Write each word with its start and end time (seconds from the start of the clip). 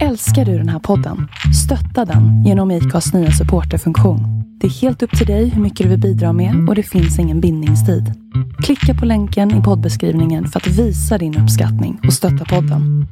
Älskar 0.00 0.44
du 0.44 0.58
den 0.58 0.68
här 0.68 0.78
podden? 0.78 1.28
Stötta 1.64 2.04
den 2.04 2.44
genom 2.44 2.70
IKAs 2.70 3.14
nya 3.14 3.30
supporterfunktion. 3.30 4.20
Det 4.60 4.66
är 4.66 4.70
helt 4.70 5.02
upp 5.02 5.18
till 5.18 5.26
dig 5.26 5.48
hur 5.48 5.62
mycket 5.62 5.84
du 5.84 5.90
vill 5.90 6.00
bidra 6.00 6.32
med 6.32 6.68
och 6.68 6.74
det 6.74 6.82
finns 6.82 7.18
ingen 7.18 7.40
bindningstid. 7.40 8.04
Klicka 8.64 8.94
på 9.00 9.06
länken 9.06 9.60
i 9.60 9.62
poddbeskrivningen 9.62 10.46
för 10.46 10.60
att 10.60 10.66
visa 10.66 11.18
din 11.18 11.42
uppskattning 11.42 12.00
och 12.06 12.12
stötta 12.12 12.44
podden. 12.44 13.06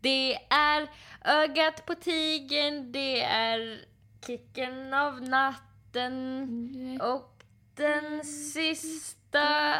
Det 0.00 0.34
är 0.34 0.80
ögat 1.24 1.86
på 1.86 1.94
tigern, 1.94 2.92
det 2.92 3.22
är 3.22 3.78
kicken 4.26 4.94
av 4.94 5.22
natten 5.22 6.48
och 7.02 7.30
den 7.76 8.24
sista 8.24 9.74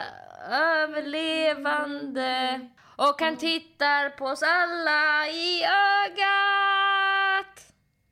överlevande. 0.50 2.60
Och 2.96 3.20
han 3.20 3.36
tittar 3.36 4.10
på 4.10 4.24
oss 4.24 4.42
alla 4.42 5.28
i 5.28 5.62
ögat. 6.04 6.24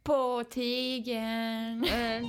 På 0.02 0.45
tigern. 0.50 1.84
Mm. 1.84 2.24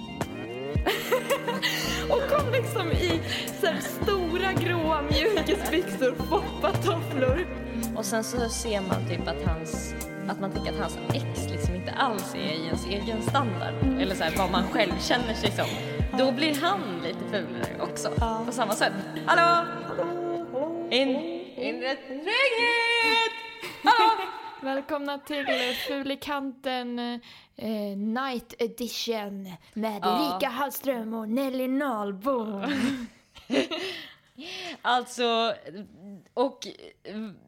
Och 2.10 2.30
kom 2.30 2.52
liksom 2.52 2.92
i 2.92 3.22
så 3.62 3.68
här 3.68 3.80
stora 3.80 4.54
gråa 4.54 5.02
mjukisbyxor, 5.02 6.16
foppatofflor. 6.30 7.48
Och 7.96 8.06
sen 8.06 8.24
så 8.24 8.50
ser 8.50 8.82
man 8.82 9.08
typ 9.10 9.28
att 9.28 9.46
hans 9.46 9.96
att 10.28 10.40
man 10.40 10.52
tycker 10.52 10.70
att 10.70 10.80
hans 10.80 10.98
ex 11.14 11.52
liksom 11.52 11.76
inte 11.76 11.92
alls 11.92 12.36
är 12.36 12.54
i 12.54 12.66
ens 12.66 12.86
egen 12.86 13.22
standard. 13.22 13.74
Eller 14.00 14.16
så 14.16 14.24
här, 14.24 14.38
vad 14.38 14.52
man 14.52 14.64
själv 14.64 15.00
känner 15.00 15.34
sig 15.34 15.52
som. 15.52 15.66
Då 16.18 16.32
blir 16.32 16.62
han 16.62 16.80
lite 17.04 17.20
fulare 17.32 17.92
också. 17.92 18.12
Ja. 18.20 18.44
På 18.46 18.52
samma 18.52 18.74
sätt. 18.74 18.94
Hallå! 19.26 19.66
In, 20.90 21.43
inre 21.64 21.96
trygghet! 21.96 23.34
Hallå! 23.84 24.12
Välkomna 24.62 25.18
till 25.20 25.46
Fulikanten 25.88 27.00
eh, 27.56 27.98
Night 27.98 28.54
Edition 28.60 29.52
med 29.74 30.00
Ja. 30.02 30.34
Erika 30.34 30.50
Hallström 30.50 31.14
och 31.14 31.30
Nelly 31.30 31.68
Nahlbom. 31.68 32.66
Alltså, 34.82 35.54
och 36.34 36.68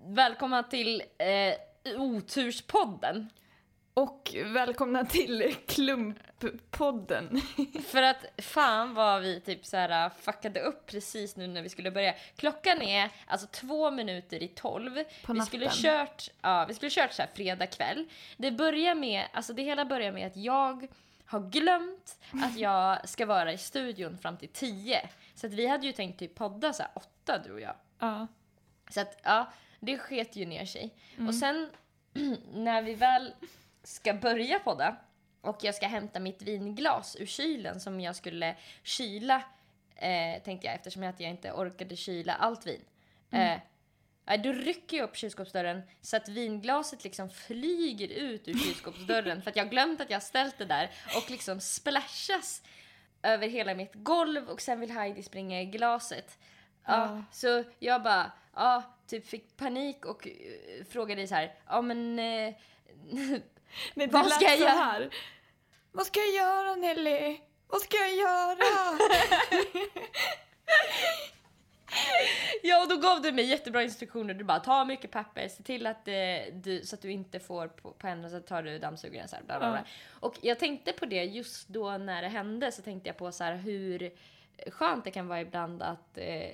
välkomna 0.05 0.63
till 0.63 1.03
eh, 1.17 2.01
Oturspodden. 2.01 3.29
Och 3.97 4.35
välkomna 4.45 5.05
till 5.05 5.55
Klumppodden. 5.67 7.41
För 7.85 8.01
att 8.01 8.25
fan 8.37 8.93
vad 8.93 9.21
vi 9.21 9.39
typ 9.39 9.65
så 9.65 9.77
här 9.77 10.09
fuckade 10.09 10.59
upp 10.59 10.85
precis 10.85 11.35
nu 11.35 11.47
när 11.47 11.61
vi 11.61 11.69
skulle 11.69 11.91
börja. 11.91 12.15
Klockan 12.35 12.81
är 12.81 13.09
alltså 13.25 13.47
två 13.47 13.91
minuter 13.91 14.43
i 14.43 14.47
tolv. 14.47 15.03
På 15.25 15.33
vi 15.33 15.41
skulle 15.41 15.69
kört, 15.71 16.29
ja, 16.41 16.65
vi 16.67 16.73
skulle 16.73 16.91
kört 16.91 17.13
så 17.13 17.21
här 17.21 17.29
fredag 17.35 17.67
kväll. 17.67 18.05
Det 18.37 18.51
börjar 18.51 18.95
med, 18.95 19.25
alltså 19.33 19.53
det 19.53 19.63
hela 19.63 19.85
börjar 19.85 20.11
med 20.11 20.27
att 20.27 20.37
jag 20.37 20.87
har 21.25 21.49
glömt 21.49 22.17
att 22.43 22.57
jag 22.57 23.09
ska 23.09 23.25
vara 23.25 23.53
i 23.53 23.57
studion 23.57 24.17
fram 24.17 24.37
till 24.37 24.49
tio. 24.49 25.09
Så 25.35 25.47
att 25.47 25.53
vi 25.53 25.67
hade 25.67 25.85
ju 25.85 25.91
tänkt 25.91 26.19
typ 26.19 26.35
podda 26.35 26.73
så 26.73 26.83
här 26.83 26.91
åtta 26.95 27.41
du 27.45 27.53
och 27.53 27.61
jag. 27.61 27.75
Ja. 27.99 28.27
Så 28.89 29.01
att 29.01 29.19
ja, 29.23 29.53
det 29.79 29.97
sket 29.97 30.35
ju 30.35 30.45
ner 30.45 30.65
sig. 30.65 30.93
Och 31.27 31.35
sen 31.35 31.69
när 32.53 32.81
vi 32.81 32.93
väl 32.93 33.33
ska 33.85 34.13
börja 34.13 34.59
podda 34.59 34.95
och 35.41 35.57
jag 35.61 35.75
ska 35.75 35.87
hämta 35.87 36.19
mitt 36.19 36.41
vinglas 36.41 37.15
ur 37.19 37.25
kylen 37.25 37.79
som 37.79 38.01
jag 38.01 38.15
skulle 38.15 38.55
kyla, 38.83 39.43
eh, 39.95 40.43
tänkte 40.43 40.67
jag 40.67 40.75
eftersom 40.75 41.03
att 41.03 41.19
jag 41.19 41.29
inte 41.29 41.51
orkade 41.51 41.95
kyla 41.95 42.33
allt 42.35 42.67
vin. 42.67 42.81
Eh, 43.31 43.59
ja, 44.25 44.37
då 44.37 44.51
rycker 44.51 44.97
jag 44.97 45.03
upp 45.09 45.15
kylskåpsdörren 45.17 45.81
så 46.01 46.17
att 46.17 46.29
vinglaset 46.29 47.03
liksom 47.03 47.29
flyger 47.29 48.07
ut 48.07 48.47
ur 48.47 48.53
kylskåpsdörren 48.53 49.41
för 49.43 49.49
att 49.49 49.55
jag 49.55 49.69
glömt 49.69 50.01
att 50.01 50.09
jag 50.09 50.23
ställt 50.23 50.57
det 50.57 50.65
där 50.65 50.91
och 51.17 51.31
liksom 51.31 51.59
splashas 51.59 52.63
över 53.23 53.47
hela 53.47 53.75
mitt 53.75 53.93
golv 53.93 54.49
och 54.49 54.61
sen 54.61 54.79
vill 54.79 54.91
Heidi 54.91 55.23
springa 55.23 55.61
i 55.61 55.65
glaset. 55.65 56.39
Ja, 56.85 56.93
Ja. 56.93 57.23
så 57.31 57.63
jag 57.79 58.03
bara, 58.03 58.31
ja, 58.55 58.83
typ 59.07 59.27
fick 59.27 59.57
panik 59.57 60.05
och 60.05 60.27
uh, 60.27 60.85
frågade 60.85 61.27
så 61.27 61.35
här, 61.35 61.53
ja 61.67 61.81
men 61.81 62.19
eh, 62.19 62.53
Det 63.95 64.07
Vad 64.07 64.31
ska 64.31 64.45
jag 64.45 64.59
göra? 64.59 65.09
Vad 65.91 66.05
ska 66.05 66.19
jag 66.19 66.33
göra 66.33 66.75
Nelly? 66.75 67.39
Vad 67.67 67.81
ska 67.81 67.97
jag 67.97 68.15
göra? 68.15 68.97
Ja, 72.63 72.81
och 72.81 72.89
då 72.89 72.97
gav 72.97 73.21
du 73.21 73.31
mig 73.31 73.45
jättebra 73.45 73.83
instruktioner. 73.83 74.33
Du 74.33 74.43
bara, 74.43 74.59
ta 74.59 74.85
mycket 74.85 75.11
papper, 75.11 75.47
se 75.47 75.63
till 75.63 75.87
att 75.87 76.07
eh, 76.07 76.13
du, 76.53 76.81
så 76.85 76.95
att 76.95 77.01
du 77.01 77.11
inte 77.11 77.39
får 77.39 77.67
på, 77.67 77.91
på 77.91 78.07
händerna, 78.07 78.29
så 78.29 78.39
tar 78.39 78.63
du 78.63 78.79
dammsugaren 78.79 79.27
så 79.27 79.35
här, 79.35 79.43
bla, 79.43 79.59
bla, 79.59 79.71
bla. 79.71 79.79
Ja. 79.79 79.85
Och 80.19 80.35
jag 80.41 80.59
tänkte 80.59 80.93
på 80.93 81.05
det 81.05 81.23
just 81.23 81.67
då 81.67 81.97
när 81.97 82.21
det 82.21 82.27
hände, 82.27 82.71
så 82.71 82.81
tänkte 82.81 83.09
jag 83.09 83.17
på 83.17 83.31
så 83.31 83.43
här 83.43 83.55
hur 83.55 84.11
skönt 84.67 85.03
det 85.03 85.11
kan 85.11 85.27
vara 85.27 85.41
ibland 85.41 85.83
att 85.83 86.17
eh, 86.17 86.49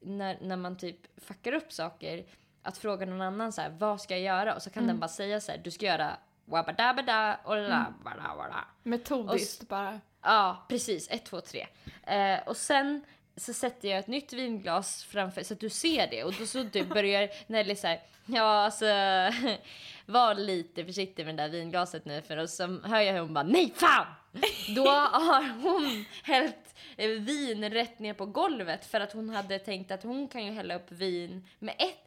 när, 0.00 0.38
när 0.40 0.56
man 0.56 0.76
typ 0.76 1.20
fuckar 1.20 1.52
upp 1.52 1.72
saker, 1.72 2.24
att 2.62 2.78
fråga 2.78 3.06
någon 3.06 3.22
annan 3.22 3.52
så 3.52 3.60
här, 3.60 3.70
vad 3.70 4.00
ska 4.00 4.14
jag 4.14 4.22
göra? 4.22 4.54
Och 4.54 4.62
så 4.62 4.70
kan 4.70 4.86
den 4.86 5.00
bara 5.00 5.08
säga 5.08 5.40
så 5.40 5.52
här, 5.52 5.58
du 5.58 5.70
ska 5.70 5.86
göra 5.86 6.16
wabadabada 6.46 7.38
och 7.44 7.56
la 7.56 7.94
bada 8.04 8.36
bada. 8.36 8.64
Metodiskt 8.82 9.68
bara. 9.68 10.00
Ja, 10.22 10.66
precis. 10.68 11.10
Ett, 11.10 11.24
två, 11.24 11.40
tre. 11.40 11.66
Eh, 12.02 12.48
och 12.48 12.56
sen 12.56 13.04
så 13.36 13.52
sätter 13.52 13.88
jag 13.88 13.98
ett 13.98 14.06
nytt 14.06 14.32
vinglas 14.32 15.04
framför 15.04 15.42
så 15.42 15.54
att 15.54 15.60
du 15.60 15.70
ser 15.70 16.06
det 16.10 16.24
och 16.24 16.34
då 16.38 16.46
så 16.46 16.64
typ 16.64 16.88
börjar 16.94 17.30
Nelly 17.46 17.76
så 17.76 17.86
här, 17.86 18.00
ja 18.26 18.42
alltså 18.42 18.84
var 20.06 20.34
lite 20.34 20.84
försiktig 20.84 21.26
med 21.26 21.36
det 21.36 21.42
där 21.42 21.48
vinglaset 21.48 22.04
nu 22.04 22.22
för 22.22 22.36
och 22.36 22.50
så 22.50 22.80
hör 22.84 23.00
jag 23.00 23.12
hur 23.12 23.20
hon 23.20 23.34
bara 23.34 23.44
nej 23.44 23.72
fan! 23.76 24.06
Då 24.76 24.88
har 24.88 25.62
hon 25.62 26.04
hällt 26.22 26.74
eh, 26.96 27.08
vin 27.08 27.70
rätt 27.70 27.98
ner 27.98 28.14
på 28.14 28.26
golvet 28.26 28.86
för 28.86 29.00
att 29.00 29.12
hon 29.12 29.30
hade 29.30 29.58
tänkt 29.58 29.90
att 29.90 30.02
hon 30.02 30.28
kan 30.28 30.44
ju 30.44 30.52
hälla 30.52 30.74
upp 30.74 30.92
vin 30.92 31.48
med 31.58 31.74
ett, 31.78 32.05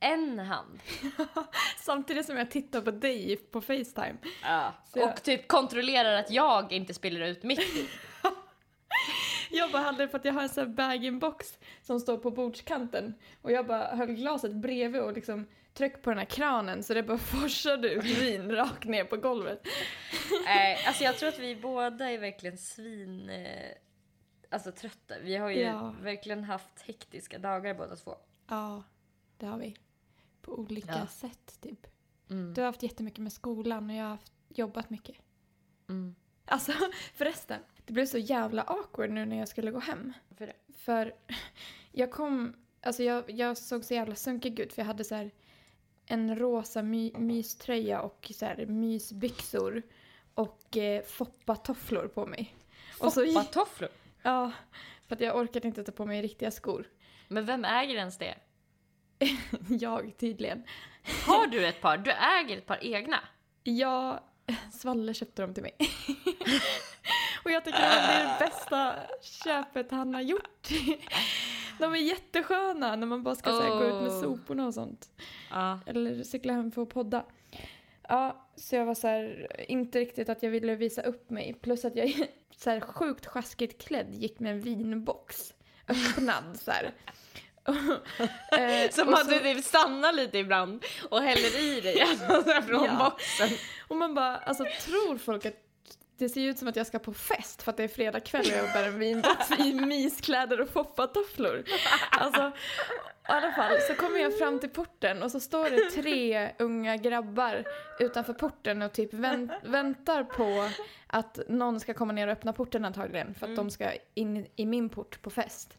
en 0.00 0.38
hand. 0.38 0.80
Samtidigt 1.78 2.26
som 2.26 2.36
jag 2.36 2.50
tittar 2.50 2.80
på 2.80 2.90
dig 2.90 3.36
på 3.36 3.60
Facetime. 3.60 4.16
Ja. 4.42 4.72
Så 4.92 4.98
jag- 4.98 5.08
Och 5.12 5.22
typ 5.22 5.48
kontrollerar 5.48 6.12
att 6.18 6.30
jag 6.30 6.72
inte 6.72 6.94
spiller 6.94 7.20
ut 7.20 7.42
mitt 7.42 7.76
vin. 7.76 7.86
Jag 9.50 9.72
bara 9.72 9.82
hade 9.82 10.08
för 10.08 10.18
att 10.18 10.24
jag 10.24 10.32
har 10.32 10.42
en 10.42 10.48
sån 10.48 10.64
här 10.66 10.74
bag-in-box 10.74 11.58
som 11.82 12.00
står 12.00 12.18
på 12.18 12.30
bordskanten 12.30 13.14
och 13.42 13.52
jag 13.52 13.66
bara 13.66 13.96
höll 13.96 14.06
glaset 14.08 14.52
bredvid 14.54 15.00
och 15.02 15.12
liksom 15.12 15.46
tryck 15.74 16.02
på 16.02 16.10
den 16.10 16.18
här 16.18 16.26
kranen 16.26 16.82
så 16.82 16.94
det 16.94 17.02
bara 17.02 17.18
forsade 17.40 17.88
ut 17.90 18.04
vin 18.04 18.52
rakt 18.52 18.84
ner 18.84 19.04
på 19.04 19.16
golvet. 19.16 19.66
Eh, 20.46 20.88
alltså 20.88 21.04
jag 21.04 21.16
tror 21.16 21.28
att 21.28 21.38
vi 21.38 21.56
båda 21.56 22.10
är 22.10 22.18
verkligen 22.18 22.58
svin... 22.58 23.30
Eh, 23.30 23.70
alltså 24.50 24.72
trötta. 24.72 25.14
Vi 25.22 25.36
har 25.36 25.50
ju 25.50 25.60
Ja. 25.60 25.94
verkligen 26.02 26.44
haft 26.44 26.82
hektiska 26.82 27.38
dagar 27.38 27.74
båda 27.74 27.96
två. 27.96 28.16
Ja, 28.48 28.82
det 29.38 29.46
har 29.46 29.58
vi. 29.58 29.76
På 30.48 30.58
olika 30.58 30.98
Ja. 30.98 31.06
sätt 31.06 31.58
typ. 31.60 31.86
Mm. 32.30 32.54
Du 32.54 32.60
har 32.60 32.66
haft 32.66 32.82
jättemycket 32.82 33.18
med 33.18 33.32
skolan 33.32 33.90
och 33.90 33.96
jag 33.96 34.02
har 34.02 34.10
haft, 34.10 34.32
jobbat 34.48 34.90
mycket. 34.90 35.16
Mm. 35.88 36.14
Alltså 36.44 36.72
förresten, 37.14 37.60
det 37.86 37.92
blev 37.92 38.06
så 38.06 38.18
jävla 38.18 38.62
awkward 38.62 39.10
nu 39.10 39.24
när 39.24 39.38
jag 39.38 39.48
skulle 39.48 39.70
gå 39.70 39.78
hem. 39.78 40.12
För. 40.36 40.52
För 40.76 41.14
jag 41.92 42.10
kom, 42.10 42.54
alltså 42.82 43.02
jag, 43.02 43.30
jag 43.30 43.56
såg 43.56 43.84
så 43.84 43.94
jävla 43.94 44.14
sunkig 44.14 44.60
ut 44.60 44.72
för 44.72 44.82
jag 44.82 44.86
hade 44.86 45.04
så 45.04 45.14
här 45.14 45.30
en 46.06 46.38
rosa 46.38 46.82
my, 46.82 47.12
myströja 47.16 48.00
och 48.00 48.32
så 48.34 48.44
här 48.44 48.66
mysbyxor 48.66 49.82
och 50.34 50.76
eh, 50.76 51.02
foppatofflor 51.02 52.08
på 52.08 52.26
mig. 52.26 52.54
Foppatofflor? 52.98 53.90
Ja, 54.22 54.52
för 55.06 55.14
att 55.14 55.20
jag 55.20 55.36
orkade 55.36 55.68
inte 55.68 55.84
ta 55.84 55.92
på 55.92 56.06
mig 56.06 56.22
riktiga 56.22 56.50
skor. 56.50 56.88
Men 57.28 57.46
vem 57.46 57.64
äger 57.64 57.94
ens 57.96 58.18
det? 58.18 58.34
Jag 59.68 60.18
tydligen. 60.18 60.64
Har 61.26 61.46
du 61.46 61.66
ett 61.66 61.80
par? 61.80 61.96
Du 61.96 62.10
äger 62.10 62.58
ett 62.58 62.66
par 62.66 62.84
egna? 62.84 63.20
Jag, 63.62 64.20
Svalle 64.72 65.14
köpte 65.14 65.42
dem 65.42 65.54
till 65.54 65.62
mig. 65.62 65.76
och 67.44 67.50
jag 67.50 67.64
tycker 67.64 67.78
att 67.78 68.08
det 68.08 68.12
är 68.12 68.24
det 68.24 68.44
bästa 68.44 68.94
köpet 69.22 69.90
han 69.90 70.14
har 70.14 70.20
gjort. 70.20 70.68
De 71.78 71.92
är 71.92 71.98
jättesköna 71.98 72.96
när 72.96 73.06
man 73.06 73.22
bara 73.22 73.34
ska 73.34 73.60
här, 73.60 73.68
gå 73.68 73.84
ut 73.84 74.02
med 74.02 74.12
Oh. 74.12 74.22
soporna 74.22 74.66
och 74.66 74.74
sånt. 74.74 75.10
Ja. 75.50 75.80
Eller 75.86 76.22
cykla 76.22 76.52
hem 76.52 76.70
för 76.70 76.82
att 76.82 76.88
podda. 76.88 77.24
Ja, 78.08 78.48
så 78.56 78.76
jag 78.76 78.86
var 78.86 78.94
så 78.94 79.08
här, 79.08 79.46
inte 79.68 79.98
riktigt 79.98 80.28
att 80.28 80.42
jag 80.42 80.50
ville 80.50 80.74
visa 80.74 81.02
upp 81.02 81.30
mig. 81.30 81.54
Plus 81.60 81.84
att 81.84 81.96
jag 81.96 82.12
så 82.56 82.70
här 82.70 82.80
sjukt 82.80 83.26
sjaskigt 83.26 83.82
klädd 83.82 84.14
gick 84.14 84.40
med 84.40 84.52
en 84.52 84.60
vinbox. 84.60 85.54
Öppnad 85.88 86.60
så 86.60 86.70
här. 86.70 86.92
Eh, 87.68 88.90
Som 88.90 89.14
att 89.14 89.28
du 89.28 89.38
typ 89.38 89.64
stannar 89.64 90.12
lite 90.12 90.38
ibland 90.38 90.84
och 91.08 91.22
häller 91.22 91.60
i 91.60 91.80
dig 91.80 92.00
alltså, 92.00 92.42
från 92.62 92.84
Ja. 92.84 93.10
boxen. 93.10 93.48
Och 93.88 93.96
man 93.96 94.14
bara, 94.14 94.36
alltså 94.36 94.64
tror 94.86 95.18
folk 95.18 95.46
att 95.46 95.54
det 96.18 96.28
ser 96.28 96.40
ut 96.40 96.58
som 96.58 96.68
att 96.68 96.76
jag 96.76 96.86
ska 96.86 96.98
på 96.98 97.12
fest 97.14 97.62
för 97.62 97.70
att 97.70 97.76
det 97.76 97.84
är 97.84 97.88
fredag 97.88 98.20
kväll 98.20 98.46
och 98.46 98.58
jag 98.58 98.72
bär 98.72 98.84
en 98.88 98.98
vinbox 98.98 99.50
i 99.58 99.74
myskläder 99.74 100.60
och 100.60 100.68
foppatofflor. 100.68 101.64
Alltså, 102.10 102.52
i 103.28 103.30
alla 103.30 103.52
fall 103.52 103.76
så 103.88 103.94
kommer 103.94 104.20
jag 104.20 104.38
fram 104.38 104.60
till 104.60 104.68
porten 104.70 105.22
och 105.22 105.30
så 105.30 105.40
står 105.40 105.70
det 105.70 105.90
tre 106.02 106.50
unga 106.58 106.96
grabbar 106.96 107.64
utanför 108.00 108.32
porten 108.32 108.82
och 108.82 108.92
typ 108.92 109.14
vänt, 109.14 109.52
väntar 109.62 110.24
på 110.24 110.68
att 111.06 111.38
någon 111.48 111.80
ska 111.80 111.94
komma 111.94 112.12
ner 112.12 112.26
och 112.26 112.32
öppna 112.32 112.52
porten 112.52 112.84
antagligen 112.84 113.34
för 113.34 113.46
att 113.46 113.56
de 113.56 113.70
ska 113.70 113.90
in 114.14 114.46
i 114.56 114.66
min 114.66 114.88
port 114.88 115.22
på 115.22 115.30
fest. 115.30 115.77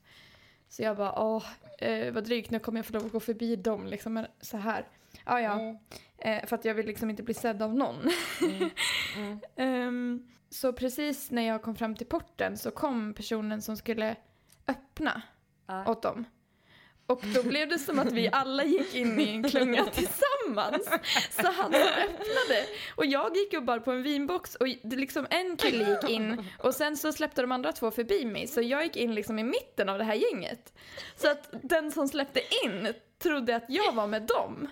Så 0.69 0.83
jag 0.83 0.97
bara, 0.97 1.19
åh, 1.19 1.43
eh, 1.77 2.13
vad 2.13 2.23
drygt, 2.23 2.51
nu 2.51 2.59
kommer 2.59 2.79
jag 2.79 2.85
få 2.85 2.93
lov 2.93 3.05
att 3.05 3.11
gå 3.11 3.19
förbi 3.19 3.55
dem 3.55 3.87
liksom 3.87 4.13
men 4.13 4.25
så 4.41 4.57
här. 4.57 4.87
Ja, 5.25 5.41
ja. 5.41 5.59
Mm. 5.59 5.77
Eh, 6.17 6.45
för 6.45 6.55
att 6.55 6.65
jag 6.65 6.73
vill 6.73 6.85
liksom 6.85 7.09
inte 7.09 7.23
bli 7.23 7.33
sedd 7.33 7.61
av 7.61 7.75
någon. 7.75 8.09
Mm. 8.41 8.69
Mm. 9.17 9.39
Ehm, 9.55 10.27
så 10.49 10.73
precis 10.73 11.31
när 11.31 11.41
jag 11.41 11.61
kom 11.61 11.75
fram 11.75 11.95
till 11.95 12.07
porten 12.07 12.57
så 12.57 12.71
kom 12.71 13.13
personen 13.13 13.61
som 13.61 13.77
skulle 13.77 14.15
öppna 14.67 15.21
Ja. 15.67 15.91
åt 15.91 16.01
dem. 16.01 16.25
Och 17.09 17.21
då 17.35 17.43
blev 17.43 17.69
det 17.69 17.79
som 17.79 17.99
att 17.99 18.11
vi 18.11 18.29
alla 18.31 18.63
gick 18.63 18.95
in 18.95 19.19
i 19.19 19.29
en 19.29 19.43
klunga 19.43 19.85
tillsammans. 19.93 20.89
Så 21.41 21.47
han 21.47 21.75
öppnade. 21.75 22.65
Och 22.95 23.05
jag 23.05 23.37
gick 23.37 23.53
och 23.53 23.63
bar 23.63 23.79
på 23.79 23.91
en 23.91 24.03
vinbox 24.03 24.55
och 24.55 24.67
det 24.83 24.95
liksom 24.95 25.27
en 25.29 25.57
kille 25.57 25.89
gick 25.89 26.09
in 26.09 26.45
och 26.59 26.75
sen 26.75 26.97
så 26.97 27.13
släppte 27.13 27.41
de 27.41 27.51
andra 27.51 27.71
två 27.71 27.91
förbi 27.91 28.25
mig. 28.25 28.47
Så 28.47 28.61
jag 28.61 28.83
gick 28.83 28.95
in 28.95 29.15
liksom 29.15 29.39
i 29.39 29.43
mitten 29.43 29.89
av 29.89 29.97
det 29.97 30.03
här 30.03 30.13
gänget. 30.13 30.73
Så 31.15 31.31
att 31.31 31.49
den 31.63 31.91
som 31.91 32.07
släppte 32.07 32.41
in 32.65 32.93
trodde 33.19 33.55
att 33.55 33.65
jag 33.67 33.93
var 33.93 34.07
med 34.07 34.21
dem. 34.21 34.67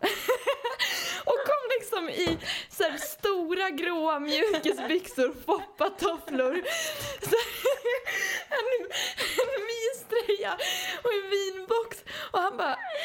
och 1.24 1.38
kom 1.46 1.62
liksom 1.80 2.08
i 2.08 2.38
så 2.70 2.82
här 2.82 2.96
stora 2.96 3.70
gråa 3.70 4.18
mjukisbyxor, 4.20 5.34
foppatofflor, 5.46 6.54
en, 8.58 8.68
en 9.40 9.52
myströja 9.70 10.58
och 11.02 11.12
en 11.12 11.30
vinbox. 11.30 11.59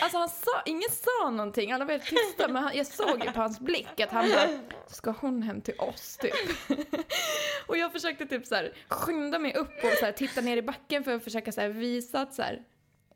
Alltså 0.06 0.18
han 0.18 0.30
sa, 0.30 0.62
ingen 0.66 0.90
sa 0.90 1.30
någonting, 1.30 1.72
alla 1.72 1.86
var 1.86 1.92
helt 1.92 2.06
tysta 2.06 2.48
men 2.48 2.64
han, 2.64 2.78
jag 2.78 2.88
såg 2.88 3.24
ju 3.26 3.32
på 3.32 3.40
hans 3.42 3.60
blick 3.60 4.00
att 4.00 4.12
han 4.12 4.30
bara, 4.30 4.48
ska 4.88 5.12
hon 5.12 5.42
hem 5.44 5.62
till 5.62 5.80
oss 5.80 6.18
typ? 6.18 6.34
och 7.68 7.78
jag 7.78 7.92
försökte 7.92 8.26
typ 8.26 8.46
så 8.46 8.56
här 8.56 8.74
skynda 8.88 9.40
mig 9.40 9.54
upp 9.54 9.84
och 9.84 9.92
så 10.00 10.06
här, 10.06 10.12
titta 10.12 10.42
ner 10.42 10.58
i 10.58 10.62
backen 10.62 11.04
för 11.04 11.16
att 11.16 11.24
försöka 11.24 11.52
så 11.52 11.62
här, 11.62 11.70
visa 11.70 12.22
att 12.22 12.34
så 12.34 12.42
här, 12.42 12.64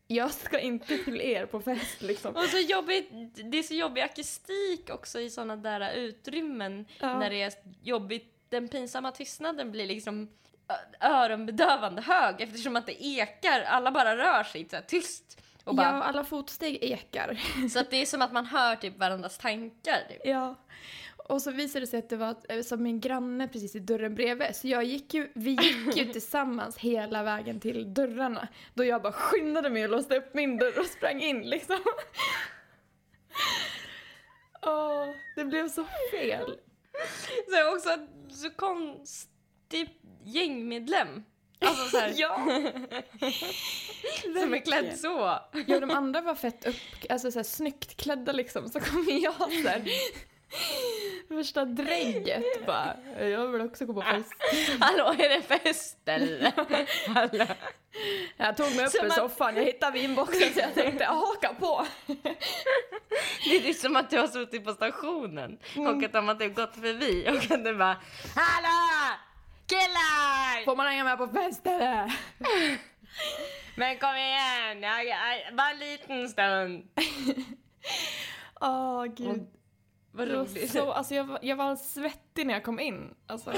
jag 0.07 0.31
ska 0.31 0.59
inte 0.59 0.97
till 0.97 1.21
er 1.21 1.45
på 1.45 1.61
fest 1.61 2.01
liksom. 2.01 2.35
Och 2.35 2.43
så 2.43 2.57
jobbigt, 2.57 3.09
det 3.51 3.59
är 3.59 3.63
så 3.63 3.73
jobbig 3.73 4.01
akustik 4.01 4.89
också 4.89 5.19
i 5.19 5.29
sådana 5.29 5.55
där 5.55 5.93
utrymmen 5.93 6.85
Ja. 6.99 7.19
när 7.19 7.29
det 7.29 7.41
är 7.41 7.53
jobbigt. 7.83 8.35
Den 8.49 8.67
pinsamma 8.67 9.11
tystnaden 9.11 9.71
blir 9.71 9.85
liksom 9.85 10.29
öronbedövande 11.01 12.01
hög 12.01 12.41
eftersom 12.41 12.75
att 12.75 12.85
det 12.85 13.05
ekar, 13.05 13.61
alla 13.61 13.91
bara 13.91 14.17
rör 14.17 14.43
sig 14.43 14.69
så 14.69 14.77
tyst. 14.87 15.41
Och 15.69 15.75
Ja, 15.75 15.77
bara, 15.77 16.03
alla 16.03 16.23
fotsteg 16.23 16.77
ekar. 16.81 17.39
Så 17.69 17.79
att 17.79 17.89
det 17.89 18.01
är 18.01 18.05
som 18.05 18.21
att 18.21 18.31
man 18.31 18.45
hör 18.45 18.75
typ 18.75 18.97
varandras 18.97 19.37
tankar. 19.37 19.99
Typ. 20.09 20.21
Ja. 20.23 20.55
Och 21.17 21.41
så 21.41 21.51
visade 21.51 21.79
det 21.79 21.87
sig 21.87 21.99
att 21.99 22.09
det 22.09 22.17
var 22.17 22.35
eh, 22.49 22.61
som 22.61 22.83
min 22.83 22.99
granne 22.99 23.47
precis 23.47 23.75
i 23.75 23.79
dörren 23.79 24.15
bredvid. 24.15 24.55
Så 24.55 24.67
jag 24.67 24.83
gick 24.83 25.13
ju, 25.13 25.31
vi 25.35 25.51
gick 25.51 25.97
ju 25.97 26.05
tillsammans 26.13 26.77
hela 26.77 27.23
vägen 27.23 27.59
till 27.59 27.93
dörrarna. 27.93 28.47
Då 28.73 28.83
jag 28.83 29.01
bara 29.01 29.13
skyndade 29.13 29.69
mig 29.69 29.83
och 29.83 29.89
låste 29.89 30.17
upp 30.17 30.33
min 30.33 30.57
dörr 30.57 30.79
och 30.79 30.85
sprang 30.85 31.21
in 31.21 31.41
liksom. 31.41 31.79
Åh, 34.61 35.05
det 35.35 35.45
blev 35.45 35.69
så 35.69 35.85
fel. 36.11 36.57
Så 37.47 37.75
också 37.75 38.07
så 38.29 38.49
konstig 38.49 39.99
gängmedlem. 40.23 41.23
Alltså 41.61 41.89
så 41.89 41.97
här, 41.97 42.13
Ja. 42.17 42.35
som 44.41 44.53
är 44.53 44.65
klädd 44.65 44.99
så. 44.99 45.39
Ja, 45.67 45.79
de 45.79 45.91
andra 45.91 46.21
var 46.21 46.35
fett 46.35 46.67
upp, 46.67 46.75
alltså 47.09 47.31
så 47.31 47.39
här, 47.39 47.43
snyggt 47.43 48.01
klädda 48.01 48.31
liksom. 48.31 48.69
Så 48.69 48.79
kom 48.79 49.05
jag 49.21 49.33
så 49.33 49.67
här. 49.69 49.81
Värsta 51.35 51.65
drägget 51.65 52.65
bara. 52.65 52.95
Jag 53.19 53.47
vill 53.47 53.61
också 53.61 53.85
gå 53.85 53.93
på 53.93 54.01
fest. 54.01 54.33
Hallå, 54.79 55.15
är 55.19 55.29
det 55.29 55.41
fest 55.41 55.97
eller? 56.05 56.53
Hallå. 57.13 57.45
Jag 58.37 58.57
tog 58.57 58.75
mig 58.75 58.85
upp 58.85 58.91
Som 58.91 59.05
ur 59.05 59.09
soffan, 59.09 59.55
jag 59.55 59.63
hittade 59.63 59.99
vinboxen 59.99 60.53
så 60.53 60.59
jag 60.59 60.73
tänkte 60.73 61.05
haka 61.05 61.53
på. 61.59 61.85
Det 63.43 63.57
är 63.57 63.61
liksom 63.63 63.95
att 63.95 64.09
du 64.09 64.17
har 64.17 64.27
suttit 64.27 64.65
på 64.65 64.73
stationen 64.73 65.57
och 65.77 66.03
att 66.03 66.13
de 66.13 66.27
har 66.27 66.35
typ 66.35 66.55
gått 66.55 66.75
förbi 66.75 67.27
och 67.29 67.51
att 67.51 67.63
du 67.63 67.75
bara 67.75 67.97
Hallå! 68.35 69.15
Får 70.65 70.75
man 70.75 70.87
hänga 70.87 71.03
med 71.03 71.17
på 71.17 71.27
fest 71.27 71.67
eller? 71.67 72.13
Men 73.77 73.97
kom 73.97 74.15
igen, 74.15 74.81
bara 75.57 75.69
en 75.71 75.79
liten 75.79 76.29
stund. 76.29 76.89
Åh 78.61 79.05
gud. 79.05 79.47
Vad 80.11 80.27
Det 80.27 80.37
var 80.37 80.43
roligt. 80.45 80.71
så, 80.71 80.91
alltså 80.91 81.15
jag, 81.15 81.23
var- 81.23 81.39
jag 81.41 81.55
var 81.55 81.75
svettig 81.75 82.45
när 82.47 82.53
jag 82.53 82.63
kom 82.63 82.79
in. 82.79 83.15
Alltså, 83.27 83.53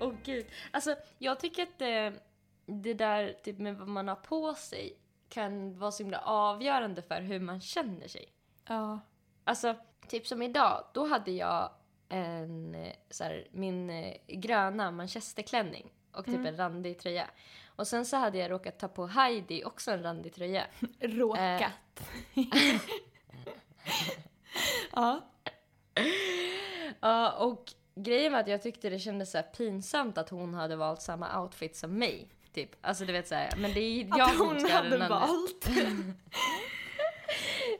Åh 0.00 0.12
gud. 0.24 0.46
Alltså 0.70 0.96
jag 1.18 1.40
tycker 1.40 1.62
att 1.62 1.78
det, 1.78 2.12
det 2.66 2.94
där 2.94 3.32
typ 3.44 3.58
med 3.58 3.76
vad 3.76 3.88
man 3.88 4.08
har 4.08 4.16
på 4.16 4.54
sig 4.54 4.98
kan 5.28 5.78
vara 5.78 5.90
så 5.90 6.02
himla 6.02 6.18
avgörande 6.18 7.02
för 7.02 7.20
hur 7.20 7.40
man 7.40 7.60
känner 7.60 8.08
sig. 8.08 8.28
ja. 8.68 9.00
Alltså, 9.44 9.74
typ 10.08 10.26
som 10.26 10.42
idag, 10.42 10.84
då 10.94 11.06
hade 11.06 11.30
jag 11.30 11.70
en, 12.08 12.74
eh, 12.74 12.92
så 13.10 13.24
här, 13.24 13.48
min 13.50 13.90
eh, 13.90 14.14
gröna 14.26 14.90
manchesterklänning 14.90 15.90
och 16.12 16.24
typ 16.24 16.46
en 16.46 16.56
randig 16.56 16.98
tröja. 16.98 17.30
Och 17.66 17.86
sen 17.86 18.06
så 18.06 18.16
hade 18.16 18.38
jag 18.38 18.50
råkat 18.50 18.78
ta 18.78 18.88
på 18.88 19.06
Heidi 19.06 19.64
också 19.64 19.90
en 19.90 20.02
randig 20.02 20.34
tröja. 20.34 20.66
Råkat. 21.00 21.72
ja. 24.92 25.30
Ja, 27.00 27.32
och 27.32 27.72
grejen 27.94 28.32
var 28.32 28.40
att 28.40 28.48
jag 28.48 28.62
tyckte 28.62 28.90
det 28.90 28.98
kändes 28.98 29.30
så 29.30 29.42
pinsamt 29.42 30.18
att 30.18 30.30
hon 30.30 30.54
hade 30.54 30.76
valt 30.76 31.02
samma 31.02 31.42
outfit 31.42 31.76
som 31.76 31.98
mig. 31.98 32.28
Typ. 32.52 32.70
Alltså 32.80 33.04
du 33.04 33.12
vet 33.12 33.28
såhär, 33.28 33.54
men 33.56 33.72
det 33.72 33.80
är 33.80 34.06
jag 34.08 34.20
Att 34.20 34.36
som 34.36 34.46
hon 34.46 34.60
ska 34.60 34.72
ha 34.72 34.78
hade 34.78 34.98
den 34.98 35.08
valt. 35.08 35.68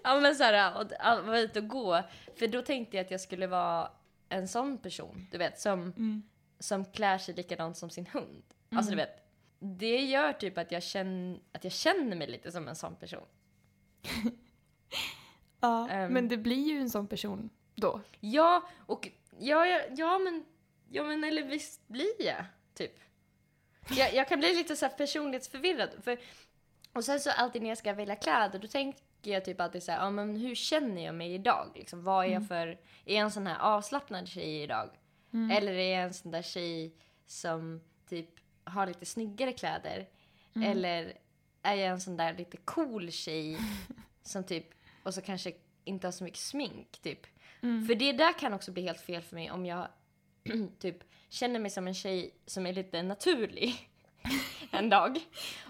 Ja 0.02 0.20
men 0.20 0.34
såhär, 0.36 0.74
och 0.74 0.82
och 1.20 1.26
vara 1.26 1.40
ute 1.40 1.58
och 1.58 1.69
gå. 1.69 2.02
För 2.38 2.46
då 2.46 2.62
tänkte 2.62 2.96
jag 2.96 3.04
att 3.04 3.10
jag 3.10 3.20
skulle 3.20 3.46
vara 3.46 3.90
en 4.28 4.48
sån 4.48 4.78
person, 4.78 5.26
du 5.30 5.38
vet, 5.38 5.60
som, 5.60 5.80
Mm. 5.82 6.22
som 6.58 6.84
klär 6.84 7.19
sig 7.19 7.34
likadant 7.34 7.76
som 7.76 7.90
sin 7.90 8.06
hund. 8.06 8.42
Alltså 8.70 8.90
du 8.90 8.96
vet, 8.96 9.25
det 9.58 9.96
gör 10.04 10.32
typ 10.32 10.58
att 10.58 10.72
jag, 10.72 10.82
känner, 10.82 11.40
att 11.52 11.64
jag 11.64 11.72
känner 11.72 12.16
mig 12.16 12.26
lite 12.28 12.52
som 12.52 12.69
en 12.69 12.76
sån 12.76 12.96
person. 12.96 13.26
Ja, 15.60 15.88
Ehm. 15.91 16.12
men 16.12 16.29
det 16.29 16.36
blir 16.36 16.69
ju 16.72 16.81
en 16.81 16.91
sån 16.91 17.06
person 17.06 17.50
då. 17.74 18.00
Ja, 18.20 18.69
och 18.86 19.08
ja, 19.38 19.67
ja, 19.67 19.81
ja 19.96 20.19
men, 20.19 20.44
ja 20.88 21.05
men 21.05 21.24
eller 21.24 21.43
visst 21.43 21.88
blir 21.88 22.22
jag, 22.26 22.44
typ. 22.74 23.00
Jag, 23.91 24.14
jag 24.14 24.29
kan 24.29 24.38
bli 24.38 24.55
lite 24.55 24.76
så 24.76 24.86
här 24.86 24.93
personlighetsförvirrad. 24.96 25.91
För, 26.03 26.19
och 26.93 27.05
sen 27.05 27.20
så 27.20 27.31
alltid 27.31 27.62
när 27.62 27.69
jag 27.69 27.79
ska 27.79 27.93
välja 27.93 28.17
kläder, 28.17 28.58
då 28.58 28.69
tänker 28.69 29.00
jag 29.22 29.44
typ 29.44 29.60
alltid 29.60 29.82
så 29.82 29.93
här, 29.93 29.98
ja 29.98 30.10
men 30.10 30.37
hur 30.37 30.55
känner 30.55 31.05
jag 31.05 31.15
mig 31.15 31.34
idag? 31.34 31.72
Liksom, 31.75 32.03
vad 32.05 32.27
är 32.27 32.31
jag 32.31 32.48
för, 32.48 32.67
är 33.05 33.15
jag 33.15 33.25
en 33.25 33.31
sån 33.31 33.46
här 33.46 33.58
avslappnad 33.60 34.29
tjej 34.29 34.63
idag? 34.63 34.91
Eller 35.53 35.72
är 35.72 35.94
jag 35.94 36.03
en 36.03 36.15
sån 36.15 36.31
där 36.31 36.43
tjej 36.43 36.94
som 37.27 37.81
typ 38.08 38.31
har 38.65 38.87
lite 38.87 39.06
snyggare 39.06 39.53
kläder? 39.53 40.08
Eller 40.65 41.13
är 41.63 41.75
jag 41.75 41.89
en 41.89 42.01
sån 42.01 42.17
där 42.17 42.34
lite 42.34 42.56
cool 42.56 43.10
tjej 43.10 43.58
som 44.22 44.44
typ, 44.44 44.67
och 45.03 45.15
så 45.15 45.20
kanske 45.20 45.53
inte 45.84 46.06
har 46.06 46.13
så 46.13 46.25
mycket 46.25 46.41
smink 46.41 46.98
typ. 47.03 47.27
För 47.60 47.94
det 47.94 48.13
där 48.13 48.39
kan 48.39 48.53
också 48.55 48.72
bli 48.72 48.82
helt 48.82 49.01
fel 49.01 49.22
för 49.22 49.34
mig 49.34 49.51
om 49.51 49.67
jag 49.67 49.89
typ 50.79 50.96
känner 51.29 51.60
mig 51.60 51.70
som 51.70 51.87
en 51.87 51.94
tjej 51.94 52.34
som 52.46 52.67
är 52.67 52.72
lite 52.72 53.03
naturlig 53.03 53.91
en 54.70 54.91
dag. 54.91 55.20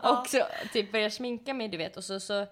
Och 0.02 0.26
så 0.26 0.42
typ 0.72 0.92
börjar 0.92 1.10
sminka 1.10 1.54
mig 1.54 1.68
du 1.68 1.76
vet 1.76 1.96
och 1.96 2.04
så, 2.04 2.20
så 2.20 2.46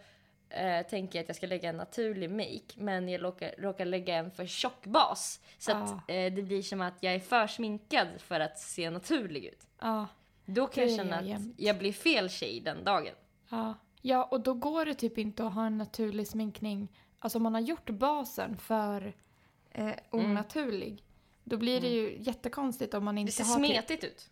eh, 0.51 0.87
tänker 0.87 1.19
jag 1.19 1.23
att 1.23 1.29
jag 1.29 1.37
ska 1.37 1.47
lägga 1.47 1.69
en 1.69 1.77
naturlig 1.77 2.31
make 2.31 2.75
men 2.77 3.09
jag 3.09 3.23
råkar, 3.23 3.55
råkar 3.59 3.85
lägga 3.85 4.15
en 4.17 4.31
för 4.31 4.47
tjock 4.47 4.87
bas. 4.87 5.41
Så 5.59 5.73
att 5.73 5.95
Ja. 6.09 6.15
eh, 6.15 6.33
det 6.35 6.43
blir 6.43 6.63
som 6.63 6.81
att 6.81 6.95
jag 7.01 7.15
är 7.15 7.21
för 7.21 7.47
sminkad 7.47 8.09
för 8.19 8.41
att 8.41 8.59
se 8.59 8.91
naturlig 8.91 9.45
ut. 9.45 9.67
Ja. 9.81 10.07
Då 10.45 10.67
kan 10.67 10.83
jag 10.85 10.93
Det 10.93 10.97
känna 10.97 11.17
att 11.19 11.27
jämt. 11.27 11.55
jag 11.59 11.79
blir 11.79 11.93
fel 11.93 12.31
tjej 12.31 12.61
den 12.61 12.85
dagen. 12.85 13.15
Ja. 13.49 13.75
ja, 14.03 14.25
och 14.25 14.41
då 14.41 14.55
går 14.55 14.85
det 14.85 14.95
typ 14.95 15.19
inte 15.19 15.47
att 15.47 15.55
ha 15.55 15.67
en 15.67 15.79
naturlig 15.79 16.27
sminkning. 16.29 16.89
Alltså 17.19 17.39
om 17.39 17.43
man 17.43 17.55
har 17.55 17.61
gjort 17.61 17.91
basen 17.91 18.57
för 18.57 19.15
eh, 19.73 19.93
onaturlig. 20.11 21.03
Då 21.45 21.57
blir 21.57 21.81
det 21.81 21.89
ju 21.89 22.17
jättekonstigt 22.21 22.95
om 22.95 23.05
man 23.05 23.15
Det 23.15 23.21
inte 23.21 23.33
ser 23.33 23.45
har... 23.45 23.57
typ- 23.57 23.67
smetigt 23.67 24.05
ut. 24.05 24.31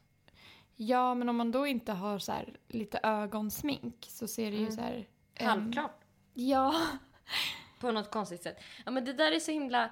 Ja, 0.77 1.15
men 1.15 1.29
om 1.29 1.37
man 1.37 1.51
då 1.53 1.67
inte 1.67 1.93
har 1.93 2.19
så 2.19 2.33
här 2.33 2.57
lite 2.69 3.01
ögonsmink 3.03 4.07
så 4.09 4.29
ser 4.29 4.51
det 4.51 4.57
ju 4.57 4.71
så 4.73 4.81
här... 4.81 5.07
Halvklart. 5.41 6.04
Ja. 6.35 6.87
På 7.81 7.93
något 7.93 8.11
konstigt 8.11 8.43
sätt. 8.43 8.61
Ja 8.85 8.91
men 8.91 9.05
det 9.05 9.13
där 9.13 9.33
är 9.33 9.39
så 9.39 9.51
himla... 9.51 9.91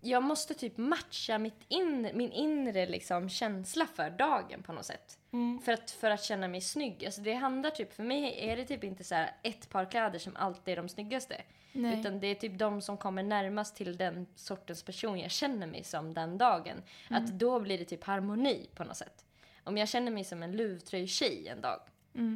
Jag 0.00 0.22
måste 0.22 0.54
typ 0.54 0.76
matcha 0.76 1.38
mitt 1.38 1.64
in, 1.68 2.10
min 2.14 2.32
inre 2.32 2.86
liksom 2.86 3.28
känsla 3.28 3.86
för 3.86 4.10
dagen 4.10 4.62
på 4.62 4.72
något 4.72 4.84
sätt. 4.84 5.18
För, 5.64 5.72
att, 5.72 5.90
för 5.90 6.10
att 6.10 6.24
känna 6.24 6.48
mig 6.48 6.60
snygg. 6.60 7.04
Alltså 7.04 7.20
det 7.20 7.32
handlar 7.32 7.70
typ, 7.70 7.92
för 7.92 8.02
mig 8.02 8.50
är 8.50 8.56
det 8.56 8.64
typ 8.64 8.84
inte 8.84 9.04
så 9.04 9.14
här 9.14 9.36
ett 9.42 9.68
par 9.70 9.90
kläder 9.90 10.18
som 10.18 10.36
alltid 10.36 10.72
är 10.72 10.76
de 10.76 10.88
snyggaste. 10.88 11.42
Nej. 11.72 12.00
Utan 12.00 12.20
det 12.20 12.26
är 12.26 12.34
typ 12.34 12.58
de 12.58 12.82
som 12.82 12.96
kommer 12.96 13.22
närmast 13.22 13.76
till 13.76 13.96
den 13.96 14.26
sortens 14.34 14.82
person 14.82 15.18
jag 15.18 15.30
känner 15.30 15.66
mig 15.66 15.84
som 15.84 16.14
den 16.14 16.38
dagen. 16.38 16.82
Att 17.10 17.26
då 17.26 17.60
blir 17.60 17.78
det 17.78 17.84
typ 17.84 18.04
harmoni 18.04 18.70
på 18.74 18.84
något 18.84 18.96
sätt. 18.96 19.24
Om 19.64 19.78
jag 19.78 19.88
känner 19.88 20.12
mig 20.12 20.24
som 20.24 20.42
en 20.42 20.52
luvtröj-tjej 20.52 21.48
en 21.48 21.60
dag 21.60 21.80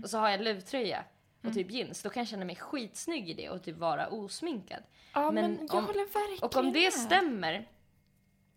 och 0.02 0.10
så 0.10 0.18
har 0.18 0.28
jag 0.28 0.40
luvtröja 0.40 1.04
och 1.44 1.54
typ 1.54 1.70
jeans, 1.70 2.02
då 2.02 2.10
kan 2.10 2.20
jag 2.20 2.28
känna 2.28 2.44
mig 2.44 2.56
skitsnygg 2.56 3.30
i 3.30 3.34
det 3.34 3.50
och 3.50 3.62
typ 3.62 3.76
vara 3.76 4.08
osminkad. 4.08 4.82
Ja, 5.14 5.30
men, 5.30 5.52
Men 5.52 5.66
jag 5.66 5.74
om- 5.74 5.84
håller 5.84 6.04
verkligen 6.04 6.42
Och 6.42 6.56
om 6.56 6.72
det 6.72 6.90
stämmer, 6.90 7.68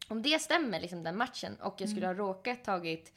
om 0.08 0.22
det 0.22 0.40
stämmer 0.40 0.80
liksom 0.80 1.04
den 1.04 1.18
matchen 1.18 1.56
och 1.62 1.82
jag 1.82 1.90
skulle 1.90 2.08
ha 2.08 2.14
råkat 2.14 2.64
tagit 2.64 3.14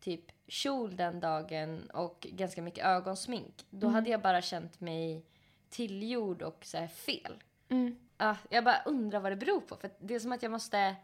typ 0.00 0.24
kjol 0.48 0.96
den 0.96 1.20
dagen 1.20 1.90
och 1.90 2.26
ganska 2.30 2.62
mycket 2.62 2.84
ögonsmink, 2.84 3.66
då 3.70 3.88
hade 3.88 4.10
jag 4.10 4.22
bara 4.22 4.42
känt 4.42 4.80
mig 4.80 5.24
tillgjord 5.68 6.42
och 6.42 6.64
så 6.64 6.88
fel. 6.88 7.42
Mm. 7.68 7.96
Ja, 8.18 8.36
jag 8.50 8.64
bara 8.64 8.82
undrar 8.82 9.20
vad 9.20 9.32
det 9.32 9.36
beror 9.36 9.60
på. 9.60 9.76
För 9.76 9.90
det 10.00 10.14
är 10.14 10.18
som 10.18 10.32
att 10.32 10.42
jag 10.42 10.52
måste 10.52 10.96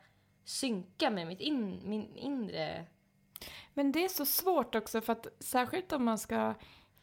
synka 0.44 1.10
med 1.10 1.26
mitt 1.26 1.40
in, 1.40 1.80
min 1.84 2.16
inre... 2.16 2.86
Men 3.74 3.92
det 3.92 4.04
är 4.04 4.08
så 4.08 4.26
svårt 4.26 4.74
också 4.74 5.00
för 5.00 5.12
att 5.12 5.26
särskilt 5.38 5.92
om 5.92 6.04
man 6.04 6.18
ska 6.18 6.54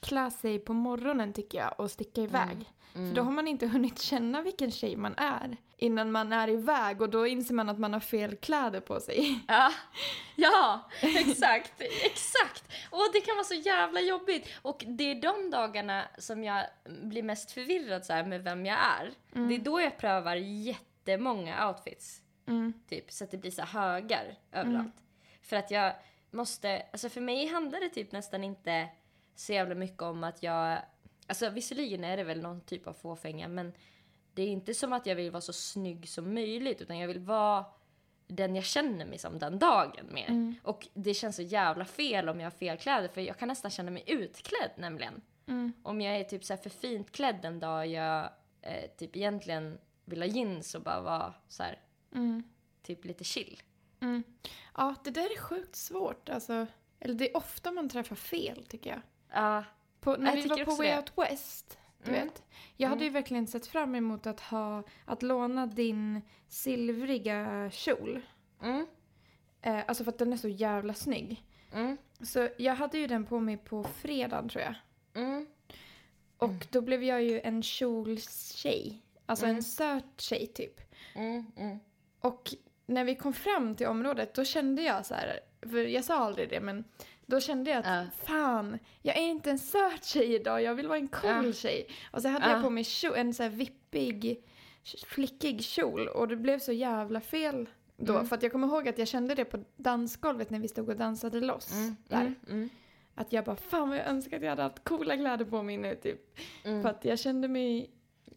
klä 0.04 0.32
sig 0.32 0.60
på 0.60 0.74
morgonen 0.74 1.34
tycker 1.34 1.58
jag 1.58 1.80
och 1.80 1.92
sticka 1.92 2.22
iväg. 2.22 2.72
För 2.94 3.16
då 3.16 3.22
har 3.22 3.32
man 3.32 3.48
inte 3.48 3.68
hunnit 3.68 4.02
känna 4.02 4.42
vilken 4.42 4.72
tjej 4.72 4.96
man 4.96 5.16
är 5.18 5.58
innan 5.78 6.12
man 6.12 6.34
är 6.34 6.50
iväg 6.50 7.02
och 7.02 7.10
då 7.10 7.28
inser 7.28 7.54
man 7.54 7.70
att 7.70 7.80
man 7.80 7.94
har 7.94 8.00
fel 8.00 8.36
kläder 8.36 8.80
på 8.80 9.00
sig. 9.00 9.40
Ja, 9.48 9.72
ja 10.36 10.90
exakt, 11.02 11.82
exakt. 11.82 12.64
Och 12.90 13.10
det 13.14 13.22
kan 13.22 13.36
vara 13.36 13.44
så 13.44 13.54
jävla 13.54 14.00
jobbigt. 14.02 14.50
Och 14.62 14.84
det 14.88 15.12
är 15.12 15.22
de 15.22 15.50
dagarna 15.50 16.04
som 16.18 16.44
jag 16.44 16.66
blir 16.86 17.24
mest 17.24 17.52
förvirrad 17.52 18.06
så 18.06 18.14
med 18.14 18.44
vem 18.44 18.66
jag 18.66 18.78
är. 18.78 19.12
Det 19.48 19.56
är 19.56 19.60
då 19.60 19.82
jag 19.82 19.98
prövar 19.98 20.36
jättemånga 20.36 21.68
outfits. 21.68 22.22
Mm. 22.48 22.74
Typ, 22.90 23.12
så 23.12 23.24
att 23.24 23.32
det 23.32 23.38
blir 23.38 23.52
så 23.52 23.62
högar 23.62 24.36
överallt. 24.52 24.96
För 25.42 25.56
att 25.56 25.72
jag 25.72 25.94
måste, 26.32 26.84
alltså 26.92 27.10
för 27.10 27.22
mig 27.22 27.48
handlar 27.48 27.80
det 27.80 27.90
typ 27.90 28.12
nästan 28.12 28.44
inte 28.44 28.88
så 29.36 29.54
jävla 29.54 29.76
mycket 29.76 30.02
om 30.02 30.24
att 30.24 30.44
jag, 30.44 30.80
alltså 31.28 31.50
visserligen 31.50 32.04
är 32.04 32.18
det 32.18 32.24
väl 32.24 32.42
någon 32.42 32.62
typ 32.62 32.88
av 32.88 32.94
fåfänga 32.94 33.48
men 33.48 33.74
det 34.34 34.42
är 34.44 34.48
inte 34.48 34.74
som 34.74 34.94
att 34.94 35.06
jag 35.06 35.16
vill 35.16 35.32
vara 35.32 35.42
så 35.42 35.54
snygg 35.54 36.10
som 36.10 36.34
möjligt 36.34 36.82
utan 36.82 36.98
jag 36.98 37.08
vill 37.08 37.20
vara 37.20 37.66
den 38.28 38.56
jag 38.56 38.66
känner 38.66 39.06
mig 39.06 39.18
som 39.18 39.40
den 39.40 39.60
dagen 39.60 40.06
mer. 40.12 40.56
Och 40.64 40.88
det 40.94 41.14
känns 41.14 41.36
så 41.36 41.42
jävla 41.42 41.86
fel 41.86 42.30
om 42.30 42.40
jag 42.40 42.46
har 42.46 42.52
fel 42.58 42.78
kläder 42.78 43.08
för 43.08 43.22
jag 43.22 43.38
kan 43.38 43.48
nästan 43.48 43.72
känna 43.72 43.92
mig 43.92 44.04
utklädd 44.08 44.72
nämligen. 44.78 45.22
Mm. 45.48 45.74
Om 45.84 46.02
jag 46.02 46.16
är 46.18 46.24
typ 46.24 46.44
så 46.44 46.58
för 46.58 46.70
fint 46.70 47.12
klädd 47.12 47.46
en 47.46 47.60
dag 47.60 47.88
jag 47.88 48.30
eh, 48.62 48.90
typ 48.98 49.16
egentligen 49.16 49.78
vill 50.06 50.22
ha 50.22 50.28
jeans 50.28 50.76
och 50.76 50.82
bara 50.82 51.02
vara 51.02 51.34
så 51.48 51.64
här, 51.64 51.80
Mm. 52.16 52.44
typ 52.82 53.06
lite 53.06 53.24
chill. 53.24 53.62
Mm. 54.00 54.24
Ja, 54.78 54.96
det 55.04 55.12
där 55.12 55.32
är 55.32 55.40
sjukt 55.40 55.76
svårt. 55.76 56.30
Alltså, 56.30 56.68
eller 57.00 57.14
det 57.14 57.30
är 57.32 57.38
ofta 57.38 57.72
man 57.72 57.90
träffar 57.90 58.16
fel 58.16 58.66
tycker 58.70 58.90
jag. 58.90 59.02
Ja, 59.34 59.64
På, 60.00 60.16
när 60.18 60.36
Jag 60.36 60.44
vi 60.44 60.48
var 60.50 60.66
på 60.66 60.72
Way 60.76 60.88
det. 60.88 60.98
Out 60.98 61.14
West, 61.18 61.80
du 62.04 62.12
Mm. 62.12 62.24
vet. 62.28 62.44
Jag 62.78 62.90
hade 62.90 63.04
ju 63.04 63.10
verkligen 63.10 63.48
sett 63.48 63.68
fram 63.68 63.96
emot 63.96 64.28
att 64.28 64.40
ha, 64.40 64.84
att 65.06 65.24
låna 65.24 65.66
din 65.68 66.22
silvriga 66.48 67.70
kjol. 67.72 68.22
mm, 68.62 68.88
Eh, 69.62 69.84
alltså 69.88 70.04
för 70.04 70.12
att 70.12 70.18
den 70.18 70.34
är 70.34 70.38
så 70.38 70.48
jävla 70.48 70.94
snygg. 70.94 71.44
mm, 71.74 71.98
Så 72.22 72.50
jag 72.58 72.76
hade 72.76 72.98
ju 72.98 73.08
den 73.08 73.26
på 73.26 73.40
mig 73.40 73.58
på 73.58 73.84
fredagen 73.84 74.50
tror 74.50 74.64
jag. 74.64 74.76
mm, 75.24 75.48
Och 76.38 76.68
då 76.72 76.82
blev 76.82 77.04
jag 77.04 77.24
ju 77.24 77.40
en 77.42 77.64
kjoltjej. 77.64 79.02
Alltså 79.26 79.46
Mm. 79.46 79.56
en 79.58 79.64
söt 79.64 80.22
tjej 80.22 80.48
typ. 80.48 80.82
mm, 81.16 81.46
mm. 81.58 81.80
Och 82.20 82.54
när 82.86 83.04
vi 83.04 83.16
kom 83.16 83.34
fram 83.34 83.76
till 83.76 83.88
området 83.88 84.34
då 84.34 84.44
kände 84.46 84.82
jag 84.82 85.06
så 85.06 85.14
här, 85.14 85.40
för 85.62 85.78
jag 85.86 86.04
sa 86.04 86.16
aldrig 86.18 86.50
det 86.50 86.60
men 86.62 86.84
då 87.26 87.40
kände 87.40 87.70
jag 87.72 87.80
att 87.80 87.86
Ja. 87.86 88.26
fan, 88.26 88.80
jag 89.02 89.18
är 89.18 89.22
inte 89.22 89.50
en 89.52 89.60
söt 89.60 90.06
tjej 90.06 90.36
idag, 90.36 90.62
jag 90.64 90.76
vill 90.76 90.88
vara 90.88 90.98
en 91.00 91.08
cool 91.08 91.46
Ja. 91.46 91.54
tjej. 91.54 91.88
Och 92.12 92.22
så 92.22 92.28
hade 92.28 92.46
Ja. 92.46 92.52
jag 92.52 92.64
på 92.64 92.70
mig 92.70 92.84
kjol, 92.84 93.14
en 93.16 93.34
så 93.34 93.44
här 93.44 93.50
vippig, 93.50 94.44
flickig 95.08 95.64
kjol 95.64 96.08
och 96.08 96.28
det 96.28 96.36
blev 96.36 96.60
så 96.60 96.72
jävla 96.72 97.22
fel 97.22 97.70
då. 97.98 98.14
Mm. 98.14 98.26
För 98.28 98.36
att 98.36 98.44
jag 98.44 98.52
kommer 98.52 98.68
ihåg 98.68 98.88
att 98.88 98.98
jag 98.98 99.08
kände 99.08 99.36
det 99.36 99.46
på 99.46 99.64
dansgolvet 99.76 100.50
när 100.50 100.60
vi 100.60 100.68
stod 100.68 100.90
och 100.90 100.96
dansade 100.96 101.42
loss. 101.42 101.72
Mm, 101.72 101.96
där. 102.08 102.22
mm, 102.22 102.36
mm, 102.50 102.70
Att 103.16 103.34
jag 103.34 103.46
bara, 103.46 103.56
fan 103.56 103.90
vad 103.90 103.98
jag 103.98 104.08
önskar 104.08 104.38
att 104.38 104.44
jag 104.44 104.50
hade 104.50 104.64
haft 104.64 104.84
coola 104.84 105.18
kläder 105.18 105.46
på 105.46 105.64
mig 105.64 105.78
nu 105.78 105.96
typ. 105.96 106.40
mm. 106.64 106.82
För 106.82 106.90
att 106.90 107.06
jag 107.06 107.20
kände 107.20 107.48
mig, 107.48 107.90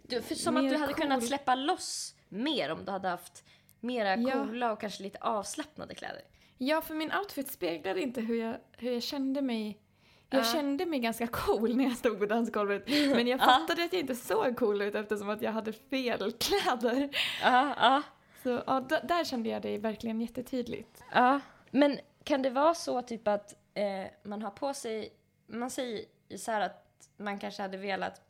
Du, 0.02 0.22
för 0.22 0.34
som 0.34 0.56
att 0.56 0.70
du 0.70 0.76
hade 0.76 0.92
cool. 0.92 1.02
kunnat 1.02 1.24
släppa 1.26 1.54
loss 1.54 2.14
mer 2.28 2.70
om 2.72 2.84
du 2.84 2.90
hade 2.90 3.08
haft 3.08 3.44
mera 3.80 4.16
Ja. 4.16 4.30
coola 4.44 4.72
och 4.72 4.80
kanske 4.80 5.02
lite 5.02 5.18
avslappnade 5.20 5.94
kläder. 5.94 6.22
Ja 6.58 6.80
för 6.80 6.94
min 6.94 7.12
outfit 7.12 7.50
speglade 7.50 8.00
inte 8.02 8.20
hur 8.20 8.42
jag, 8.42 8.56
hur 8.78 8.92
jag 8.92 9.02
kände 9.02 9.42
mig. 9.42 9.78
Jag 10.30 10.40
Ja. 10.40 10.44
kände 10.44 10.86
mig 10.86 10.98
ganska 11.00 11.26
cool 11.26 11.76
när 11.76 11.84
jag 11.84 11.96
stod 11.96 12.18
på 12.18 12.26
dansgolvet. 12.26 12.84
Men 12.88 13.26
jag 13.26 13.40
Ja. 13.40 13.44
fattade 13.44 13.84
att 13.84 13.92
jag 13.92 14.00
inte 14.00 14.14
såg 14.14 14.56
cool 14.56 14.82
ut 14.82 14.94
eftersom 14.94 15.28
att 15.30 15.42
jag 15.42 15.52
hade 15.52 15.72
fel 15.72 16.32
kläder. 16.38 17.08
Ja, 17.42 18.02
Så 18.42 18.62
ja, 18.66 18.80
där 18.80 19.24
kände 19.24 19.48
jag 19.48 19.62
det 19.62 19.78
verkligen 19.78 20.20
jättetydligt. 20.20 21.02
ja. 21.14 21.40
Men 21.70 21.98
kan 22.24 22.42
det 22.42 22.50
vara 22.50 22.74
så 22.74 23.02
typ 23.02 23.28
att 23.28 23.54
eh, 23.74 24.06
man 24.22 24.42
har 24.42 24.50
på 24.50 24.74
sig, 24.74 25.12
man 25.46 25.70
säger 25.70 26.04
så 26.36 26.50
här 26.52 26.60
att 26.60 27.08
man 27.16 27.38
kanske 27.38 27.62
hade 27.62 27.76
velat 27.76 28.20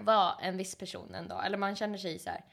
vara 0.00 0.32
en 0.42 0.56
viss 0.56 0.74
person 0.74 1.14
en 1.14 1.28
dag, 1.28 1.46
eller 1.46 1.58
man 1.58 1.76
känner 1.76 1.98
sig 1.98 2.18
så 2.18 2.30
här, 2.30 2.44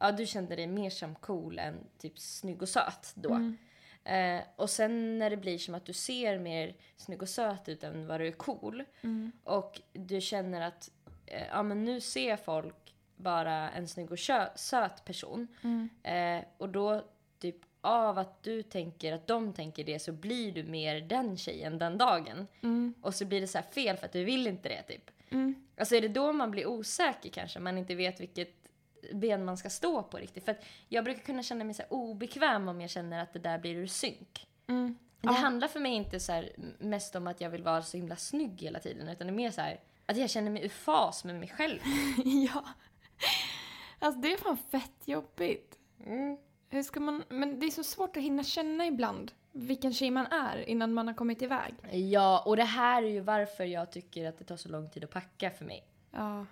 ja 0.00 0.12
du 0.12 0.26
kände 0.26 0.56
dig 0.56 0.66
mer 0.66 0.90
som 0.90 1.14
cool 1.14 1.58
än 1.58 1.86
typ 1.98 2.18
snygg 2.18 2.62
och 2.62 2.68
söt 2.68 3.12
då. 3.14 3.30
Mm. 3.30 3.56
Eh, 4.04 4.40
och 4.56 4.70
sen 4.70 5.18
när 5.18 5.30
det 5.30 5.36
blir 5.36 5.58
som 5.58 5.74
att 5.74 5.86
du 5.86 5.92
ser 5.92 6.38
mer 6.38 6.74
snygg 6.96 7.22
och 7.22 7.28
söt 7.28 7.68
ut 7.68 7.84
än 7.84 8.06
vad 8.06 8.20
du 8.20 8.26
är 8.26 8.32
cool 8.32 8.84
Mm. 9.02 9.32
och 9.44 9.80
du 9.92 10.20
känner 10.20 10.60
att 10.60 10.90
eh, 11.26 11.46
ja, 11.48 11.62
men 11.62 11.84
nu 11.84 12.00
ser 12.00 12.36
folk 12.36 12.94
bara 13.16 13.70
en 13.70 13.88
snygg 13.88 14.12
och 14.12 14.18
söt 14.54 15.04
person 15.04 15.48
Mm. 15.62 15.88
eh, 16.02 16.44
och 16.58 16.68
då 16.68 17.04
typ 17.38 17.56
av 17.80 18.18
att 18.18 18.42
du 18.42 18.62
tänker 18.62 19.12
att 19.12 19.26
de 19.26 19.52
tänker 19.52 19.84
det 19.84 19.98
så 19.98 20.12
blir 20.12 20.52
du 20.52 20.62
mer 20.62 21.00
den 21.00 21.36
tjejen 21.36 21.78
den 21.78 21.98
dagen 21.98 22.46
Mm. 22.62 22.94
och 23.02 23.14
så 23.14 23.24
blir 23.24 23.40
det 23.40 23.46
så 23.46 23.58
här 23.58 23.64
fel 23.64 23.96
för 23.96 24.06
att 24.06 24.12
du 24.12 24.24
vill 24.24 24.46
inte 24.46 24.68
det 24.68 24.82
typ. 24.82 25.10
Mm. 25.30 25.54
Alltså 25.76 25.94
är 25.96 26.00
det 26.00 26.08
då 26.08 26.32
man 26.32 26.50
blir 26.50 26.66
osäker 26.66 27.30
kanske? 27.30 27.60
Man 27.60 27.78
inte 27.78 27.94
vet 27.94 28.20
vilket 28.20 28.59
ben 29.14 29.44
man 29.44 29.56
ska 29.56 29.70
stå 29.70 30.02
på 30.02 30.16
riktigt. 30.16 30.44
För 30.44 30.56
jag 30.88 31.04
brukar 31.04 31.22
kunna 31.22 31.42
känna 31.42 31.64
mig 31.64 31.74
så 31.74 31.82
obekväm 31.88 32.68
om 32.68 32.80
jag 32.80 32.90
känner 32.90 33.22
att 33.22 33.32
det 33.32 33.38
där 33.38 33.58
blir 33.58 33.74
ur 33.74 33.86
synk. 33.86 34.46
Mm. 34.66 34.98
Det 35.20 35.26
Ja. 35.28 35.32
handlar 35.32 35.68
för 35.68 35.80
mig 35.80 35.92
inte 35.92 36.20
så 36.20 36.44
mest 36.78 37.16
om 37.16 37.26
att 37.26 37.40
jag 37.40 37.50
vill 37.50 37.62
vara 37.62 37.82
så 37.82 37.96
himla 37.96 38.16
snygg 38.16 38.62
hela 38.62 38.78
tiden 38.78 39.08
utan 39.08 39.26
det 39.26 39.32
är 39.32 39.36
mer 39.36 39.50
så 39.50 39.60
här 39.60 39.80
att 40.06 40.16
jag 40.16 40.30
känner 40.30 40.50
mig 40.50 40.64
ur 40.64 40.68
fas 40.68 41.24
med 41.24 41.34
mig 41.34 41.48
själv. 41.48 41.78
ja. 42.24 42.64
Alltså 43.98 44.20
det 44.20 44.32
är 44.32 44.36
fan 44.36 44.56
fett 44.56 45.02
jobbigt. 45.08 45.78
Mm. 46.06 46.36
Hur 46.68 46.82
ska 46.82 47.00
man, 47.00 47.22
men 47.28 47.60
det 47.60 47.66
är 47.66 47.70
så 47.70 47.84
svårt 47.84 48.16
att 48.16 48.22
hinna 48.22 48.44
känna 48.44 48.86
ibland 48.86 49.32
vilken 49.52 49.92
tjej 49.92 50.10
man 50.10 50.26
är 50.26 50.68
innan 50.68 50.92
man 50.94 51.06
har 51.06 51.14
kommit 51.14 51.42
iväg. 51.42 51.74
Ja, 51.92 52.42
och 52.46 52.56
det 52.56 52.64
här 52.64 53.02
är 53.02 53.08
ju 53.08 53.20
varför 53.20 53.64
jag 53.64 53.92
tycker 53.92 54.28
att 54.28 54.38
det 54.38 54.44
tar 54.44 54.56
så 54.56 54.68
lång 54.68 54.90
tid 54.90 55.04
att 55.04 55.10
packa 55.10 55.50
för 55.50 55.64
mig. 55.64 55.84
Ja. 56.10 56.46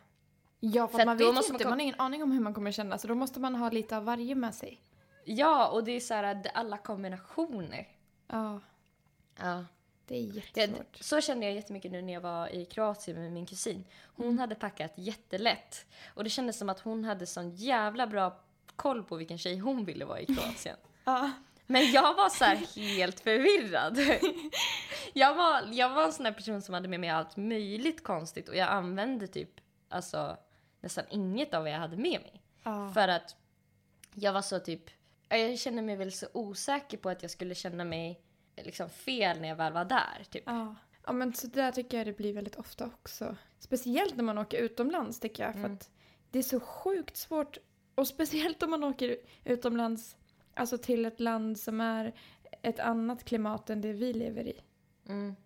Ja, 0.61 0.89
för, 0.89 0.99
För 0.99 1.07
man 1.07 1.17
vet 1.17 1.35
måste 1.35 1.53
man 1.53 1.55
inte, 1.55 1.65
kom- 1.65 1.71
man 1.71 1.79
har 1.79 1.83
ingen 1.85 2.01
aning 2.01 2.23
om 2.23 2.33
hur 2.33 2.41
man 2.41 2.55
kommer 2.55 2.71
känna, 2.73 2.99
så 2.99 3.09
då 3.09 3.15
måste 3.15 3.41
man 3.41 3.55
ha 3.55 3.71
lite 3.71 3.97
av 3.97 4.05
varje 4.05 4.35
med 4.35 4.55
sig. 4.55 4.81
Ja, 5.25 5.69
och 5.69 5.85
det 5.85 5.93
är 5.93 6.01
så 6.01 6.15
här 6.15 6.23
att 6.25 6.47
alla 6.55 6.79
kombinationer. 6.79 7.89
Ja, 8.29 8.61
Ja. 9.39 9.65
det 10.07 10.17
är 10.17 10.23
Ja, 10.23 10.33
jättesvårt. 10.35 10.97
så 11.01 11.21
kände 11.21 11.47
jag 11.47 11.55
jättemycket 11.55 11.93
nu 11.93 12.03
när 12.03 12.13
jag 12.13 12.21
var 12.21 12.49
i 12.55 12.65
Kroatien 12.65 13.21
med 13.23 13.33
min 13.33 13.47
kusin. 13.47 13.85
Hon 14.17 14.27
Mm. 14.27 14.39
hade 14.39 14.55
packat 14.55 14.93
jättelätt. 14.97 15.87
Och 16.15 16.25
det 16.25 16.31
kändes 16.31 16.59
som 16.59 16.69
att 16.69 16.81
hon 16.81 17.05
hade 17.05 17.27
sån 17.27 17.51
jävla 17.51 18.07
bra 18.07 18.37
koll 18.77 19.03
på 19.05 19.17
vilken 19.17 19.39
tjej 19.39 19.59
hon 19.59 19.85
ville 19.85 20.05
vara 20.05 20.21
i 20.21 20.27
Kroatien. 20.27 20.77
Ja. 21.05 21.31
Men 21.67 21.91
jag 21.93 22.15
var 22.15 22.29
så 22.29 22.45
här 22.45 22.57
helt 22.97 23.21
förvirrad. 23.21 23.99
Jag 25.13 25.35
var, 25.35 25.63
jag 25.73 25.89
var 25.95 26.05
en 26.05 26.13
sån 26.13 26.25
där 26.25 26.33
person 26.33 26.63
som 26.63 26.75
hade 26.75 26.89
med 26.89 27.01
mig 27.01 27.11
allt 27.11 27.37
möjligt 27.37 28.03
konstigt 28.03 28.49
och 28.49 28.57
jag 28.57 28.69
använde 28.69 29.27
typ 29.27 29.51
alltså, 29.89 30.37
nästan 30.81 31.05
inget 31.11 31.55
av 31.55 31.63
vad 31.63 31.73
jag 31.73 31.79
hade 31.79 31.97
med 31.97 32.21
mig. 32.21 32.43
Ja. 32.63 32.91
För 32.95 33.09
att 33.09 33.37
jag 34.15 34.33
var 34.33 34.43
så 34.43 34.59
typ, 34.59 34.83
ja, 35.29 35.37
jag 35.37 35.59
kände 35.59 35.83
mig 35.83 35.97
väl 35.97 36.13
så 36.13 36.27
osäker 36.33 36.99
på 36.99 37.09
att 37.11 37.23
jag 37.23 37.31
skulle 37.31 37.55
känna 37.55 37.85
mig 37.85 38.21
liksom 38.57 38.89
fel 38.91 39.41
när 39.41 39.49
jag 39.49 39.57
väl 39.57 39.73
var 39.73 39.85
där. 39.85 40.25
Typ. 40.31 40.43
Ja. 40.47 40.75
ja, 41.07 41.13
men 41.13 41.35
så 41.35 41.47
där 41.47 41.73
tycker 41.73 41.97
jag 41.99 42.07
det 42.07 42.13
blir 42.17 42.33
väldigt 42.33 42.57
ofta 42.57 42.85
också. 42.87 43.37
Speciellt 43.59 44.17
när 44.17 44.25
man 44.25 44.39
åker 44.39 44.59
utomlands 44.59 45.21
tycker 45.21 45.43
jag. 45.45 45.53
För 45.53 45.59
Mm. 45.61 45.73
att 45.75 45.91
det 46.31 46.39
är 46.39 46.43
så 46.43 46.61
sjukt 46.61 47.17
svårt. 47.17 47.59
Och 47.95 48.07
speciellt 48.09 48.63
om 48.63 48.71
man 48.71 48.85
åker 48.85 49.17
utomlands, 49.45 50.17
alltså 50.55 50.79
till 50.79 51.05
ett 51.05 51.21
land 51.21 51.59
som 51.59 51.81
är 51.81 52.15
ett 52.63 52.81
annat 52.81 53.25
klimat 53.25 53.71
än 53.71 53.81
det 53.81 53.93
vi 53.93 54.13
lever 54.13 54.45
i. 54.49 54.61
Mm, 55.09 55.37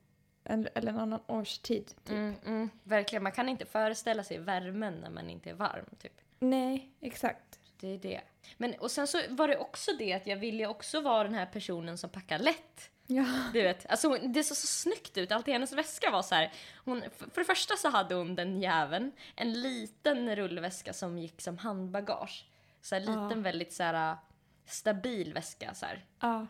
En, 0.45 0.69
eller 0.75 0.89
en 0.93 0.99
annan 0.99 1.21
årstid. 1.27 1.87
Typ. 1.87 2.11
mm, 2.11 2.35
mm, 2.47 2.71
verkligen, 2.83 3.23
man 3.23 3.33
kan 3.33 3.49
inte 3.49 3.67
föreställa 3.67 4.25
sig 4.25 4.39
värmen 4.39 4.95
när 4.95 5.11
man 5.11 5.31
inte 5.31 5.51
är 5.51 5.55
varm. 5.55 5.85
Typ. 5.99 6.13
Nej, 6.39 6.91
exakt. 7.01 7.59
Det 7.81 7.89
är 7.89 7.99
det. 7.99 8.21
Men, 8.57 8.75
och 8.75 8.91
sen 8.91 9.07
så 9.07 9.21
var 9.29 9.49
det 9.49 9.59
också 9.59 9.91
det 9.99 10.13
att 10.13 10.27
jag 10.27 10.37
ville 10.37 10.67
också 10.67 11.01
vara 11.01 11.25
den 11.25 11.35
här 11.35 11.47
personen 11.47 11.99
som 11.99 12.11
packar 12.11 12.39
lätt. 12.39 12.91
Ja. 13.07 13.27
Du 13.53 13.63
vet, 13.63 13.87
alltså 13.91 14.09
det 14.15 14.45
såg 14.45 14.57
så 14.57 14.67
snyggt 14.67 15.17
ut. 15.19 15.33
Allt 15.33 15.49
i 15.49 15.53
hennes 15.53 15.73
väska 15.73 16.11
var 16.11 16.23
så 16.23 16.35
här. 16.35 16.53
Hon, 16.85 17.03
för 17.17 17.31
för 17.31 17.41
det 17.41 17.45
första 17.45 17.77
så 17.77 17.89
hade 17.89 18.15
hon 18.15 18.35
den 18.35 18.61
jäveln 18.63 19.13
en 19.37 19.53
liten 19.53 20.37
rullväska 20.37 20.93
som 20.93 21.19
gick 21.19 21.41
som 21.41 21.59
handbagage. 21.59 22.47
Så 22.81 22.95
här 22.95 23.01
liten, 23.01 23.31
Ja. 23.31 23.37
väldigt 23.37 23.73
så 23.73 23.83
här 23.83 24.17
stabil 24.67 25.33
väska 25.35 25.75
så 25.75 25.87
här. 25.87 26.05
Ja. 26.21 26.47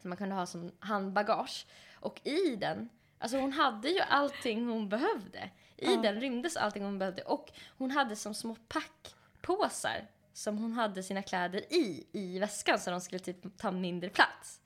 Som 0.00 0.08
man 0.10 0.16
kunde 0.16 0.34
ha 0.34 0.46
som 0.46 0.72
handbagage. 0.78 1.66
Och 1.94 2.20
i 2.24 2.56
den, 2.56 2.88
alltså 3.18 3.38
hon 3.38 3.52
hade 3.52 3.88
ju 3.88 4.00
allting 4.00 4.68
hon 4.68 4.88
behövde. 4.88 5.50
I 5.76 5.84
Ja. 5.94 5.96
den 6.02 6.20
rymdes 6.20 6.56
allting 6.56 6.84
hon 6.84 6.98
behövde. 6.98 7.22
Och 7.22 7.52
hon 7.78 7.90
hade 7.90 8.16
som 8.16 8.34
små 8.34 8.56
packpåsar 8.68 10.06
som 10.32 10.58
hon 10.58 10.72
hade 10.72 11.02
sina 11.02 11.22
kläder 11.22 11.72
i, 11.72 12.06
i 12.12 12.38
väskan 12.38 12.78
så 12.78 12.90
de 12.90 13.00
skulle 13.00 13.18
typ 13.18 13.58
ta 13.58 13.70
mindre 13.70 14.10
plats. 14.10 14.60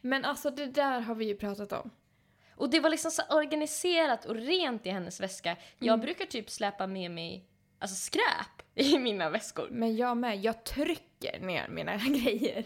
Men 0.00 0.24
alltså 0.24 0.50
det 0.50 0.66
där 0.66 1.00
har 1.00 1.14
vi 1.14 1.24
ju 1.24 1.36
pratat 1.36 1.72
om. 1.72 1.90
Och 2.56 2.70
det 2.70 2.80
var 2.80 2.90
liksom 2.90 3.10
så 3.10 3.22
organiserat 3.30 4.24
och 4.24 4.34
rent 4.34 4.86
i 4.86 4.90
hennes 4.90 5.20
väska. 5.20 5.56
Jag 5.78 6.00
brukar 6.00 6.24
typ 6.24 6.50
släpa 6.50 6.86
med 6.86 7.10
mig 7.10 7.44
alltså 7.78 7.96
skräp 7.96 8.62
i 8.74 8.98
mina 8.98 9.30
väskor. 9.30 9.68
Men 9.70 9.96
jag 9.96 10.16
med, 10.16 10.44
jag 10.44 10.64
trycker 10.64 11.40
ner 11.40 11.68
mina 11.68 11.96
grejer. 12.06 12.64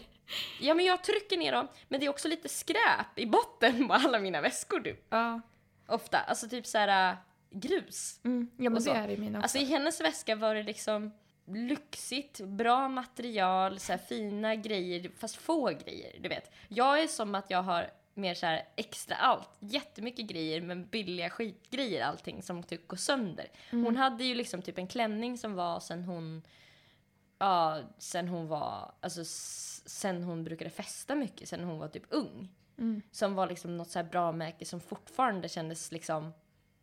Ja 0.59 0.73
men 0.73 0.85
jag 0.85 1.03
trycker 1.03 1.37
ner 1.37 1.51
dem, 1.51 1.67
men 1.87 1.99
det 1.99 2.05
är 2.05 2.09
också 2.09 2.27
lite 2.27 2.49
skräp 2.49 3.19
i 3.19 3.25
botten 3.25 3.87
på 3.87 3.93
alla 3.93 4.19
mina 4.19 4.41
väskor 4.41 4.79
typ. 4.79 5.05
Ja. 5.09 5.41
Ofta, 5.87 6.19
alltså 6.19 6.49
typ 6.49 6.65
så 6.65 6.77
här 6.77 7.11
äh, 7.11 7.17
grus. 7.51 8.19
Mm. 8.23 8.49
Ja 8.57 8.69
men 8.69 8.83
det 8.83 8.91
är 8.91 9.07
det 9.07 9.13
i 9.13 9.17
mina 9.17 9.39
också. 9.39 9.43
Alltså 9.43 9.57
i 9.57 9.65
hennes 9.65 10.01
väska 10.01 10.35
var 10.35 10.55
det 10.55 10.63
liksom 10.63 11.11
lyxigt, 11.45 12.39
bra 12.39 12.89
material, 12.89 13.79
så 13.79 13.91
här 13.91 13.99
fina 13.99 14.55
grejer, 14.55 15.11
fast 15.17 15.35
få 15.35 15.65
grejer, 15.65 16.15
du 16.19 16.29
vet. 16.29 16.51
Jag 16.67 17.01
är 17.01 17.07
som 17.07 17.35
att 17.35 17.49
jag 17.49 17.63
har 17.63 17.91
mer 18.13 18.33
så 18.33 18.45
här 18.45 18.63
extra 18.75 19.15
allt, 19.15 19.49
jättemycket 19.59 20.25
grejer 20.25 20.61
men 20.61 20.85
billiga 20.87 21.29
skitgrejer 21.29 22.05
allting 22.05 22.43
som 22.43 22.63
typ 22.63 22.87
går 22.87 22.97
sönder. 22.97 23.47
Hon 23.71 23.95
hade 23.95 24.23
ju 24.23 24.35
liksom 24.35 24.61
typ 24.61 24.77
en 24.77 24.87
klänning 24.87 25.37
som 25.37 25.55
var 25.55 25.79
sen 25.79 26.03
hon, 26.03 26.41
ja, 27.39 27.81
sen 27.97 28.27
hon 28.27 28.47
var, 28.47 28.91
alltså 28.99 29.21
sen 29.25 30.23
hon 30.23 30.43
brukade 30.43 30.69
festa 30.69 31.15
mycket, 31.15 31.49
sen 31.49 31.63
hon 31.63 31.79
var 31.79 31.87
typ 31.87 32.05
ung. 32.09 32.49
Mm. 32.77 33.01
Som 33.11 33.35
var 33.35 33.47
liksom 33.47 33.77
något 33.77 33.89
så 33.89 33.99
här 33.99 34.09
bra 34.09 34.31
märke 34.31 34.65
som 34.65 34.79
fortfarande 34.79 35.49
kändes 35.49 35.91
liksom 35.91 36.33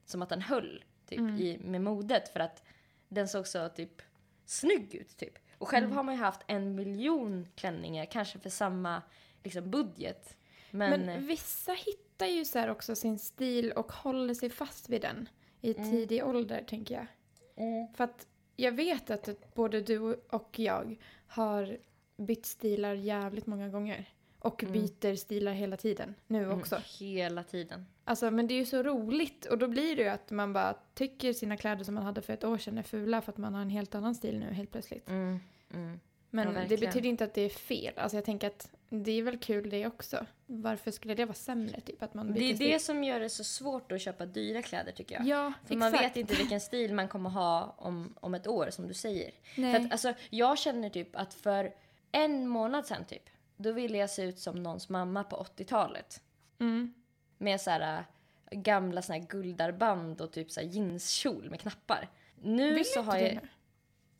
som 0.04 0.22
att 0.22 0.28
den 0.28 0.42
höll 0.42 0.84
typ, 1.08 1.20
i, 1.20 1.58
med 1.64 1.80
modet 1.80 2.28
för 2.28 2.40
att 2.40 2.62
den 3.08 3.28
såg 3.28 3.46
så 3.46 3.68
typ 3.68 4.02
snygg 4.44 4.94
ut 4.94 5.16
typ. 5.16 5.38
Och 5.58 5.68
själv 5.68 5.92
har 5.92 6.02
man 6.02 6.14
ju 6.14 6.20
haft 6.20 6.40
en 6.46 6.74
miljon 6.74 7.48
klänningar, 7.54 8.04
kanske 8.04 8.38
för 8.38 8.50
samma 8.50 9.02
liksom, 9.42 9.70
budget. 9.70 10.36
Men, 10.70 10.90
Men, 10.90 11.08
eh, 11.08 11.18
vissa 11.20 11.72
hittar 11.72 12.26
ju 12.26 12.44
så 12.44 12.58
här 12.58 12.70
också 12.70 12.94
sin 12.94 13.18
stil 13.18 13.72
och 13.72 13.92
håller 13.92 14.34
sig 14.34 14.50
fast 14.50 14.88
vid 14.88 15.02
den 15.02 15.28
i 15.60 15.74
tidig 15.74 16.24
ålder, 16.24 16.64
tänker 16.66 16.94
jag. 16.94 17.06
mm, 17.56 17.94
För 17.94 18.04
att 18.04 18.26
jag 18.56 18.72
vet 18.72 19.10
att 19.10 19.54
både 19.54 19.80
du 19.80 19.98
och 20.30 20.58
jag 20.58 20.96
har 21.26 21.78
bytt 22.16 22.46
stilar 22.46 22.94
jävligt 22.94 23.46
många 23.46 23.68
gånger. 23.68 24.04
Och 24.38 24.62
Mm. 24.62 24.72
byter 24.72 25.14
stilar 25.16 25.52
hela 25.52 25.76
tiden, 25.76 26.14
nu 26.26 26.50
också. 26.50 26.82
hela 26.98 27.42
tiden. 27.42 27.86
Alltså, 28.04 28.30
men 28.30 28.46
det 28.46 28.54
är 28.54 28.58
ju 28.58 28.64
så 28.66 28.82
roligt 28.82 29.46
och 29.46 29.58
då 29.58 29.68
blir 29.68 29.96
det 29.96 30.02
ju 30.02 30.08
att 30.08 30.30
man 30.30 30.52
bara 30.52 30.74
tycker 30.94 31.32
sina 31.32 31.56
kläder 31.56 31.84
som 31.84 31.94
man 31.94 32.04
hade 32.04 32.22
för 32.22 32.32
ett 32.32 32.44
år 32.44 32.58
sedan 32.58 32.78
är 32.78 32.82
fula 32.82 33.20
för 33.22 33.32
att 33.32 33.38
man 33.38 33.54
har 33.54 33.62
en 33.62 33.70
helt 33.70 33.94
annan 33.94 34.14
stil 34.14 34.38
nu 34.38 34.46
helt 34.52 34.70
plötsligt. 34.72 35.08
Mm, 35.08 35.38
mm. 35.74 36.00
Men 36.36 36.54
Ja, 36.54 36.60
det 36.68 36.76
betyder 36.80 37.08
inte 37.08 37.24
att 37.24 37.34
det 37.34 37.40
är 37.42 37.48
fel. 37.48 37.94
Alltså 37.96 38.16
jag 38.16 38.24
tänker 38.24 38.46
att 38.46 38.70
det 38.88 39.10
är 39.12 39.22
väl 39.22 39.38
kul 39.38 39.70
det 39.70 39.86
också. 39.86 40.26
Varför 40.46 40.90
skulle 40.90 41.14
det 41.14 41.24
vara 41.24 41.34
sämre? 41.34 41.80
Typ 41.80 42.02
att 42.02 42.14
man 42.14 42.32
Det 42.32 42.50
är 42.50 42.54
stil? 42.54 42.70
det 42.70 42.78
som 42.78 43.04
gör 43.04 43.20
det 43.20 43.28
så 43.28 43.44
svårt 43.44 43.92
att 43.92 44.00
köpa 44.00 44.26
dyra 44.26 44.62
kläder 44.62 44.92
tycker 44.92 45.14
jag. 45.14 45.26
Ja, 45.26 45.52
För 45.64 45.74
exakt. 45.74 45.78
man 45.78 45.92
vet 46.02 46.16
inte 46.16 46.34
vilken 46.34 46.60
stil 46.60 46.94
man 46.94 47.08
kommer 47.08 47.30
ha 47.30 47.74
om, 47.78 48.14
om 48.20 48.34
ett 48.34 48.46
år 48.46 48.68
som 48.70 48.88
du 48.88 48.94
säger. 48.94 49.30
Nej. 49.56 49.74
För 49.74 49.86
att, 49.86 49.92
alltså, 49.92 50.14
jag 50.30 50.58
känner 50.58 50.90
typ 50.90 51.16
att 51.16 51.34
för 51.34 51.74
en 52.12 52.48
månad 52.48 52.86
sedan 52.86 53.04
typ, 53.04 53.22
då 53.56 53.72
ville 53.72 53.98
jag 53.98 54.10
se 54.10 54.22
ut 54.22 54.38
som 54.38 54.62
någons 54.62 54.88
mamma 54.88 55.24
på 55.24 55.36
80-talet. 55.56 56.22
Mm. 56.58 56.94
Med 57.38 57.60
så 57.60 57.70
här 57.70 58.04
äh, 58.50 58.58
gamla 58.60 59.02
såna 59.02 59.18
guldarband 59.18 60.20
och 60.20 60.32
typ 60.32 60.50
så 60.50 60.60
här 60.60 60.66
jeanskjol 60.68 61.50
med 61.50 61.60
knappar. 61.60 62.08
Nu 62.42 62.74
Vill 62.74 62.84
så 62.92 63.02
har 63.02 63.16
jag... 63.16 63.34
nu? 63.34 63.40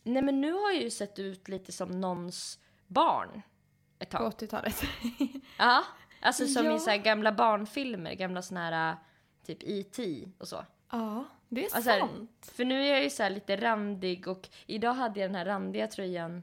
Nej 0.06 0.22
men 0.22 0.40
nu 0.40 0.52
har 0.52 0.72
jag 0.72 0.82
ju 0.82 0.90
sett 0.90 1.18
ut 1.18 1.48
lite 1.48 1.72
som 1.72 2.00
någons 2.00 2.58
barn. 2.86 3.42
Ett 3.98 4.10
På 4.10 4.18
tag. 4.18 4.32
80-talet. 4.32 4.82
Ja, 5.58 5.84
alltså 6.20 6.46
som 6.46 6.64
Ja. 6.66 6.76
i 6.76 6.78
så 6.78 6.96
gamla 7.04 7.32
barnfilmer, 7.32 8.14
gamla 8.14 8.42
såna 8.42 8.60
här 8.70 8.96
typ 9.46 9.58
E.T. 9.62 10.28
och 10.38 10.48
så. 10.48 10.64
ja, 10.92 11.24
det 11.48 11.60
är 11.60 11.64
Alltså 11.76 11.90
sant. 11.90 12.50
För 12.56 12.64
nu 12.64 12.82
är 12.82 12.90
jag 12.94 13.02
ju 13.04 13.10
så 13.10 13.22
här 13.22 13.30
lite 13.30 13.56
randig 13.56 14.28
och 14.28 14.48
idag 14.66 14.94
hade 14.94 15.20
jag 15.20 15.28
den 15.30 15.34
här 15.34 15.44
randiga 15.44 15.86
tröjan, 15.86 16.42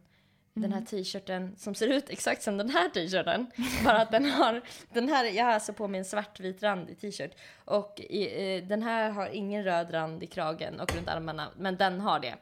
den 0.54 0.64
Mm. 0.66 0.74
här 0.80 0.86
t-shirten 0.86 1.56
som 1.58 1.76
ser 1.76 1.88
ut 1.88 2.10
exakt 2.10 2.44
som 2.44 2.58
den 2.58 2.70
här 2.70 2.90
t-shirten. 2.90 3.52
Bara 3.86 4.02
att 4.02 4.12
den 4.12 4.26
har, 4.32 4.62
den 4.94 5.10
här, 5.10 5.26
jag 5.26 5.46
har 5.46 5.52
alltså 5.52 5.74
på 5.74 5.88
mig 5.88 6.00
en 6.00 6.06
svartvit 6.06 6.64
randig 6.64 7.00
t-shirt 7.00 7.32
och 7.66 8.00
i, 8.00 8.56
eh, 8.58 8.64
den 8.68 8.84
här 8.84 9.10
har 9.10 9.28
ingen 9.28 9.64
röd 9.64 9.94
rand 9.94 10.24
i 10.24 10.28
kragen 10.28 10.80
och 10.80 10.96
runt 10.96 11.08
armarna, 11.10 11.48
men 11.58 11.78
den 11.78 12.00
har 12.02 12.20
det. 12.20 12.36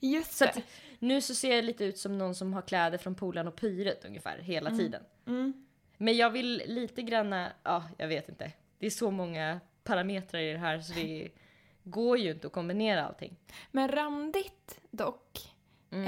Just 0.00 0.32
Så 0.32 0.44
att 0.44 0.58
nu 0.98 1.20
så 1.20 1.34
ser 1.34 1.54
jag 1.56 1.64
lite 1.64 1.84
ut 1.84 1.98
som 1.98 2.18
någon 2.18 2.34
som 2.34 2.52
har 2.54 2.62
kläder 2.62 2.98
från 2.98 3.14
Polan 3.14 3.48
och 3.48 3.56
Pyret 3.56 4.04
ungefär 4.04 4.38
hela 4.38 4.70
tiden. 4.70 5.02
Mm. 5.26 5.66
Men 5.96 6.16
jag 6.16 6.30
vill 6.30 6.62
lite 6.66 7.02
granna, 7.02 7.52
ja 7.62 7.84
jag 7.98 8.08
vet 8.08 8.28
inte. 8.28 8.52
Det 8.78 8.86
är 8.86 8.90
så 8.90 9.10
många 9.10 9.60
parametrar 9.84 10.40
i 10.40 10.52
det 10.52 10.58
här 10.58 10.80
så 10.80 10.92
det 10.92 11.28
går 11.82 12.18
ju 12.18 12.30
inte 12.30 12.46
att 12.46 12.52
kombinera 12.52 13.04
allting. 13.06 13.36
Men 13.70 13.88
randigt 13.88 14.80
dock, 14.90 15.52
Mm. 15.90 16.06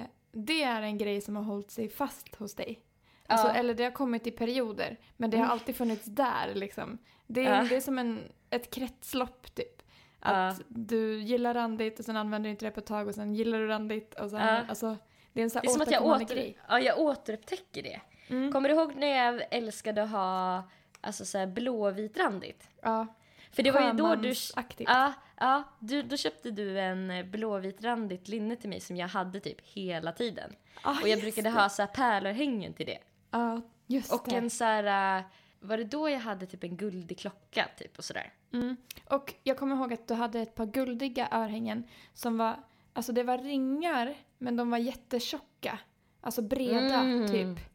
eh, 0.00 0.06
det 0.32 0.62
är 0.62 0.82
en 0.82 0.98
grej 0.98 1.20
som 1.20 1.36
har 1.36 1.42
hållit 1.42 1.70
sig 1.70 1.88
fast 1.88 2.34
hos 2.34 2.54
dig. 2.54 2.80
Alltså, 3.26 3.46
Ja. 3.48 3.54
Eller 3.54 3.74
det 3.74 3.84
har 3.84 3.90
kommit 3.90 4.26
i 4.26 4.30
perioder, 4.30 4.96
men 5.16 5.30
det 5.30 5.36
har 5.38 5.46
alltid 5.46 5.76
funnits 5.76 6.04
där 6.04 6.54
liksom. 6.54 6.98
Det 7.26 7.46
är, 7.46 7.56
Ja. 7.56 7.66
det 7.68 7.76
är 7.76 7.80
som 7.80 7.98
en, 7.98 8.20
ett 8.50 8.70
kretslopp 8.74 9.54
typ. 9.54 9.79
Att 10.20 10.58
Ja. 10.58 10.64
du 10.68 11.20
gillar 11.22 11.54
randigt 11.54 11.98
och 11.98 12.04
sen 12.04 12.16
använder 12.16 12.48
du 12.48 12.50
inte 12.50 12.64
det 12.64 12.70
på 12.70 12.80
ett 12.80 12.86
tag 12.86 13.08
och 13.08 13.14
sen 13.14 13.34
gillar 13.34 13.58
du 13.58 13.66
randigt 13.66 14.14
och 14.14 14.30
sen, 14.30 14.40
Ja. 14.40 14.62
alltså, 14.68 14.96
det 15.32 15.40
är 15.40 15.44
en 15.44 15.50
sån 15.50 15.60
Det 15.62 15.68
här 15.68 15.70
är 15.70 15.78
som 15.78 15.82
att 15.82 15.90
jag, 15.90 16.04
åter, 16.06 16.52
ja, 16.68 16.80
jag 16.80 16.98
återupptäcker 16.98 17.82
det. 17.82 18.00
Mm. 18.28 18.52
Kommer 18.52 18.68
du 18.68 18.74
ihåg 18.74 18.94
när 18.96 19.06
jag 19.24 19.42
älskade 19.50 20.02
att 20.02 20.10
ha 20.10 20.62
alltså, 21.00 21.24
så 21.24 21.38
här 21.38 21.46
blåvitrandigt? 21.46 22.68
Ja, 22.82 23.06
För 23.52 23.62
det 23.62 23.70
var 23.70 23.80
ju 23.86 23.92
då 23.92 24.14
du... 24.14 24.32
Ja, 24.78 25.12
ja 25.36 25.62
du, 25.78 26.02
då 26.02 26.16
köpte 26.16 26.50
du 26.50 26.80
en 26.80 27.10
eh, 27.10 27.24
blåvitrandigt 27.26 28.28
linne 28.28 28.56
till 28.56 28.68
mig 28.68 28.80
som 28.80 28.96
jag 28.96 29.08
hade 29.08 29.40
typ 29.40 29.60
hela 29.60 30.12
tiden. 30.12 30.52
Ah, 30.82 30.96
Och 31.02 31.08
jag 31.08 31.20
brukade 31.20 31.48
det. 31.50 31.54
ha 31.60 31.68
så 31.68 31.82
här 31.82 31.86
pärlörhängen 31.86 32.72
till 32.74 32.86
det. 32.86 32.98
Ja, 33.30 33.60
just 33.86 34.12
Och 34.12 34.22
det. 34.24 34.36
en 34.36 34.50
så 34.50 34.64
här... 34.64 35.24
Var 35.60 35.76
det 35.76 35.84
då 35.84 36.08
jag 36.10 36.18
hade 36.20 36.46
typ 36.46 36.64
en 36.64 36.76
guldig 36.76 37.18
klocka 37.18 37.68
typ 37.78 37.98
och 37.98 38.04
sådär? 38.04 38.32
Mm. 38.52 38.76
Och 39.04 39.34
jag 39.42 39.56
kommer 39.58 39.76
ihåg 39.76 39.92
att 39.92 40.08
du 40.08 40.14
hade 40.14 40.40
ett 40.40 40.54
par 40.54 40.66
guldiga 40.66 41.28
örhängen 41.32 41.84
som 42.14 42.38
var, 42.38 42.56
alltså 42.92 43.12
det 43.12 43.22
var 43.22 43.38
ringar 43.38 44.14
men 44.38 44.56
de 44.56 44.70
var 44.70 44.78
jättetjocka. 44.78 45.78
Alltså 46.20 46.42
breda 46.42 46.94
Mm. 47.00 47.28
typ. 47.28 47.66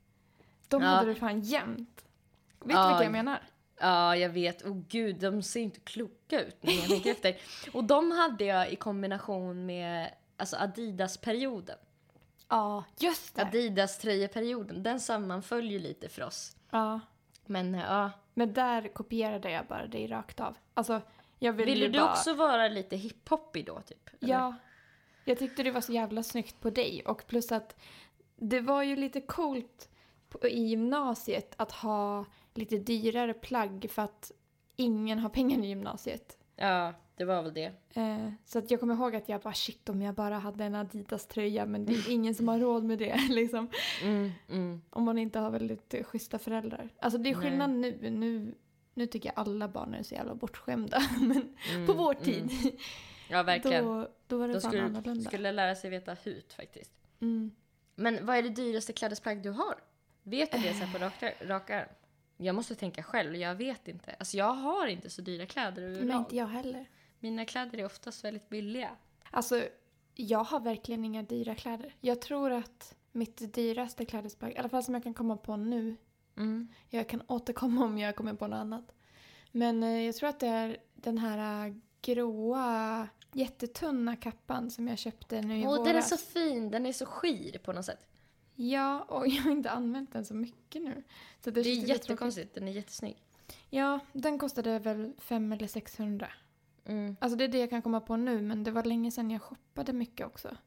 De 0.68 0.82
Ja. 0.82 0.88
hade 0.88 1.10
du 1.10 1.16
fan 1.16 1.40
jämt. 1.42 2.06
Vet 2.60 2.68
du 2.70 2.74
Ja, 2.74 2.88
vilka 2.88 3.04
jag 3.04 3.12
menar? 3.12 3.40
Ja, 3.80 4.16
jag 4.16 4.30
vet. 4.30 4.62
Och 4.62 4.76
gud, 4.76 5.16
de 5.20 5.42
ser 5.42 5.60
inte 5.62 5.80
kloka 5.80 6.42
ut 6.42 6.58
när 6.64 6.74
jag 6.74 6.88
tänker 6.88 7.12
efter. 7.12 7.36
Och 7.74 7.84
de 7.84 8.12
hade 8.12 8.46
jag 8.46 8.72
i 8.72 8.76
kombination 8.76 9.66
med 9.66 10.12
alltså 10.38 10.56
Adidas-perioden. 10.58 11.78
Ja, 12.50 12.84
just 13.00 13.36
det. 13.36 13.42
Adidas 13.42 13.98
tröjeperioden, 13.98 14.84
den 14.84 15.00
sammanföljer 15.00 15.80
lite 15.80 16.10
för 16.10 16.22
oss. 16.24 16.56
Ja. 16.72 17.00
Men 17.48 17.76
eh, 17.76 17.82
ja, 17.82 18.12
Men 18.34 18.54
där 18.54 18.88
kopierade 18.88 19.52
jag 19.52 19.66
bara 19.66 19.88
dig 19.88 20.08
rakt 20.08 20.40
av. 20.40 20.58
Alltså, 20.74 21.02
jag 21.40 21.54
ville 21.54 21.72
ville 21.72 21.88
du 21.88 22.00
bara... 22.00 22.12
också 22.12 22.34
vara 22.34 22.68
lite 22.68 22.96
hiphoppig 22.96 23.66
då 23.66 23.82
typ? 23.82 24.10
eller? 24.22 24.34
Ja. 24.34 24.56
Jag 25.26 25.40
tyckte 25.40 25.64
det 25.64 25.72
var 25.72 25.82
så 25.82 25.92
jävla 25.92 26.24
snyggt 26.24 26.62
på 26.62 26.70
dig 26.70 27.04
och 27.06 27.28
plus 27.28 27.52
att 27.52 27.76
det 28.36 28.60
var 28.60 28.84
ju 28.84 28.96
lite 28.96 29.22
coolt 29.22 29.90
på, 30.30 30.48
i 30.48 30.60
gymnasiet 30.60 31.54
att 31.58 31.72
ha 31.72 32.26
lite 32.54 32.78
dyrare 32.78 33.34
plagg 33.34 33.88
för 33.92 34.02
att 34.02 34.32
ingen 34.76 35.20
har 35.20 35.30
pengar 35.30 35.60
i 35.60 35.68
gymnasiet. 35.68 36.38
Ja, 36.56 36.94
det 37.16 37.26
var 37.26 37.44
väl 37.44 37.54
det. 37.54 37.72
Eh, 37.94 38.30
så 38.46 38.60
att 38.60 38.72
jag 38.72 38.80
kommer 38.80 38.94
ihåg 38.94 39.16
att 39.16 39.30
jag 39.30 39.42
bara 39.42 39.54
shit 39.54 39.90
om 39.90 40.02
jag 40.02 40.16
bara 40.16 40.36
hade 40.40 40.64
en 40.64 40.76
Adidas-tröja 40.76 41.66
men 41.66 41.86
det 41.86 41.94
är 41.94 42.10
ingen 42.12 42.36
som 42.36 42.48
har 42.48 42.60
råd 42.60 42.84
med 42.84 43.00
det 43.00 43.18
liksom. 43.30 43.70
Mm, 44.04 44.32
mm. 44.50 44.82
Om 44.90 45.04
man 45.04 45.18
inte 45.18 45.40
har 45.40 45.52
väldigt 45.52 45.94
eh, 45.94 46.04
schyssta 46.04 46.40
föräldrar. 46.40 46.90
Alltså 47.00 47.18
det 47.18 47.30
är 47.30 47.36
Nej. 47.36 47.44
skillnad 47.44 47.70
nu. 47.70 48.10
nu. 48.10 48.56
Nu 48.94 49.06
tycker 49.08 49.30
jag 49.36 49.40
alla 49.40 49.68
barn 49.68 49.94
är 49.94 50.04
så 50.04 50.16
jävla 50.16 50.36
bortskämda. 50.36 51.02
Men 51.20 51.56
Mm, 51.74 51.88
på 51.88 51.94
vår 51.94 52.14
mm. 52.14 52.24
tid, 52.26 52.52
Ja, 53.30 53.44
verkligen. 53.44 53.86
då, 53.86 54.10
då 54.28 54.38
var 54.38 54.48
det 54.48 54.54
Då 54.54 54.60
fan 54.60 54.72
skulle, 54.72 54.84
annorlunda. 54.84 55.30
skulle 55.30 55.52
lära 55.52 55.76
sig 55.76 55.90
veta 55.90 56.14
hut 56.14 56.54
faktiskt. 56.54 56.92
Mm. 57.22 57.52
Men 57.96 58.26
vad 58.26 58.38
är 58.38 58.44
det 58.44 58.50
dyraste 58.50 58.94
klädesplagg 58.94 59.42
du 59.44 59.50
har? 59.50 59.76
Vet 60.24 60.52
du 60.52 60.58
det 60.58 60.74
så 60.74 60.88
på 60.88 60.98
raka, 61.06 61.32
raka 61.42 61.80
arm? 61.80 61.90
Jag 62.38 62.56
måste 62.56 62.76
tänka 62.76 63.04
själv, 63.04 63.36
jag 63.36 63.56
vet 63.56 63.88
inte. 63.88 64.16
Alltså 64.20 64.38
jag 64.38 64.54
har 64.54 64.88
inte 64.88 65.10
så 65.10 65.22
dyra 65.22 65.46
kläder 65.46 65.82
Men 65.82 65.92
överlag. 65.96 66.18
inte 66.20 66.36
jag 66.36 66.48
heller. 66.48 66.86
Mina 67.26 67.46
kläder 67.46 67.78
är 67.80 67.86
oftast 67.86 68.24
väldigt 68.24 68.50
billiga. 68.50 68.90
Alltså, 69.32 69.68
jag 70.16 70.44
har 70.44 70.60
verkligen 70.60 71.06
inga 71.06 71.24
dyra 71.24 71.56
kläder. 71.56 71.96
Jag 72.02 72.22
tror 72.22 72.52
att 72.52 72.96
mitt 73.12 73.54
dyraste 73.54 74.06
klädesplagg, 74.06 74.52
i 74.54 74.58
alla 74.58 74.70
fall 74.70 74.84
som 74.84 74.94
jag 74.94 75.04
kan 75.04 75.14
komma 75.14 75.38
på 75.38 75.56
nu, 75.58 75.96
Mm. 76.38 76.68
jag 76.90 77.10
kan 77.10 77.22
återkomma 77.28 77.86
om 77.86 77.98
jag 77.98 78.16
kommer 78.16 78.34
på 78.34 78.48
något 78.48 78.58
annat. 78.58 78.92
Men 79.52 79.84
eh, 79.84 80.02
jag 80.02 80.16
tror 80.16 80.30
att 80.30 80.40
det 80.40 80.48
är 80.48 80.78
den 80.96 81.18
här 81.18 81.68
eh, 81.68 81.74
gråa, 82.02 83.08
jättetunna 83.34 84.16
kappan 84.16 84.72
som 84.72 84.88
jag 84.88 84.98
köpte 84.98 85.42
nu 85.42 85.60
i 85.60 85.64
Åh, 85.68 85.70
våras. 85.78 85.86
den 85.88 85.96
är 85.96 86.02
så 86.02 86.18
fin, 86.18 86.72
den 86.72 86.86
är 86.86 86.94
så 86.94 87.06
skir 87.06 87.58
på 87.58 87.74
något 87.74 87.86
sätt. 87.86 88.08
Ja, 88.56 89.02
och 89.02 89.28
jag 89.28 89.42
har 89.44 89.52
inte 89.52 89.70
använt 89.72 90.14
den 90.14 90.26
så 90.26 90.34
mycket 90.34 90.82
nu. 90.82 91.04
Så 91.44 91.52
det, 91.52 91.62
Det 91.64 91.70
är 91.70 91.76
jättekonstigt, 91.90 92.54
den 92.56 92.68
är 92.68 92.72
jättesnygg. 92.72 93.22
Ja, 93.70 94.00
den 94.14 94.40
kostade 94.40 94.80
väl 94.80 95.14
500 95.20 95.56
eller 95.58 95.68
600. 95.68 96.28
Mm. 96.86 97.16
Alltså 97.20 97.38
det 97.38 97.44
är 97.44 97.48
det 97.48 97.58
jag 97.60 97.70
kan 97.70 97.82
komma 97.82 98.02
på 98.02 98.18
nu, 98.18 98.42
men 98.42 98.64
det 98.64 98.72
var 98.72 98.84
länge 98.84 99.12
sedan 99.12 99.32
jag 99.32 99.42
shoppade 99.42 99.94
mycket 99.94 100.26
också. 100.28 100.58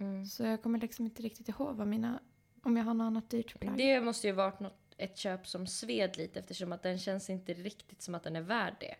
Mm. 0.00 0.24
Så 0.26 0.42
jag 0.42 0.62
kommer 0.62 0.78
liksom 0.80 1.04
inte 1.04 1.22
riktigt 1.22 1.48
ihåg 1.48 1.76
vad 1.76 1.86
mina, 1.88 2.20
om 2.62 2.76
jag 2.76 2.84
har 2.84 2.94
något 2.94 3.04
annat 3.04 3.30
dyrt 3.30 3.60
plagg. 3.60 3.76
Det 3.76 4.00
måste 4.00 4.26
ju 4.26 4.32
varit 4.32 4.60
något, 4.60 4.94
ett 4.96 5.16
köp 5.18 5.46
som 5.46 5.66
sved 5.66 6.16
lite 6.16 6.38
eftersom 6.40 6.72
att 6.72 6.82
den 6.82 6.98
känns 6.98 7.30
inte 7.30 7.54
riktigt 7.54 8.02
som 8.02 8.14
att 8.14 8.22
den 8.22 8.36
är 8.36 8.40
värd 8.40 8.74
det. 8.80 8.94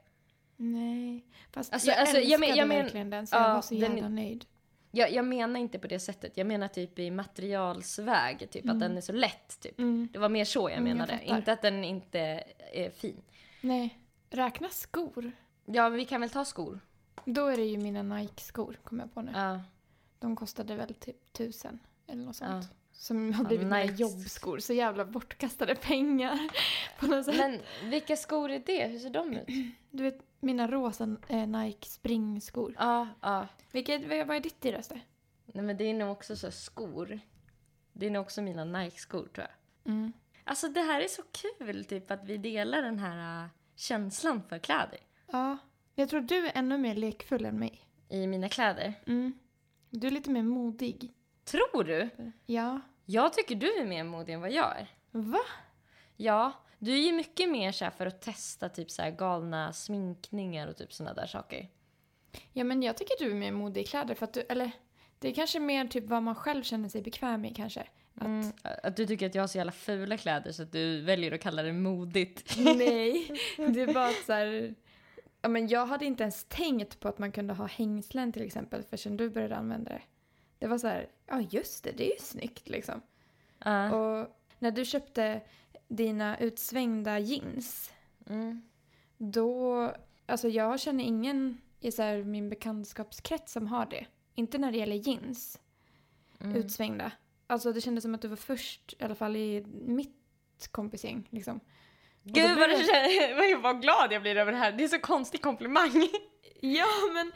Nej, 0.57 1.25
fast 1.53 1.73
Alltså- 1.73 1.89
jag 1.89 1.99
alltså, 1.99 2.17
jag 2.17 2.23
älskade 2.25 2.47
men- 2.49 2.57
jag 2.59 2.69
men- 2.69 2.83
verkligen 2.83 3.11
den 3.11 3.27
så 3.27 3.37
ja, 3.37 3.49
jag 3.49 3.55
var 3.55 3.63
så 3.63 3.75
den 3.75 3.83
jävla 3.83 4.07
är- 4.07 4.11
nöjd. 4.11 4.45
Jag, 4.91 5.13
jag 5.13 5.25
menar 5.25 5.61
inte 5.61 5.79
på 5.79 5.87
det 5.87 5.99
sättet, 6.01 6.37
jag 6.37 6.47
menar 6.47 6.69
typ 6.69 6.99
i 6.99 7.11
materialsväg, 7.11 8.51
typ 8.51 8.69
att 8.69 8.81
den 8.81 8.97
är 8.97 9.01
så 9.01 9.13
lätt. 9.13 9.61
Typ. 9.61 9.79
Mm. 9.79 10.09
Det 10.13 10.19
var 10.19 10.29
mer 10.29 10.45
så 10.45 10.59
jag 10.61 10.73
Mm, 10.73 10.87
jag 10.87 10.95
menade, 10.97 11.19
fattar. 11.19 11.37
inte 11.39 11.53
att 11.53 11.63
den 11.63 11.85
inte 11.85 12.45
är 12.73 12.91
fin. 12.91 13.23
Nej, 13.61 13.99
räknas 14.31 14.79
skor? 14.79 15.33
Ja, 15.67 15.89
men 15.89 15.93
vi 15.99 16.05
kan 16.05 16.21
väl 16.21 16.31
ta 16.31 16.45
skor? 16.45 16.81
Då 17.25 17.47
är 17.47 17.57
det 17.57 17.65
ju 17.65 17.79
mina 17.79 18.03
Nike-skor, 18.03 18.79
kommer 18.85 19.05
jag 19.05 19.15
på 19.15 19.23
nu. 19.23 19.33
Ja. 19.35 19.61
De 20.19 20.37
kostade 20.37 20.77
väl 20.77 20.95
typ 20.95 21.33
tusen 21.33 21.79
eller 22.07 22.25
något 22.25 22.37
sånt. 22.37 22.65
Ja. 22.71 22.77
Som 22.93 23.33
har 23.33 23.45
Ja, 23.45 23.49
blivit 23.49 23.67
mina 23.67 23.79
Nikes. 23.79 24.01
jobbskor. 24.01 24.59
Så 24.59 24.73
jävla 24.73 25.05
bortkastade 25.05 25.75
pengar. 25.75 26.39
på 27.01 27.07
något 27.07 27.25
sätt. 27.25 27.37
Men 27.37 27.61
vilka 27.91 28.17
skor 28.17 28.51
är 28.51 28.63
det? 28.67 28.87
Hur 28.87 28.99
ser 28.99 29.11
de 29.11 29.33
ut? 29.33 29.47
Du 29.91 30.03
vet, 30.03 30.19
mina 30.41 30.69
rosa 30.71 31.17
eh, 31.29 31.47
Nike 31.47 31.89
springskor. 31.89 32.75
Ja, 32.79 33.09
ja. 33.21 33.47
Vilket, 33.73 34.27
vad 34.27 34.37
är 34.37 34.41
ditt 34.41 34.61
dyraste? 34.61 35.01
Nej 35.47 35.65
men 35.65 35.77
det 35.77 35.85
är 35.85 35.95
nog 35.95 36.11
också 36.11 36.37
så 36.37 36.51
skor. 36.51 37.21
Det 37.93 38.07
är 38.07 38.11
nog 38.11 38.23
också 38.23 38.43
mina 38.43 38.65
Nike-skor 38.65 39.29
tror 39.35 39.47
jag. 39.47 39.93
Mm. 39.93 40.13
Alltså 40.45 40.69
det 40.69 40.81
här 40.81 41.01
är 41.01 41.09
så 41.09 41.23
kul 41.23 41.85
typ 41.85 42.11
att 42.11 42.25
vi 42.25 42.37
delar 42.37 42.83
den 42.83 42.99
här 42.99 43.45
äh, 43.45 43.49
känslan 43.77 44.43
för 44.49 44.59
kläder. 44.59 44.99
Ja, 45.33 45.59
jag 45.95 46.09
tror 46.09 46.21
du 46.21 46.47
är 46.47 46.53
ännu 46.55 46.79
mer 46.79 46.95
lekfull 46.95 47.45
än 47.45 47.59
mig. 47.59 47.81
I 48.09 48.27
mina 48.27 48.49
kläder. 48.49 48.95
Mm. 49.07 49.39
Du 49.91 50.07
är 50.07 50.11
lite 50.11 50.31
mer 50.31 50.43
modig. 50.43 51.13
Tror 51.45 51.85
du? 51.85 52.09
Ja. 52.47 52.81
Jag 53.05 53.33
tycker 53.33 53.55
du 53.55 53.73
är 53.73 53.85
mer 53.85 54.05
modig 54.05 54.33
än 54.33 54.41
vad 54.41 54.53
jag 54.53 54.79
är. 54.79 54.89
Va? 55.11 55.41
Ja, 56.17 56.53
du 56.79 56.93
är 56.93 57.07
ju 57.07 57.13
mycket 57.13 57.51
mer 57.51 57.73
så 57.73 57.85
här 57.85 57.91
för 57.91 58.07
att 58.07 58.23
testa 58.23 58.69
typ 58.69 58.91
så 58.91 59.03
galna 59.19 59.73
sminkningar 59.73 60.67
och 60.67 60.77
typ 60.77 60.93
såna 60.93 61.15
där 61.15 61.27
saker. 61.27 61.69
Ja, 62.53 62.65
men 62.65 62.83
jag 62.83 62.97
tycker 62.97 63.25
du 63.25 63.31
är 63.31 63.35
mer 63.35 63.53
modig 63.53 63.81
i 63.81 63.85
kläder 63.85 64.15
för 64.15 64.25
att 64.25 64.33
du, 64.33 64.41
eller 64.41 64.71
det 65.19 65.29
är 65.29 65.35
kanske 65.35 65.61
mer 65.61 65.87
typ 65.87 66.05
vad 66.05 66.23
man 66.23 66.35
själv 66.35 66.63
känner 66.63 66.89
sig 66.89 67.03
bekväm 67.03 67.45
i 67.45 67.55
kanske. 67.55 67.81
Att, 68.15 68.27
Mm, 68.27 68.53
att 68.83 68.97
du 68.97 69.07
tycker 69.07 69.27
att 69.27 69.35
jag 69.35 69.43
har 69.43 69.49
så 69.49 69.59
jävla 69.59 69.73
fula 69.73 70.17
kläder 70.17 70.53
så 70.53 70.63
att 70.63 70.73
du 70.73 71.01
väljer 71.01 71.33
att 71.33 71.41
kalla 71.41 71.63
det 71.63 71.73
modigt. 71.73 72.57
Nej, 72.59 73.31
det 73.57 73.81
är 73.81 73.95
bara 73.95 74.13
så 74.27 74.33
här, 74.33 74.75
ja 75.47 75.51
men 75.51 75.69
jag 75.69 75.87
hade 75.87 76.05
inte 76.05 76.23
ens 76.23 76.45
tänkt 76.45 77.01
på 77.01 77.09
att 77.09 77.19
man 77.19 77.33
kunde 77.33 77.55
ha 77.55 77.67
hängslen 77.67 78.33
till 78.33 78.43
exempel 78.43 78.83
förrän 78.83 79.17
du 79.17 79.31
började 79.31 79.57
använda 79.57 79.91
det. 79.91 80.03
Det 80.59 80.67
var 80.67 80.79
så 80.79 80.87
här, 80.87 81.09
ja 81.27 81.41
just 81.51 81.85
det, 81.85 81.93
det 81.93 82.07
är 82.07 82.13
ju 82.13 82.19
snyggt 82.21 82.69
liksom. 82.69 83.01
Ja. 83.65 83.95
Och 83.97 84.29
när 84.59 84.71
du 84.71 84.85
köpte 84.85 85.41
dina 85.89 86.39
utsvängda 86.39 87.19
jeans, 87.19 87.93
Mm. 88.27 88.63
då, 89.19 89.93
alltså 90.27 90.49
jag 90.49 90.81
känner 90.81 91.05
ingen 91.05 91.61
i 91.81 91.93
så 91.93 92.03
här 92.03 92.23
min 92.25 92.49
bekantskapskrets 92.49 93.53
som 93.53 93.67
har 93.67 93.87
det. 93.87 94.07
Inte 94.35 94.59
när 94.59 94.73
det 94.73 94.79
gäller 94.79 94.97
jeans, 94.97 95.61
Mm. 96.41 96.57
utsvängda. 96.57 97.13
Alltså 97.47 97.73
det 97.73 97.81
kändes 97.81 98.03
som 98.03 98.15
att 98.15 98.23
du 98.23 98.29
var 98.29 98.37
först, 98.37 98.95
i 98.99 99.05
alla 99.05 99.15
fall 99.15 99.37
i 99.37 99.65
mitt 99.87 100.69
kompisgäng 100.71 101.29
liksom. 101.31 101.61
Gud 102.29 102.59
vad, 102.59 102.71
känns, 102.71 103.57
vad 103.63 103.83
glad 103.83 104.13
jag 104.13 104.23
blir 104.23 104.37
över 104.37 104.53
det 104.53 104.59
här. 104.59 104.73
Det 104.73 104.85
är 104.85 104.89
så 104.89 104.99
konstig 104.99 105.43
komplimang. 105.43 106.09
Ja, 106.61 106.87
men 107.15 107.33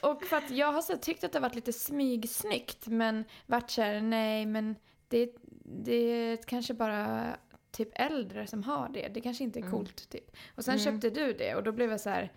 och 0.00 0.24
för 0.24 0.36
att 0.36 0.50
jag 0.50 0.72
har 0.72 0.82
så 0.82 0.96
tyckt 0.96 1.24
att 1.24 1.32
det 1.32 1.38
har 1.38 1.42
varit 1.48 1.54
lite 1.54 1.72
smygsnyggt 1.72 2.86
men 2.86 3.24
varit 3.46 3.70
så 3.70 3.82
här, 3.82 4.00
nej 4.00 4.46
men 4.46 4.76
det, 5.08 5.30
det 5.64 5.94
är 5.94 6.36
kanske 6.36 6.74
bara 6.74 7.24
typ 7.72 7.88
äldre 7.94 8.46
som 8.46 8.62
har 8.62 8.88
det. 8.88 9.08
Det 9.08 9.20
kanske 9.20 9.44
inte 9.44 9.58
är 9.58 9.60
Mm. 9.60 9.72
coolt 9.72 10.08
typ. 10.10 10.36
Och 10.56 10.64
sen 10.64 10.74
Mm. 10.78 10.84
köpte 10.84 11.10
du 11.20 11.32
det 11.32 11.54
och 11.54 11.62
då 11.62 11.72
blev 11.72 11.90
jag 11.90 12.00
så 12.00 12.10
här, 12.10 12.32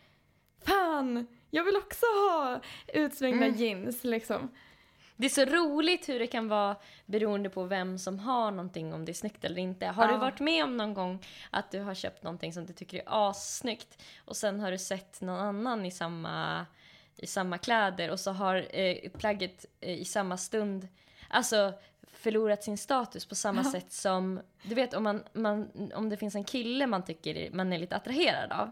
fan, 0.66 1.28
jag 1.50 1.64
vill 1.64 1.76
också 1.78 2.06
ha 2.06 2.62
utsvängda 2.94 3.46
Mm. 3.46 3.58
jeans 3.58 4.04
liksom. 4.04 4.50
Det 5.20 5.26
är 5.26 5.30
så 5.30 5.46
roligt 5.46 6.10
hur 6.10 6.20
det 6.20 6.28
kan 6.28 6.48
vara 6.48 6.76
beroende 7.06 7.50
på 7.50 7.64
vem 7.64 7.98
som 8.00 8.20
har 8.20 8.52
någonting, 8.52 8.94
om 8.94 9.06
det 9.06 9.12
är 9.12 9.14
snyggt 9.14 9.46
eller 9.46 9.58
inte. 9.62 9.86
Har 9.86 10.08
du 10.08 10.14
Ja. 10.14 10.20
varit 10.20 10.40
med 10.40 10.64
om 10.64 10.78
någon 10.78 10.94
gång 10.94 11.26
att 11.52 11.72
du 11.72 11.80
har 11.80 11.94
köpt 11.96 12.24
någonting 12.24 12.54
som 12.54 12.66
du 12.66 12.74
tycker 12.74 12.98
är 12.98 13.04
assnyggt 13.30 14.04
och 14.26 14.38
sen 14.38 14.60
har 14.60 14.72
du 14.72 14.78
sett 14.78 15.22
någon 15.22 15.40
annan 15.40 15.86
i 15.86 15.92
samma, 15.92 16.66
i 17.16 17.28
samma 17.28 17.58
kläder 17.58 18.12
och 18.12 18.20
så 18.20 18.32
har 18.32 18.66
eh, 18.80 19.10
plagget 19.10 19.66
eh, 19.82 20.00
i 20.00 20.06
samma 20.06 20.38
stund 20.38 20.88
alltså 21.30 21.74
förlorat 22.14 22.64
sin 22.64 22.78
status 22.78 23.26
på 23.26 23.36
samma 23.36 23.62
Ja. 23.66 23.72
sätt 23.72 23.92
som, 23.92 24.40
du 24.64 24.76
vet 24.76 24.94
om, 24.94 25.04
man, 25.04 25.24
man, 25.34 25.72
om 25.96 26.10
det 26.10 26.18
finns 26.18 26.36
en 26.36 26.44
kille 26.44 26.88
man 26.88 27.06
tycker 27.06 27.52
man 27.52 27.74
är 27.74 27.78
lite 27.78 27.96
attraherad 27.96 28.52
av 28.52 28.72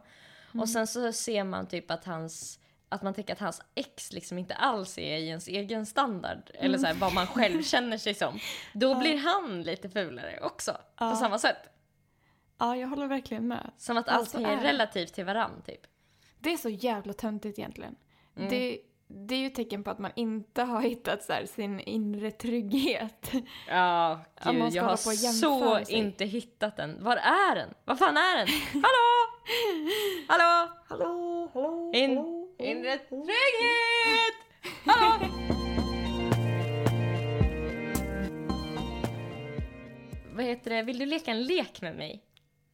och 0.61 0.69
sen 0.69 0.87
så 0.87 1.11
ser 1.13 1.43
man 1.43 1.67
typ 1.67 1.91
att 1.91 2.05
hans 2.05 2.59
att 2.89 3.01
man 3.03 3.13
tycker 3.13 3.33
att 3.33 3.39
hans 3.39 3.61
ex 3.75 4.13
liksom 4.13 4.37
inte 4.37 4.55
alls 4.55 4.97
är 4.97 5.17
i 5.17 5.27
ens 5.27 5.47
egen 5.47 5.85
standard 5.85 6.51
eller 6.53 6.77
så 6.77 6.85
här, 6.85 6.93
vad 6.93 7.13
man 7.13 7.27
själv 7.27 7.63
känner 7.63 7.97
sig 7.97 8.13
som. 8.13 8.39
Då 8.73 8.87
Ja. 8.89 8.99
blir 8.99 9.17
han 9.17 9.61
lite 9.63 9.89
fulare 9.89 10.39
också 10.41 10.77
Ja. 10.99 11.09
på 11.09 11.15
samma 11.15 11.39
sätt. 11.39 11.69
Ja, 12.57 12.75
jag 12.77 12.87
håller 12.87 13.07
verkligen 13.07 13.47
med. 13.47 13.71
Som 13.77 13.97
att 13.97 14.07
Alltså, 14.09 14.37
allting 14.37 14.51
är 14.53 14.57
är 14.57 14.61
relativt 14.63 15.13
till 15.13 15.25
varann 15.25 15.61
typ. 15.67 15.81
Det 16.39 16.53
är 16.53 16.57
så 16.57 16.69
jävla 16.69 17.13
töntigt 17.13 17.59
egentligen. 17.59 17.95
Mm. 18.37 18.49
Det, 18.49 18.79
det 19.07 19.35
är 19.35 19.39
ju 19.39 19.47
ett 19.47 19.55
tecken 19.55 19.83
på 19.83 19.89
att 19.89 19.99
man 19.99 20.11
inte 20.15 20.63
har 20.63 20.81
hittat 20.81 21.23
så 21.23 21.33
här, 21.33 21.45
sin 21.45 21.79
inre 21.79 22.31
trygghet. 22.31 23.31
Ja, 23.69 24.19
gud, 24.45 24.73
jag 24.73 24.83
har 24.83 24.95
så 24.95 25.85
sig. 25.85 25.95
inte 25.95 26.25
hittat 26.25 26.77
den. 26.77 27.03
Var 27.03 27.15
är 27.17 27.55
den? 27.55 27.69
Var 27.85 27.95
fan 27.95 28.17
är 28.17 28.37
den? 28.37 28.47
Hallå? 28.73 29.31
Hallå? 30.27 30.71
Hallå, 30.87 31.51
hallå, 31.53 31.91
In, 31.95 32.44
inre 32.57 32.97
trygghet! 32.97 34.37
Hallå? 34.85 35.25
Vad 40.35 40.45
heter 40.45 40.69
det? 40.69 40.83
Vill 40.83 40.99
du 40.99 41.05
leka 41.05 41.31
en 41.31 41.43
lek 41.43 41.81
med 41.81 41.95
mig? 41.95 42.23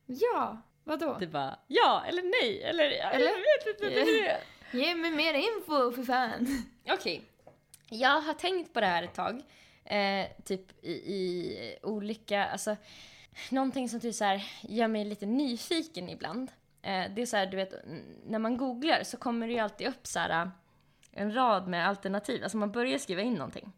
Ja, 0.05 0.61
vadå? 0.83 1.17
Du 1.19 1.27
bara 1.27 1.59
ja 1.67 2.03
eller 2.07 2.21
nej 2.21 2.63
eller... 2.63 2.83
Eller? 2.83 3.27
Jag 3.27 3.73
vet 3.73 3.81
inte 3.83 4.01
är. 4.29 4.37
Ge 4.71 4.95
mig 4.95 5.11
mer 5.11 5.33
info 5.33 5.91
för 5.91 6.03
fan. 6.03 6.63
Okej. 6.89 7.21
Jag 7.89 8.21
har 8.21 8.33
tänkt 8.33 8.73
på 8.73 8.79
det 8.79 8.85
här 8.87 9.03
ett 9.03 9.13
tag. 9.13 9.41
Eh, 9.85 10.27
typ 10.45 10.85
i, 10.85 10.91
i 10.91 11.77
olika, 11.83 12.45
alltså 12.45 12.75
någonting 13.49 13.89
som 13.89 13.99
typ 13.99 14.15
så 14.15 14.23
här 14.23 14.43
gör 14.61 14.87
mig 14.87 15.05
lite 15.05 15.25
nyfiken 15.25 16.09
ibland. 16.09 16.51
Eh, 16.81 17.11
det 17.15 17.21
är 17.21 17.25
så 17.25 17.37
här, 17.37 17.45
du 17.45 17.57
vet, 17.57 17.73
när 18.25 18.39
man 18.39 18.57
googlar 18.57 19.03
så 19.03 19.17
kommer 19.17 19.47
det 19.47 19.53
ju 19.53 19.59
alltid 19.59 19.87
upp 19.87 20.07
så 20.07 20.19
här 20.19 20.51
en 21.11 21.35
rad 21.35 21.67
med 21.67 21.87
alternativ. 21.87 22.43
Alltså 22.43 22.57
man 22.57 22.71
börjar 22.71 22.97
skriva 22.97 23.21
in 23.21 23.33
någonting. 23.33 23.71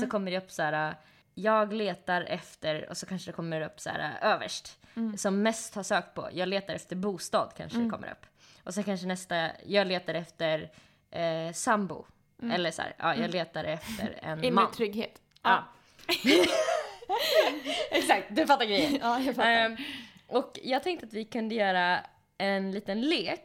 Så 0.00 0.06
kommer 0.06 0.30
det 0.30 0.38
upp 0.38 0.50
så 0.50 0.62
här 0.62 0.94
jag 1.34 1.72
letar 1.72 2.22
efter, 2.22 2.90
och 2.90 2.96
så 2.96 3.06
kanske 3.06 3.30
det 3.30 3.34
kommer 3.34 3.60
upp 3.60 3.80
så 3.80 3.90
här 3.90 4.18
överst. 4.34 4.78
Som 5.16 5.42
mest 5.42 5.74
har 5.74 5.82
sökt 5.82 6.14
på, 6.14 6.28
jag 6.32 6.48
letar 6.48 6.74
efter 6.74 6.96
bostad 6.96 7.52
kanske 7.56 7.78
det 7.78 7.90
kommer 7.90 8.10
upp. 8.12 8.26
Och 8.64 8.74
sen 8.74 8.84
kanske 8.84 9.06
nästa, 9.06 9.50
jag 9.66 9.86
letar 9.86 10.14
efter 10.14 10.70
eh, 11.10 11.52
sambo. 11.52 12.06
Mm. 12.42 12.54
Eller 12.54 12.70
så 12.70 12.82
här, 12.82 12.94
ja, 12.98 13.14
jag 13.14 13.30
letar 13.30 13.64
efter 13.64 14.18
en 14.22 14.38
Inre 14.44 14.54
man. 14.54 14.72
trygghet. 14.72 15.20
Ja. 15.42 15.64
Exakt, 17.90 18.26
du 18.30 18.46
fattar 18.46 18.64
grejen. 18.64 18.98
Ja, 19.02 19.20
jag 19.20 19.36
fattar. 19.36 19.50
Ehm, 19.50 19.76
och 20.26 20.58
jag 20.62 20.82
tänkte 20.82 21.06
att 21.06 21.12
vi 21.12 21.24
kunde 21.24 21.54
göra 21.54 22.00
en 22.40 22.72
liten 22.72 23.00
lek. 23.00 23.42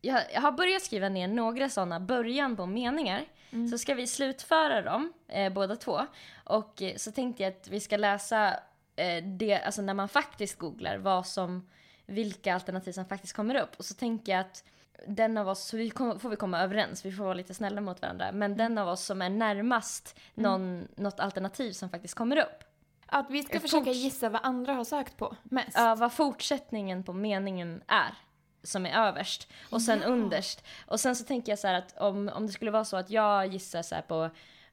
Jag, 0.00 0.22
jag 0.34 0.40
har 0.40 0.52
börjat 0.52 0.82
skriva 0.82 1.08
ner 1.08 1.28
några 1.28 1.68
sådana 1.68 2.00
början 2.00 2.56
på 2.56 2.66
meningar. 2.66 3.24
Mm. 3.50 3.68
Så 3.68 3.78
ska 3.78 3.94
vi 3.94 4.06
slutföra 4.06 4.82
dem, 4.82 5.12
eh, 5.28 5.52
båda 5.52 5.76
två. 5.76 6.00
Och 6.44 6.82
eh, 6.82 6.96
så 6.96 7.12
tänkte 7.12 7.42
jag 7.42 7.52
att 7.52 7.68
vi 7.68 7.80
ska 7.80 7.96
läsa 7.96 8.60
eh, 8.96 9.24
det, 9.24 9.60
alltså 9.60 9.82
när 9.82 9.94
man 9.94 10.08
faktiskt 10.08 10.58
googlar 10.58 10.98
vad 10.98 11.26
som, 11.26 11.68
vilka 12.06 12.54
alternativ 12.54 12.92
som 12.92 13.04
faktiskt 13.04 13.32
kommer 13.32 13.54
upp. 13.54 13.70
Och 13.76 13.84
så 13.84 13.94
tänker 13.94 14.32
jag 14.32 14.40
att 14.40 14.64
den 15.06 15.38
av 15.38 15.48
oss, 15.48 15.64
så 15.64 15.76
vi 15.76 15.90
kom, 15.90 16.20
får 16.20 16.28
vi 16.28 16.36
komma 16.36 16.60
överens, 16.60 17.04
vi 17.04 17.12
får 17.12 17.24
vara 17.24 17.34
lite 17.34 17.54
snälla 17.54 17.80
mot 17.80 18.02
varandra. 18.02 18.32
Men 18.32 18.56
den 18.56 18.78
av 18.78 18.88
oss 18.88 19.04
som 19.04 19.22
är 19.22 19.30
närmast 19.30 20.18
någon, 20.34 20.88
något 20.96 21.20
alternativ 21.20 21.72
som 21.72 21.90
faktiskt 21.90 22.14
kommer 22.14 22.36
upp. 22.36 22.64
Att 23.06 23.30
vi 23.30 23.42
ska 23.42 23.60
försöka 23.60 23.90
forts- 23.90 23.92
gissa 23.92 24.28
vad 24.28 24.40
andra 24.44 24.72
har 24.72 24.84
sökt 24.84 25.16
på 25.16 25.36
mest. 25.42 25.72
Ja, 25.74 25.94
vad 25.94 26.12
fortsättningen 26.12 27.04
på 27.04 27.12
meningen 27.12 27.82
är 27.86 28.14
som 28.62 28.86
är 28.86 29.06
överst 29.08 29.48
och 29.70 29.82
sen 29.82 30.00
Ja. 30.02 30.06
underst. 30.08 30.64
Och 30.86 31.00
sen 31.00 31.16
så 31.16 31.24
tänker 31.24 31.52
jag 31.52 31.58
så 31.58 31.66
här 31.66 31.74
att 31.74 31.98
om, 31.98 32.28
om 32.34 32.46
det 32.46 32.52
skulle 32.52 32.70
vara 32.70 32.84
så 32.84 32.96
att 32.96 33.10
jag 33.10 33.46
gissar 33.46 33.82
så 33.82 33.96
på 34.08 34.30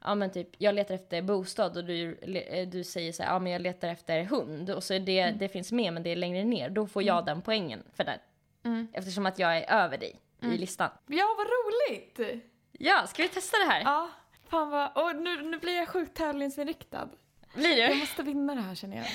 Ja 0.07 0.15
men 0.15 0.31
typ, 0.31 0.49
jag 0.57 0.75
letar 0.75 0.95
efter 0.95 1.21
bostad 1.21 1.77
och 1.77 1.85
du, 1.85 2.19
le- 2.23 2.65
du 2.65 2.83
säger 2.83 3.11
så 3.13 3.23
här, 3.23 3.33
ja 3.33 3.39
men 3.39 3.51
jag 3.51 3.61
letar 3.61 3.87
efter 3.87 4.23
hund 4.23 4.69
och 4.69 4.83
så 4.83 4.93
är 4.93 4.99
det, 4.99 5.31
det 5.31 5.47
finns 5.49 5.71
med 5.71 5.93
men 5.93 6.03
det 6.03 6.09
är 6.09 6.15
längre 6.15 6.43
ner, 6.43 6.69
då 6.69 6.87
får 6.87 7.03
jag 7.03 7.25
den 7.25 7.41
poängen 7.41 7.83
för 7.93 8.03
det. 8.03 8.19
Mm. 8.63 8.87
Eftersom 8.93 9.25
att 9.25 9.39
jag 9.39 9.57
är 9.57 9.83
över 9.83 9.97
dig 9.97 10.19
i 10.41 10.57
listan. 10.57 10.89
Ja, 11.07 11.25
vad 11.37 11.47
roligt! 11.47 12.43
Ja, 12.71 13.07
ska 13.07 13.23
vi 13.23 13.29
testa 13.29 13.57
det 13.57 13.71
här? 13.71 13.81
Ja, 13.81 14.09
fan 14.49 14.69
vad... 14.69 14.91
Och 14.97 15.15
nu, 15.15 15.41
nu 15.41 15.59
blir 15.59 15.75
jag 15.75 15.87
sjukt 15.87 16.17
tävlingsinriktad. 16.17 17.09
Blir 17.55 17.77
Jag 17.77 17.89
du? 17.91 17.95
måste 17.95 18.23
vinna 18.23 18.55
det 18.55 18.61
här 18.61 18.75
känner 18.75 18.97
jag. 18.97 19.05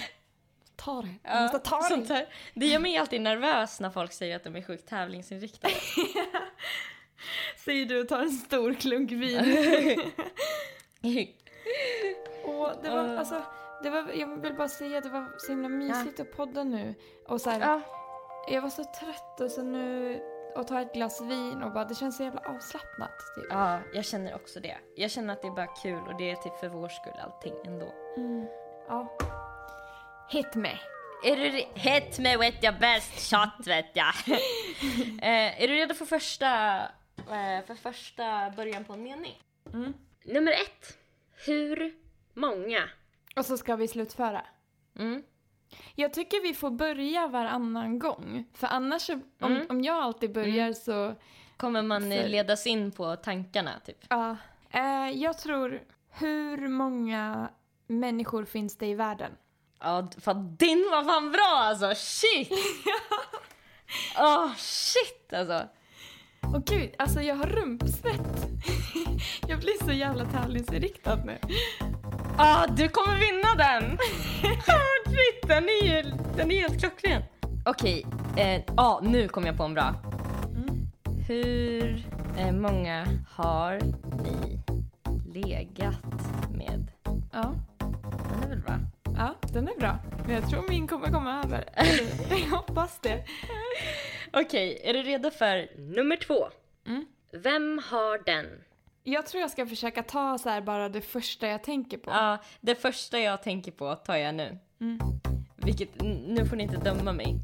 Ta 0.85 1.03
det. 1.03 1.15
Jag 1.23 1.37
Ja, 1.37 1.41
måste 1.43 1.59
ta 1.59 1.81
det. 1.97 2.15
här. 2.15 2.27
Det 2.55 2.67
gör 2.67 2.79
mig 2.79 2.97
alltid 2.97 3.21
nervös 3.21 3.81
när 3.81 3.91
folk 3.91 4.13
säger 4.13 4.37
att 4.37 4.45
de 4.45 4.57
är 4.57 4.63
sjukt 4.63 4.89
tävlingsinriktade. 4.89 5.75
Säger 7.65 7.87
du 7.87 8.01
och 8.01 8.09
tar 8.09 8.23
en 8.23 8.31
stor 8.31 8.75
klunk 8.75 9.11
vin. 9.13 9.39
Och 12.45 12.71
det 12.83 12.91
var, 12.91 13.05
Uh. 13.05 13.19
alltså, 13.19 13.43
det 13.83 13.91
var, 13.91 14.11
jag 14.15 14.41
vill 14.43 14.55
bara 14.55 14.69
säga 14.69 14.99
att 14.99 15.05
det 15.05 15.11
var 15.11 15.33
så 15.39 15.53
himla 15.53 15.69
mysigt 15.69 16.21
att 16.21 16.37
podda 16.37 16.65
nu. 16.65 16.95
Och 17.29 17.41
så 17.41 17.51
här, 17.51 17.61
ja. 17.61 17.81
jag 18.49 18.63
var 18.63 18.71
så 18.71 18.85
trött 18.85 19.41
och 19.41 19.51
så 19.51 19.63
nu 19.63 20.21
och 20.57 20.67
ta 20.67 20.81
ett 20.81 20.95
glas 20.95 21.21
vin 21.21 21.63
och 21.63 21.73
bara 21.73 21.85
det 21.85 21.95
känns 21.95 22.17
så 22.17 22.23
jävla 22.23 22.41
avslappnat. 22.41 23.13
Typ. 23.37 23.47
Ja, 23.51 23.79
jag 23.95 24.05
känner 24.05 24.35
också 24.35 24.61
det. 24.61 24.77
Jag 24.97 25.11
känner 25.11 25.33
att 25.33 25.43
det 25.43 25.49
är 25.49 25.53
bara 25.53 25.67
kul 25.67 26.01
och 26.09 26.17
det 26.19 26.31
är 26.31 26.37
typ 26.37 26.57
för 26.61 26.69
vår 26.69 26.89
skull 26.89 27.21
allting 27.25 27.55
ändå. 27.67 27.93
Mm. 28.17 28.47
Ja. 28.89 29.17
Hit 30.31 30.55
me. 30.55 30.79
Är 31.25 31.37
du 31.37 31.51
Hit 31.75 32.19
me 32.19 32.37
with 32.37 32.65
your 32.65 32.79
best 32.81 33.31
shot 33.31 33.67
vet 33.67 33.97
jag. 33.97 34.15
eh, 35.23 35.63
är 35.63 35.69
du 35.69 35.75
redo 35.75 35.95
för 35.95 36.05
första, 36.05 36.79
eh, 37.19 37.65
för 37.67 37.75
första 37.75 38.51
början 38.57 38.85
på 38.85 38.93
en 38.93 39.03
mening? 39.03 39.43
Mm. 39.73 39.95
Nummer 40.25 40.53
ett. 40.53 40.99
Hur 41.47 41.95
många? 42.35 42.83
Och 43.37 43.47
så 43.47 43.57
ska 43.59 43.77
vi 43.77 43.89
slutföra. 43.89 44.43
Mm. 44.99 45.23
Jag 45.95 46.13
tycker 46.13 46.43
vi 46.43 46.55
får 46.55 46.71
börja 46.71 47.27
varannan 47.27 47.99
gång. 47.99 48.45
För 48.55 48.67
annars, 48.67 49.03
så- 49.03 49.13
om, 49.41 49.53
Mm. 49.53 49.67
om 49.69 49.83
jag 49.85 49.97
alltid 49.97 50.33
börjar 50.33 50.73
så... 50.73 51.15
Kommer 51.57 51.83
man 51.83 52.03
För- 52.03 52.29
ledas 52.29 52.67
in 52.67 52.93
på 52.93 53.17
tankarna 53.17 53.71
typ? 53.87 53.99
Ja. 54.09 54.37
Eh, 54.71 55.11
jag 55.11 55.39
tror, 55.39 55.83
hur 56.11 56.69
många 56.69 57.51
människor 57.87 58.45
finns 58.45 58.79
det 58.79 58.87
i 58.87 58.95
världen? 58.95 59.33
Ja, 59.81 60.09
fan 60.21 60.57
din 60.57 60.89
var 60.91 61.05
fan 61.05 61.33
bra 61.33 61.59
alltså! 61.63 61.93
Shit! 61.97 62.51
Åh, 64.19 64.51
shit 64.57 65.33
alltså! 65.33 65.63
Åh 66.43 66.61
gud, 66.67 66.91
alltså 66.99 67.21
jag 67.21 67.35
har 67.35 67.47
rumpsvett. 67.47 68.47
jag 69.49 69.59
blir 69.61 69.85
så 69.85 69.93
jävla 69.93 70.25
tävlingsinriktad 70.25 71.17
nu. 71.25 71.39
Ah, 72.39 72.67
du 72.67 72.89
kommer 72.89 73.19
vinna 73.19 73.55
den! 73.55 73.99
Ah, 74.69 75.11
Shit, 75.11 75.49
den 75.49 75.65
är, 75.65 75.85
ju- 75.85 76.13
den 76.37 76.51
är 76.51 76.61
helt 76.61 76.81
klockren. 76.81 77.23
Okej, 77.65 78.07
eh, 78.37 78.63
ah, 78.77 79.01
nu 79.03 79.29
kom 79.29 79.45
jag 79.47 79.57
på 79.57 79.63
en 79.63 79.75
bra. 79.75 79.95
Mm. 80.57 80.87
Hur 81.29 82.05
eh, 82.39 82.53
många 82.53 83.07
har 83.31 83.81
ni 84.25 84.61
legat 85.35 86.05
med? 86.51 86.91
Ja. 87.33 87.55
Den 87.79 88.43
är 88.43 88.49
väl 88.49 88.59
bra? 88.61 88.79
Den 89.53 89.69
är 89.69 89.79
bra. 89.79 89.99
Men 90.27 90.35
jag 90.35 90.51
tror 90.51 90.69
min 90.69 90.89
kommer 90.89 91.07
komma 91.07 91.43
över. 91.45 91.65
Jag 92.31 92.57
hoppas 92.57 92.99
det. 93.03 93.25
Okej, 94.33 94.81
är 94.85 94.93
du 94.93 95.03
redo 95.03 95.31
för 95.31 95.69
nummer 95.97 96.17
två? 96.17 96.49
Mm. 96.87 97.07
Vem 97.33 97.81
har 97.91 98.25
den? 98.27 98.47
Jag 99.03 99.27
tror 99.27 99.41
jag 99.41 99.51
ska 99.51 99.67
försöka 99.67 100.03
ta 100.03 100.39
så 100.39 100.49
här 100.49 100.61
bara 100.61 100.89
det 100.89 101.01
första 101.01 101.47
jag 101.47 101.65
tänker 101.65 101.99
på. 101.99 102.11
Ja, 102.11 102.39
det 102.61 102.75
första 102.75 103.19
jag 103.19 103.43
tänker 103.43 103.73
på 103.73 103.95
tar 103.95 104.17
jag 104.17 104.35
nu. 104.35 104.59
Mm. 104.81 104.99
Vilket, 105.57 106.03
nu 106.27 106.47
får 106.47 106.57
ni 106.57 106.63
inte 106.63 106.77
döma 106.77 107.13
mig. 107.13 107.41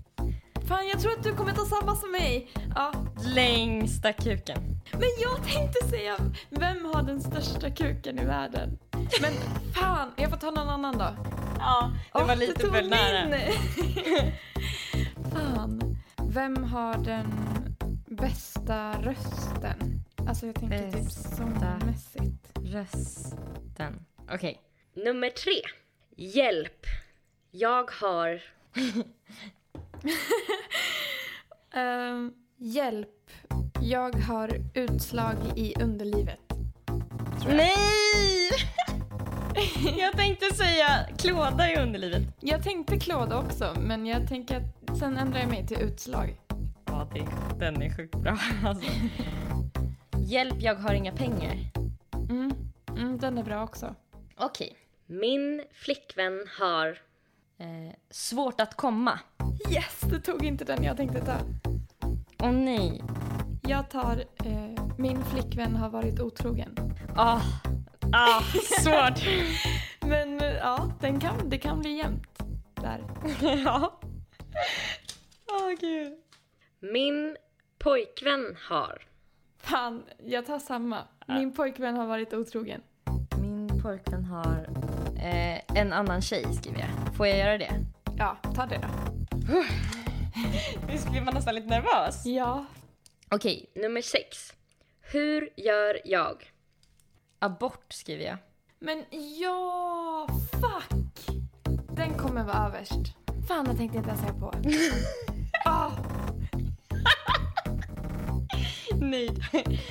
Fan, 0.68 0.88
jag 0.88 1.00
tror 1.00 1.12
att 1.12 1.22
du 1.24 1.34
kommer 1.34 1.52
ta 1.52 1.64
samma 1.64 1.96
som 1.96 2.10
mig. 2.12 2.48
Ja. 2.74 2.92
Längsta 3.34 4.12
kuken. 4.12 4.58
Men 4.92 5.08
jag 5.22 5.44
tänkte 5.44 5.88
säga, 5.88 6.16
vem 6.50 6.84
har 6.84 7.02
den 7.02 7.20
största 7.20 7.70
kuken 7.70 8.18
i 8.18 8.24
världen? 8.24 8.78
Men 9.20 9.32
fan, 9.74 10.12
jag 10.16 10.30
får 10.30 10.36
ta 10.36 10.50
någon 10.50 10.68
annan 10.68 10.98
då. 10.98 11.16
Ja, 11.58 11.92
det 12.12 12.18
Åh, 12.20 12.26
var 12.26 12.36
lite 12.36 12.60
tog 12.60 12.74
för 12.74 12.82
nära. 12.82 13.38
fan. 15.32 15.96
Vem 16.28 16.64
har 16.64 16.94
den 17.04 17.26
bästa 18.06 18.92
rösten? 19.02 20.04
Alltså 20.28 20.46
jag 20.46 20.54
tänker 20.54 20.92
typ 20.92 21.10
sångmässigt. 21.12 22.58
Rösten. 22.64 24.04
Okej. 24.32 24.60
Nummer 24.94 25.30
tre. 25.30 25.62
Hjälp. 26.16 26.86
Jag 27.50 27.90
har... 27.90 28.42
Ehm, 31.74 32.32
hjälp. 32.56 33.30
Jag 33.80 34.14
har 34.16 34.50
utslag 34.74 35.36
i 35.56 35.74
underlivet. 35.82 36.40
Nej! 37.46 38.50
jag 39.98 40.12
tänkte 40.12 40.54
säga 40.54 41.06
klåda 41.18 41.72
i 41.72 41.76
underlivet. 41.76 42.22
Jag 42.40 42.62
tänkte 42.62 42.98
klåda 42.98 43.38
också, 43.38 43.74
men 43.80 44.06
jag 44.06 44.28
tänker 44.28 44.56
att 44.56 44.98
sen 44.98 45.16
ändrar 45.16 45.40
jag 45.40 45.48
mig 45.48 45.66
till 45.66 45.80
utslag. 45.80 46.36
Ja, 46.84 47.08
det, 47.14 47.26
den 47.58 47.82
är 47.82 47.96
sjukt 47.96 48.14
bra. 48.14 48.38
Alltså. 48.64 48.90
Hjälp, 50.18 50.54
jag 50.58 50.74
har 50.74 50.94
inga 50.94 51.12
pengar. 51.12 51.56
Mm. 52.30 52.52
Mm, 52.88 53.18
den 53.18 53.38
är 53.38 53.42
bra 53.42 53.64
också. 53.64 53.94
Okej. 54.36 54.76
Min 55.06 55.62
flickvän 55.72 56.46
har 56.58 56.88
eh, 57.58 57.94
svårt 58.10 58.60
att 58.60 58.74
komma. 58.74 59.20
Yes, 59.70 60.00
du 60.00 60.20
tog 60.20 60.44
inte 60.44 60.64
den 60.64 60.84
jag 60.84 60.96
tänkte 60.96 61.20
ta. 61.20 61.36
Åh 62.38 62.52
nej. 62.52 63.02
Jag 63.62 63.90
tar 63.90 64.24
eh, 64.44 64.85
min 64.98 65.24
flickvän 65.24 65.76
har 65.76 65.90
varit 65.90 66.20
otrogen. 66.20 66.76
Ah, 67.16 67.40
ah, 68.12 68.40
svårt. 68.82 69.26
Men 70.00 70.38
ja, 70.38 70.92
den 71.00 71.20
kan, 71.20 71.48
det 71.48 71.58
kan 71.58 71.80
bli 71.80 71.96
jämnt 71.98 72.38
där. 72.74 73.04
ja. 73.64 74.00
Åh 75.52 75.70
gud. 75.80 76.12
Min 76.80 77.36
pojkvän 77.78 78.56
har. 78.68 79.02
Fan, 79.58 80.04
jag 80.26 80.46
tar 80.46 80.58
samma. 80.58 80.98
Min 81.28 81.52
pojkvän 81.52 81.96
har 81.96 82.06
varit 82.06 82.32
otrogen. 82.32 82.80
Min 83.40 83.82
pojkvän 83.82 84.24
har 84.24 84.68
eh, 85.16 85.78
en 85.80 85.92
annan 85.92 86.22
tjej 86.22 86.54
skriver 86.54 86.78
jag. 86.78 87.16
Får 87.16 87.26
jag 87.26 87.38
göra 87.38 87.58
det? 87.58 87.70
Ja, 88.18 88.36
ta 88.54 88.66
det 88.66 88.80
då. 88.82 88.88
Visst 90.92 91.10
blir 91.10 91.20
man 91.20 91.34
nästan 91.34 91.54
lite 91.54 91.66
nervös? 91.66 92.26
Ja. 92.26 92.66
Okej, 93.30 93.70
nummer 93.74 94.00
sex. 94.00 94.55
Hur 95.12 95.48
gör 95.56 96.00
jag? 96.04 96.52
Abort 97.38 97.92
skriver 97.92 98.24
jag. 98.24 98.36
Men 98.78 99.04
ja, 99.40 100.26
fuck! 100.52 101.26
Den 101.96 102.14
kommer 102.14 102.44
vara 102.44 102.66
överst. 102.66 103.14
Fan, 103.48 103.64
det 103.64 103.74
tänkte 103.76 103.98
jag 103.98 104.02
inte 104.02 104.08
ens 104.10 104.20
säga 104.20 104.32
på. 104.34 104.52
Ah, 105.68 105.90
Nej. 109.00 109.30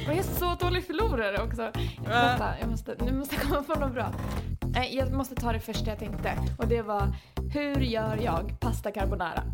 jag 0.08 0.18
är 0.18 0.24
så 0.24 0.56
dålig 0.56 0.86
förlorare 0.88 1.44
också. 1.44 1.72
Vänta, 2.04 2.54
jag 2.60 2.70
måste, 2.70 2.96
nu 3.06 3.12
måste 3.12 3.36
jag 3.36 3.44
komma 3.44 3.64
på 3.64 3.80
något 3.80 3.94
bra. 3.94 4.14
Nej, 4.62 4.96
jag 4.96 5.14
måste 5.14 5.36
ta 5.36 5.54
det 5.54 5.60
första 5.60 5.90
jag 5.90 6.00
tänkte. 6.00 6.34
Och 6.58 6.68
det 6.68 6.82
var, 6.82 7.16
hur 7.54 7.76
gör 7.82 8.18
jag 8.18 8.60
pasta 8.60 8.92
carbonara? 8.92 9.44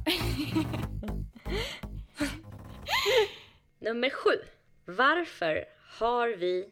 Nummer 3.80 4.10
sju. 4.10 4.32
Varför 4.86 5.66
har 6.00 6.38
vi... 6.38 6.70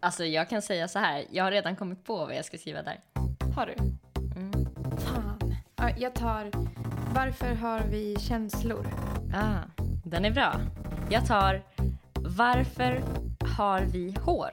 Alltså 0.00 0.24
jag 0.24 0.48
kan 0.48 0.62
säga 0.62 0.88
så 0.88 0.98
här, 0.98 1.24
jag 1.30 1.44
har 1.44 1.50
redan 1.50 1.76
kommit 1.76 2.04
på 2.04 2.16
vad 2.16 2.36
jag 2.36 2.44
ska 2.44 2.58
skriva 2.58 2.82
där. 2.82 3.00
Har 3.54 3.66
du? 3.66 3.72
Mm. 4.36 4.52
Fan. 4.98 5.54
Ja, 5.76 5.90
jag 5.98 6.14
tar 6.14 6.50
Varför 7.14 7.54
har 7.54 7.80
vi 7.80 8.16
känslor? 8.18 8.86
Ah, 9.34 9.82
den 10.04 10.24
är 10.24 10.30
bra. 10.30 10.60
Jag 11.10 11.26
tar 11.26 11.62
Varför 12.14 13.02
har 13.56 13.80
vi 13.80 14.14
hår? 14.22 14.50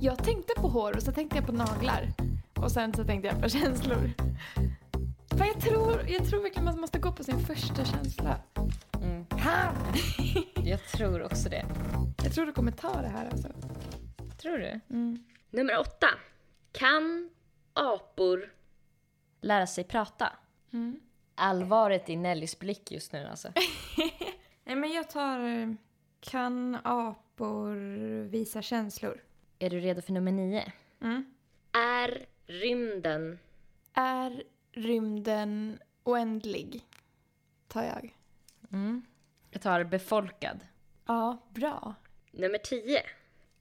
Jag 0.00 0.24
tänkte 0.24 0.52
på 0.56 0.68
hår 0.68 0.96
och 0.96 1.02
så 1.02 1.12
tänkte 1.12 1.36
jag 1.36 1.46
på 1.46 1.52
naglar. 1.52 2.12
Och 2.56 2.72
sen 2.72 2.94
så 2.94 3.04
tänkte 3.04 3.28
jag 3.28 3.42
på 3.42 3.48
känslor. 3.58 4.12
För 5.28 5.44
jag 5.44 5.60
tror, 5.60 6.08
jag 6.08 6.26
tror 6.28 6.42
verkligen 6.42 6.64
man 6.64 6.80
måste 6.80 6.98
gå 6.98 7.12
på 7.12 7.24
sin 7.24 7.38
första 7.38 7.84
känsla. 7.84 8.36
Mm. 9.44 9.56
Ha! 9.56 9.74
Jag 10.64 10.86
tror 10.86 11.22
också 11.22 11.48
det. 11.48 11.66
Jag 12.22 12.32
tror 12.32 12.46
du 12.46 12.52
kommer 12.52 12.72
ta 12.72 13.02
det 13.02 13.08
här 13.08 13.28
alltså. 13.30 13.48
Tror 14.38 14.58
du? 14.58 14.80
Mm. 14.90 15.24
Nummer 15.50 15.78
åtta. 15.78 16.06
Kan 16.72 17.30
apor... 17.72 18.52
Lära 19.40 19.66
sig 19.66 19.84
prata. 19.84 20.32
Mm. 20.72 21.00
Allvaret 21.34 22.08
i 22.08 22.16
Nellys 22.16 22.58
blick 22.58 22.92
just 22.92 23.12
nu 23.12 23.26
alltså. 23.26 23.52
Nej 24.64 24.76
men 24.76 24.92
jag 24.92 25.10
tar 25.10 25.40
eh, 25.40 25.72
Kan 26.20 26.78
apor 26.84 27.74
visa 28.22 28.62
känslor? 28.62 29.22
Är 29.58 29.70
du 29.70 29.80
redo 29.80 30.02
för 30.02 30.12
nummer 30.12 30.32
nio? 30.32 30.72
Mm. 31.00 31.34
Är 31.72 32.26
rymden... 32.46 33.38
Är 33.94 34.42
rymden 34.72 35.78
oändlig? 36.04 36.84
Tar 37.68 37.82
jag. 37.82 38.16
Mm. 38.72 39.02
Jag 39.54 39.62
tar 39.62 39.84
befolkad. 39.84 40.60
Ja, 41.06 41.38
bra. 41.50 41.94
Nummer 42.32 42.58
tio. 42.58 43.00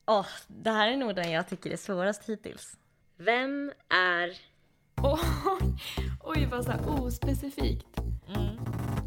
Åh, 0.06 0.26
det 0.48 0.70
här 0.70 0.88
är 0.88 0.98
nog 0.98 1.16
den 1.16 1.32
jag 1.32 1.48
tycker 1.48 1.72
är 1.72 1.78
svårast 1.78 2.30
hittills. 2.30 2.78
Vem 3.18 3.72
är... 3.90 4.30
Oj, 5.02 5.20
oj 6.20 6.48
vad 6.52 6.66
så 6.66 6.72
här 6.72 7.02
ospecifikt. 7.02 8.00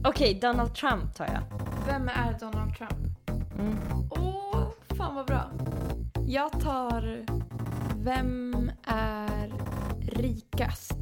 Okej, 0.05 0.35
Donald 0.40 0.75
Trump 0.75 1.14
tar 1.14 1.27
jag. 1.27 1.42
Vem 1.87 2.09
är 2.09 2.38
Donald 2.38 2.77
Trump? 2.77 3.31
Mm. 3.59 3.79
Åh, 4.11 4.70
fan 4.96 5.14
vad 5.14 5.27
bra. 5.27 5.51
Jag 6.27 6.61
tar 6.61 7.27
Vem 7.96 8.70
är 8.87 9.53
rikast? 10.12 10.99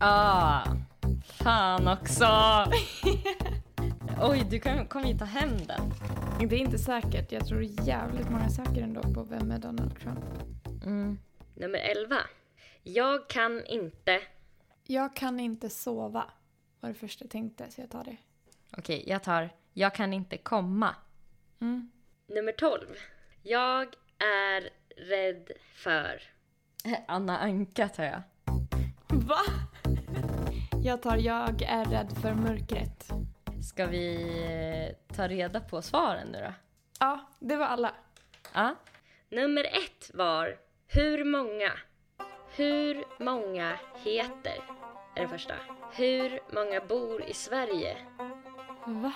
Ah, 0.00 0.64
fan 1.22 1.88
också! 1.88 2.26
Oj, 4.20 4.46
du 4.50 4.60
kan- 4.60 4.86
kommer 4.86 5.06
ju 5.08 5.18
ta 5.18 5.24
hem 5.24 5.56
den. 5.66 5.92
Det 6.48 6.56
är 6.56 6.60
inte 6.60 6.78
säkert. 6.78 7.32
Jag 7.32 7.46
tror 7.46 7.62
jävligt 7.62 8.30
många 8.30 8.48
söker 8.50 8.82
ändå 8.82 9.02
på 9.02 9.22
Vem 9.22 9.50
är 9.50 9.58
Donald 9.58 10.00
Trump? 10.00 10.24
Mm. 10.84 11.18
Nummer 11.54 11.78
elva. 11.78 12.16
Jag 12.82 13.28
kan 13.28 13.66
inte... 13.66 14.20
Jag 14.84 15.16
kan 15.16 15.40
inte 15.40 15.70
sova. 15.70 16.24
Var 16.80 16.88
det 16.88 16.94
första 16.94 17.24
jag 17.24 17.30
tänkte, 17.30 17.70
så 17.70 17.80
jag 17.80 17.90
tar 17.90 18.04
det. 18.04 18.16
Okej, 18.78 19.04
jag 19.06 19.22
tar 19.22 19.50
Jag 19.72 19.94
kan 19.94 20.12
inte 20.12 20.36
komma. 20.36 20.94
Mm. 21.60 21.90
Nummer 22.28 22.52
tolv. 22.52 22.86
Jag 23.42 23.86
är 24.18 24.70
rädd 25.08 25.50
för... 25.74 26.22
Anna 27.08 27.38
Anka 27.38 27.88
tar 27.88 28.04
jag. 28.04 28.22
Va? 29.06 29.38
Jag 30.82 31.02
tar 31.02 31.16
Jag 31.16 31.62
är 31.62 31.84
rädd 31.84 32.12
för 32.22 32.34
mörkret. 32.34 33.10
Ska 33.66 33.86
vi 33.86 34.14
eh, 34.88 35.16
ta 35.16 35.28
reda 35.28 35.60
på 35.60 35.82
svaren 35.82 36.28
nu 36.28 36.40
då? 36.40 36.52
Ja, 37.00 37.20
det 37.38 37.56
var 37.56 37.66
alla. 37.66 37.94
Ja. 38.54 38.74
Nummer 39.28 39.64
ett 39.64 40.10
var 40.14 40.58
Hur 40.88 41.24
många? 41.24 41.72
Hur 42.56 43.04
många 43.24 43.78
heter? 44.04 44.56
Är 45.16 45.20
den 45.20 45.28
första. 45.28 45.54
Hur 45.92 46.40
många 46.54 46.80
bor 46.80 47.22
i 47.22 47.34
Sverige? 47.34 47.96
Va? 48.86 49.12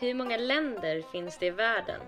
Hur 0.00 0.14
många 0.14 0.36
länder 0.36 1.02
finns 1.12 1.38
det 1.38 1.46
i 1.46 1.50
världen? 1.50 2.00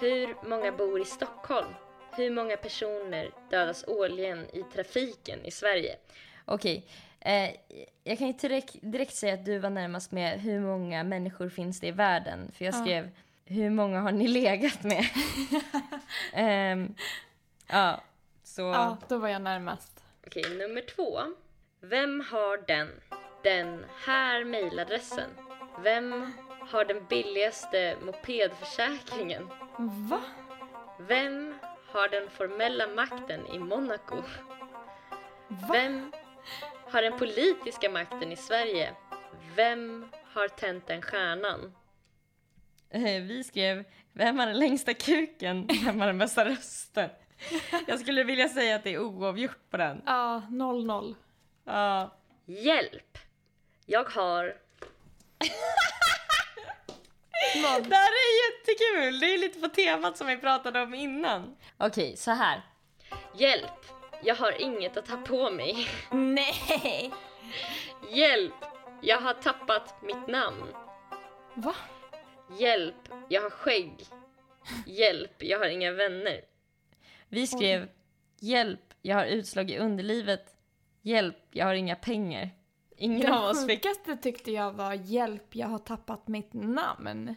Hur 0.00 0.48
många 0.48 0.72
bor 0.72 1.00
i 1.00 1.04
Stockholm? 1.04 1.74
Hur 2.16 2.30
många 2.30 2.56
personer 2.56 3.30
dödas 3.50 3.84
årligen 3.88 4.46
i 4.52 4.62
trafiken 4.62 5.44
i 5.44 5.50
Sverige? 5.50 5.96
Okej. 6.44 6.86
Eh, 7.20 7.50
jag 8.04 8.18
kan 8.18 8.26
ju 8.26 8.32
direkt, 8.32 8.76
direkt 8.80 9.14
säga 9.14 9.34
att 9.34 9.44
du 9.44 9.58
var 9.58 9.70
närmast 9.70 10.12
med 10.12 10.40
hur 10.40 10.60
många 10.60 11.04
människor 11.04 11.48
finns 11.48 11.80
det 11.80 11.86
i 11.86 11.90
världen. 11.90 12.52
För 12.54 12.64
jag 12.64 12.74
Ja. 12.74 12.80
skrev 12.80 13.10
hur 13.44 13.70
många 13.70 14.00
har 14.00 14.12
ni 14.12 14.28
legat 14.28 14.82
med? 14.84 15.04
Ehm, 16.32 16.94
ja, 17.66 18.00
så... 18.42 18.62
Ja, 18.62 18.96
då 19.08 19.18
var 19.18 19.28
jag 19.28 19.42
närmast. 19.42 20.04
Okej, 20.26 20.56
nummer 20.58 20.80
två. 20.80 21.20
Vem 21.80 22.20
har 22.30 22.66
den, 22.66 22.88
den 23.42 23.84
här 24.06 24.44
mejladressen? 24.44 25.30
Vem 25.82 26.32
har 26.70 26.84
den 26.84 27.06
billigaste 27.08 27.96
mopedförsäkringen? 28.02 29.48
Va? 30.10 30.20
Vem 30.98 31.54
har 31.86 32.08
den 32.08 32.30
formella 32.30 32.86
makten 32.86 33.46
i 33.46 33.58
Monaco? 33.58 34.16
Va? 35.48 35.68
Vem 35.72 36.12
har 36.90 37.02
den 37.02 37.18
politiska 37.18 37.90
makten 37.90 38.32
i 38.32 38.36
Sverige? 38.36 38.94
Vem 39.56 40.08
har 40.32 40.48
tänt 40.48 40.86
den 40.86 41.02
stjärnan? 41.02 41.74
Eh, 42.90 43.22
Vi 43.22 43.44
skrev 43.44 43.84
Vem 44.12 44.38
har 44.38 44.46
den 44.46 44.58
längsta 44.58 44.94
kuken? 44.94 45.68
Vem 45.84 46.00
har 46.00 46.06
den 46.06 46.18
bästa 46.18 46.44
rösten? 46.44 47.10
Jag 47.86 48.00
skulle 48.00 48.24
vilja 48.24 48.48
säga 48.48 48.76
att 48.76 48.84
det 48.84 48.94
är 48.94 48.98
oavgjort 48.98 49.70
på 49.70 49.76
den. 49.76 50.02
Ja, 50.06 50.42
0-0. 50.50 51.14
Ja. 51.64 52.16
Hjälp! 52.46 53.18
Jag 53.86 54.04
har... 54.04 54.44
Det 57.82 57.94
här 57.96 58.10
är 58.12 58.50
jättekul! 58.50 59.20
Det 59.20 59.34
är 59.34 59.38
lite 59.38 59.60
på 59.60 59.68
temat 59.68 60.16
som 60.16 60.26
vi 60.26 60.36
pratade 60.36 60.82
om 60.82 60.94
innan. 60.94 61.56
Okej, 61.78 62.16
så 62.16 62.30
här. 62.30 62.62
Hjälp! 63.34 63.86
Jag 64.22 64.34
har 64.34 64.60
inget 64.62 64.96
att 64.96 65.06
ta 65.06 65.16
på 65.16 65.50
mig. 65.50 65.86
Nej! 66.10 67.12
Hjälp! 68.12 68.54
Jag 69.02 69.20
har 69.20 69.34
tappat 69.34 70.02
mitt 70.02 70.26
namn. 70.28 70.66
Va? 71.54 71.74
Hjälp! 72.58 73.08
Jag 73.28 73.42
har 73.42 73.50
skägg. 73.50 74.04
Hjälp! 74.86 75.42
Jag 75.42 75.58
har 75.58 75.66
inga 75.66 75.92
vänner. 75.92 76.40
Vi 77.28 77.46
skrev 77.46 77.88
Hjälp, 78.40 78.94
jag 79.02 79.16
har 79.16 79.24
utslag 79.24 79.70
i 79.70 79.78
underlivet. 79.78 80.56
Hjälp, 81.02 81.36
jag 81.50 81.66
har 81.66 81.74
inga 81.74 81.96
pengar. 81.96 82.50
Ingen 82.96 83.32
av 83.32 83.42
Det 83.42 83.48
oss 83.50 83.66
fick... 83.66 83.84
sjukaste 83.84 84.16
tyckte 84.16 84.52
jag 84.52 84.72
var 84.72 84.92
hjälp, 84.94 85.54
jag 85.54 85.66
har 85.68 85.78
tappat 85.78 86.28
mitt 86.28 86.52
namn. 86.52 87.34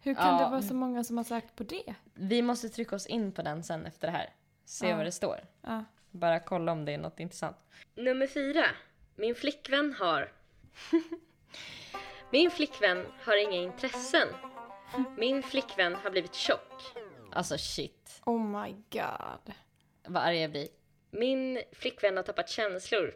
Hur 0.00 0.14
kan 0.14 0.26
Ja. 0.38 0.44
det 0.44 0.50
vara 0.50 0.62
så 0.62 0.74
många 0.74 1.04
som 1.04 1.16
har 1.16 1.24
sökt 1.24 1.56
på 1.56 1.62
det? 1.64 1.94
Vi 2.14 2.42
måste 2.42 2.68
trycka 2.68 2.96
oss 2.96 3.06
in 3.06 3.32
på 3.32 3.42
den 3.42 3.62
sen 3.62 3.86
efter 3.86 4.06
det 4.08 4.12
här. 4.12 4.30
Se 4.64 4.88
Ja. 4.88 4.96
vad 4.96 5.06
det 5.06 5.12
står. 5.12 5.40
Ja. 5.62 5.84
Bara 6.14 6.40
kolla 6.40 6.72
om 6.72 6.84
det 6.84 6.92
är 6.92 6.98
något 6.98 7.20
intressant. 7.20 7.56
Nummer 7.94 8.26
fyra. 8.26 8.64
Min 9.16 9.34
flickvän 9.34 9.94
har... 9.98 10.32
Min 12.30 12.50
flickvän 12.50 13.06
har 13.20 13.36
inga 13.36 13.56
intressen. 13.62 14.28
Min 15.16 15.42
flickvän 15.42 15.94
har 15.94 16.10
blivit 16.10 16.34
tjock. 16.34 16.82
Alltså 17.32 17.58
shit. 17.58 18.20
Oh 18.26 18.40
my 18.40 18.72
god. 18.72 19.54
Vad 20.06 20.22
arg 20.22 20.40
jag 20.40 20.50
blir. 20.50 20.68
Min 21.10 21.62
flickvän 21.72 22.16
har 22.16 22.24
tappat 22.24 22.48
känslor. 22.48 23.14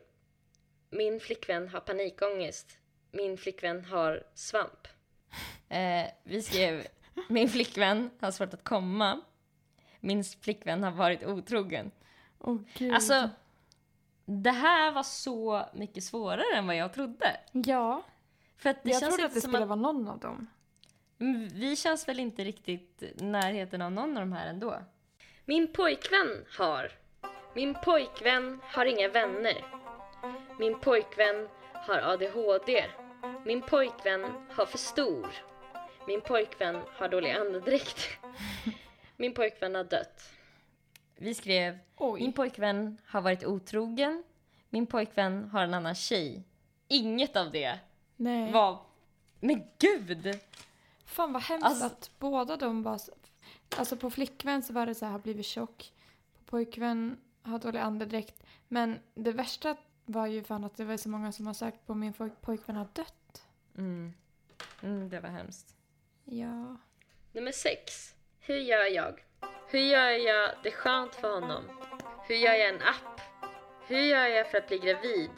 Min 0.91 1.21
flickvän 1.21 1.69
har 1.69 1.81
panikångest. 1.81 2.79
Min 3.11 3.37
flickvän 3.39 3.85
har 3.85 4.27
svamp. 4.35 4.89
Eh, 5.69 6.07
vi 6.25 6.43
skrev 6.43 6.87
Min 7.29 7.49
flickvän 7.49 8.11
har 8.21 8.31
svårt 8.31 8.55
att 8.55 8.65
komma. 8.65 9.21
Min 10.01 10.25
flickvän 10.25 10.83
har 10.83 10.91
varit 10.91 11.25
otrogen. 11.25 11.91
Oh 12.39 12.61
gud. 12.75 12.95
Alltså, 12.95 13.31
det 14.25 14.51
här 14.51 14.93
var 14.93 15.03
så 15.03 15.67
mycket 15.75 16.05
svårare 16.05 16.57
än 16.57 16.67
vad 16.67 16.77
jag 16.77 16.93
trodde. 16.93 17.37
ja, 17.53 18.03
För 18.57 18.71
att 18.71 18.83
det 18.83 18.91
jag 18.91 19.01
känns 19.01 19.15
trodde 19.15 19.27
att 19.27 19.35
det 19.35 19.41
skulle 19.41 19.63
att 19.63 19.69
vara 19.69 19.81
någon 19.81 20.09
av 20.09 20.19
dem. 20.19 20.47
Mm, 21.21 21.49
vi 21.49 21.77
känns 21.77 22.09
väl 22.09 22.21
inte 22.21 22.45
riktigt 22.45 23.03
närheten 23.15 23.83
av 23.83 23.93
någon 23.93 24.17
av 24.17 24.23
de 24.23 24.33
här 24.33 24.47
ändå. 24.47 24.79
Min 25.45 25.73
pojkvän 25.73 26.45
har... 26.59 26.93
Min 27.55 27.75
pojkvän 27.75 28.61
har 28.63 28.87
inga 28.87 29.09
vänner. 29.09 29.65
Min 30.59 30.81
pojkvän 30.81 31.49
har 31.73 31.99
ADHD. 31.99 32.85
Min 33.45 33.63
pojkvän 33.63 34.25
har 34.51 34.67
för 34.67 34.79
stor. 34.79 35.27
Min 36.07 36.21
pojkvän 36.21 36.83
har 36.93 37.09
dålig 37.09 37.31
andedräkt. 37.31 38.09
Min 39.17 39.35
pojkvän 39.35 39.75
har 39.75 39.85
dött. 39.85 40.38
Vi 41.21 41.35
skrev 41.35 41.79
Oj. 41.97 42.21
Min 42.21 42.33
pojkvän 42.33 42.99
har 43.07 43.21
varit 43.21 43.45
otrogen. 43.45 44.25
Min 44.71 44.87
pojkvän 44.87 45.49
har 45.51 45.63
en 45.63 45.75
annan 45.75 45.95
tjej. 45.95 46.43
Inget 46.89 47.37
av 47.37 47.51
det 47.51 47.79
Nej. 48.17 48.53
var... 48.53 48.79
Men 49.41 49.63
gud! 49.79 50.41
Fan 51.05 51.33
vad 51.33 51.43
hemskt 51.43 51.67
Alltså- 51.67 51.85
att 51.87 52.11
båda 52.19 52.57
de 52.57 52.83
var... 52.83 52.99
så- 52.99 53.13
Alltså 53.77 53.97
på 53.97 54.11
flickvän 54.11 54.63
så 54.63 54.73
var 54.73 54.87
det 54.87 54.95
så 54.95 55.05
här, 55.05 55.13
har 55.13 55.19
blivit 55.19 55.47
tjock. 55.47 55.93
På 56.39 56.45
pojkvän 56.51 57.21
har 57.43 57.59
dålig 57.59 57.79
andedräkt. 57.81 58.43
Men 58.69 58.99
det 59.15 59.33
värsta 59.33 59.77
var 60.05 60.27
ju 60.27 60.45
fan 60.45 60.65
att 60.65 60.77
det 60.77 60.85
var 60.85 60.97
så 60.97 61.09
många 61.09 61.33
som 61.33 61.47
har 61.47 61.55
sagt 61.55 61.87
på 61.87 61.95
min 61.95 62.13
poj- 62.13 62.37
pojkvän 62.41 62.77
har 62.77 62.89
dött. 62.93 63.43
Mm. 63.77 64.13
Mm, 64.83 65.09
det 65.09 65.21
var 65.21 65.29
hemskt. 65.29 65.77
Ja. 66.25 66.77
Nummer 67.33 67.53
6. 67.53 68.15
Hur 68.41 68.57
gör 68.57 68.85
jag? 68.95 69.25
Hur 69.67 69.79
gör 69.79 70.11
jag 70.11 70.51
det 70.63 70.71
skönt 70.71 71.15
för 71.15 71.35
honom? 71.41 71.65
Hur 72.29 72.35
gör 72.35 72.55
jag 72.55 72.69
en 72.69 72.83
app? 72.83 73.21
Hur 73.87 74.01
gör 74.01 74.27
jag 74.27 74.51
för 74.51 74.59
att 74.59 74.69
bli 74.69 74.79
gravid? 74.79 75.31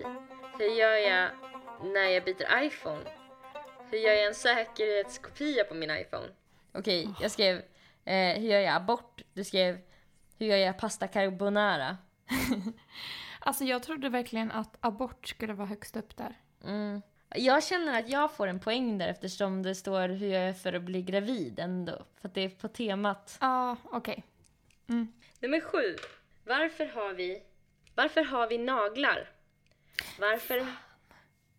Hur 0.59 0.69
gör 0.69 0.95
jag 0.95 1.31
när 1.83 2.09
jag 2.09 2.25
byter 2.25 2.63
iPhone? 2.63 3.05
Hur 3.91 3.99
gör 3.99 4.13
jag 4.13 4.27
en 4.27 4.35
säkerhetskopia 4.35 5.65
på 5.65 5.75
min 5.75 5.91
iPhone? 5.91 6.29
Okej, 6.73 7.15
jag 7.21 7.31
skrev 7.31 7.57
eh, 8.05 8.39
hur 8.41 8.49
gör 8.49 8.61
jag 8.61 8.75
abort? 8.75 9.23
Du 9.33 9.45
skrev 9.45 9.79
hur 10.39 10.47
gör 10.47 10.57
jag 10.57 10.79
pasta 10.79 11.09
carbonara? 11.09 11.97
Alltså 13.43 13.65
jag 13.65 13.83
trodde 13.83 14.09
verkligen 14.09 14.51
att 14.51 14.77
abort 14.81 15.29
skulle 15.29 15.53
vara 15.53 15.69
högst 15.69 15.97
upp 15.97 16.17
där. 16.17 16.35
Mm. 16.65 17.03
Jag 17.35 17.65
känner 17.65 17.99
att 17.99 18.09
jag 18.09 18.33
får 18.33 18.47
en 18.47 18.61
poäng 18.61 18.99
där 18.99 19.09
eftersom 19.09 19.63
det 19.63 19.75
står 19.75 20.09
hur 20.09 20.29
jag 20.29 20.43
är 20.43 20.53
för 20.53 20.73
att 20.73 20.83
bli 20.83 21.03
gravid 21.03 21.59
ändå. 21.59 22.05
För 22.21 22.29
att 22.29 22.35
det 22.35 22.41
är 22.41 22.49
på 22.49 22.69
temat. 22.69 23.39
Ja, 23.41 23.77
okej. 23.85 24.25
Mm. 24.89 25.13
Nummer 25.41 25.61
7. 25.61 25.79
Varför 26.45 26.87
har 26.87 27.15
vi 27.15 27.43
Varför 27.95 28.25
har 28.25 28.49
vi 28.49 28.59
naglar? 28.59 29.31
Varför 30.19 30.67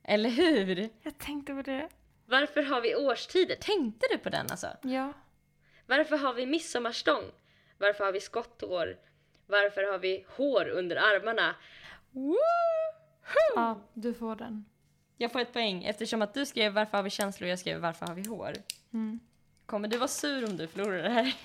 Eller 0.03 0.30
hur? 0.30 0.89
Jag 1.01 1.17
tänkte 1.17 1.53
på 1.53 1.61
det. 1.61 1.89
Varför 2.26 2.63
har 2.63 2.82
vi 2.82 2.95
årstider? 2.95 3.55
Tänkte 3.55 4.07
du 4.11 4.17
på 4.17 4.30
den 4.30 4.47
alltså? 4.51 4.67
Ja. 4.82 5.13
Varför 5.86 6.17
har 6.17 6.34
vi 6.34 6.45
midsommarstång? 6.45 7.24
Varför 7.78 8.03
har 8.05 8.11
vi 8.11 8.19
skotthår? 8.19 8.97
Varför 9.47 9.91
har 9.91 9.99
vi 9.99 10.26
hår 10.28 10.69
under 10.69 10.95
armarna? 10.95 11.55
Ja, 13.55 13.82
du 13.93 14.13
får 14.13 14.36
den. 14.36 14.65
Jag 15.22 15.32
får 15.32 15.39
ett 15.39 15.53
poäng 15.53 15.84
eftersom 15.84 16.22
att 16.22 16.34
du 16.34 16.45
skrev 16.45 16.74
varför 16.74 16.97
har 16.97 17.03
vi 17.03 17.09
känslor 17.09 17.47
och 17.47 17.51
jag 17.51 17.59
skrev 17.59 17.80
varför 17.80 18.07
har 18.07 18.15
vi 18.15 18.28
hår. 18.28 18.53
Mm. 18.93 19.19
Kommer 19.65 19.88
du 19.88 19.97
vara 19.97 20.07
sur 20.07 20.45
om 20.49 20.57
du 20.57 20.67
förlorar 20.67 21.03
det 21.03 21.09
här? 21.09 21.36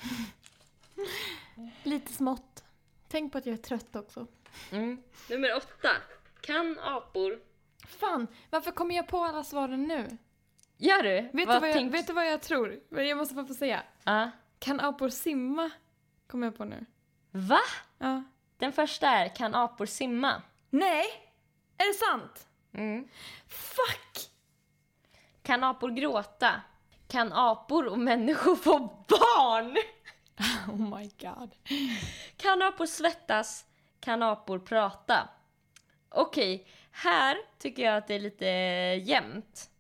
Lite 1.82 2.12
smått. 2.12 2.64
Tänk 3.08 3.32
på 3.32 3.38
att 3.38 3.46
jag 3.46 3.52
är 3.52 3.62
trött 3.62 3.96
också. 3.96 4.26
Mm. 4.72 5.02
Nummer 5.30 5.56
8. 5.56 5.88
Kan 6.40 6.78
apor 6.78 7.38
Fan, 7.86 8.26
varför 8.50 8.70
kommer 8.70 8.94
jag 8.94 9.08
på 9.08 9.18
alla 9.18 9.44
svaren 9.44 9.82
nu? 9.82 10.18
Gör 10.76 11.02
du? 11.02 11.20
Vet, 11.20 11.32
du, 11.32 11.44
vad 11.44 11.68
jag, 11.68 11.90
vet 11.90 12.06
du 12.06 12.12
vad 12.12 12.26
jag 12.26 12.42
tror? 12.42 12.80
Jag 12.90 13.18
måste 13.18 13.34
bara 13.34 13.46
få 13.46 13.54
säga. 13.54 13.82
Ja. 14.04 14.30
Kan 14.58 14.80
apor 14.80 15.08
simma? 15.08 15.70
Kommer 16.26 16.46
jag 16.46 16.56
på 16.56 16.64
nu. 16.64 16.86
Va? 17.30 17.60
Ja. 17.98 18.22
Den 18.58 18.72
första 18.72 19.08
är 19.08 19.28
kan 19.34 19.54
apor 19.54 19.86
simma? 19.86 20.42
Nej! 20.70 21.06
Är 21.78 21.86
det 21.86 21.94
sant? 21.94 22.45
Mm. 22.76 23.08
Fuck! 23.46 24.30
Kan 25.42 25.64
apor 25.64 25.90
gråta? 25.90 26.60
Kan 27.08 27.32
apor 27.32 27.86
och 27.86 27.98
människor 27.98 28.56
få 28.56 28.78
barn? 29.08 29.76
Oh 30.68 30.98
my 30.98 31.10
god. 31.20 31.54
Kan 32.36 32.62
apor 32.62 32.86
svettas? 32.86 33.64
Kan 34.00 34.22
apor 34.22 34.58
prata? 34.58 35.28
Okej, 36.08 36.66
här 36.90 37.36
tycker 37.58 37.82
jag 37.82 37.96
att 37.96 38.06
det 38.06 38.14
är 38.14 38.20
lite 38.20 38.46
jämnt. 39.10 39.70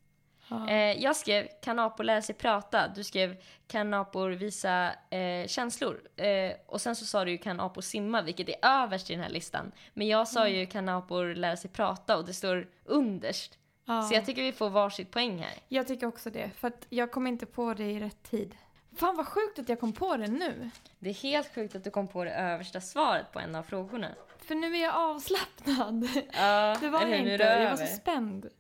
Eh, 0.68 1.02
jag 1.02 1.16
skrev 1.16 1.48
kan 1.62 1.78
apor 1.78 2.04
lära 2.04 2.22
sig 2.22 2.34
prata? 2.34 2.88
Du 2.88 3.04
skrev 3.04 3.36
kan 3.66 3.94
apor 3.94 4.30
visa 4.30 4.92
eh, 5.10 5.46
känslor? 5.46 6.00
Eh, 6.16 6.52
och 6.66 6.80
sen 6.80 6.96
så 6.96 7.04
sa 7.04 7.24
du 7.24 7.30
ju 7.30 7.38
kan 7.38 7.60
apor 7.60 7.80
simma, 7.80 8.22
vilket 8.22 8.48
är 8.48 8.56
överst 8.62 9.10
i 9.10 9.14
den 9.14 9.22
här 9.22 9.30
listan. 9.30 9.72
Men 9.94 10.06
jag 10.06 10.28
sa 10.28 10.48
ju 10.48 10.66
kan 10.66 10.88
apor 10.88 11.34
lära 11.34 11.56
sig 11.56 11.70
prata 11.70 12.16
och 12.16 12.24
det 12.24 12.34
står 12.34 12.68
underst. 12.84 13.58
Ja. 13.84 14.02
Så 14.02 14.14
jag 14.14 14.26
tycker 14.26 14.42
vi 14.42 14.52
får 14.52 14.70
varsitt 14.70 15.10
poäng 15.10 15.38
här. 15.38 15.54
Jag 15.68 15.86
tycker 15.86 16.06
också 16.06 16.30
det, 16.30 16.50
för 16.50 16.68
att 16.68 16.86
jag 16.88 17.12
kom 17.12 17.26
inte 17.26 17.46
på 17.46 17.74
det 17.74 17.84
i 17.84 18.00
rätt 18.00 18.22
tid. 18.30 18.56
Fan 18.96 19.16
vad 19.16 19.26
sjukt 19.26 19.58
att 19.58 19.68
jag 19.68 19.80
kom 19.80 19.92
på 19.92 20.16
det 20.16 20.26
nu. 20.26 20.70
Det 20.98 21.10
är 21.10 21.14
helt 21.14 21.54
sjukt 21.54 21.74
att 21.74 21.84
du 21.84 21.90
kom 21.90 22.08
på 22.08 22.24
det 22.24 22.34
översta 22.34 22.80
svaret 22.80 23.32
på 23.32 23.38
en 23.40 23.54
av 23.54 23.62
frågorna. 23.62 24.08
För 24.38 24.54
nu 24.54 24.76
är 24.76 24.82
jag 24.82 24.94
avslappnad. 24.94 26.08
Ja, 26.32 26.76
Det 26.80 26.88
var 26.88 27.00
jag 27.06 27.18
inte. 27.18 27.44
Jag 27.44 27.70
var 27.70 27.76
så 27.76 27.86
spänd. 27.86 28.50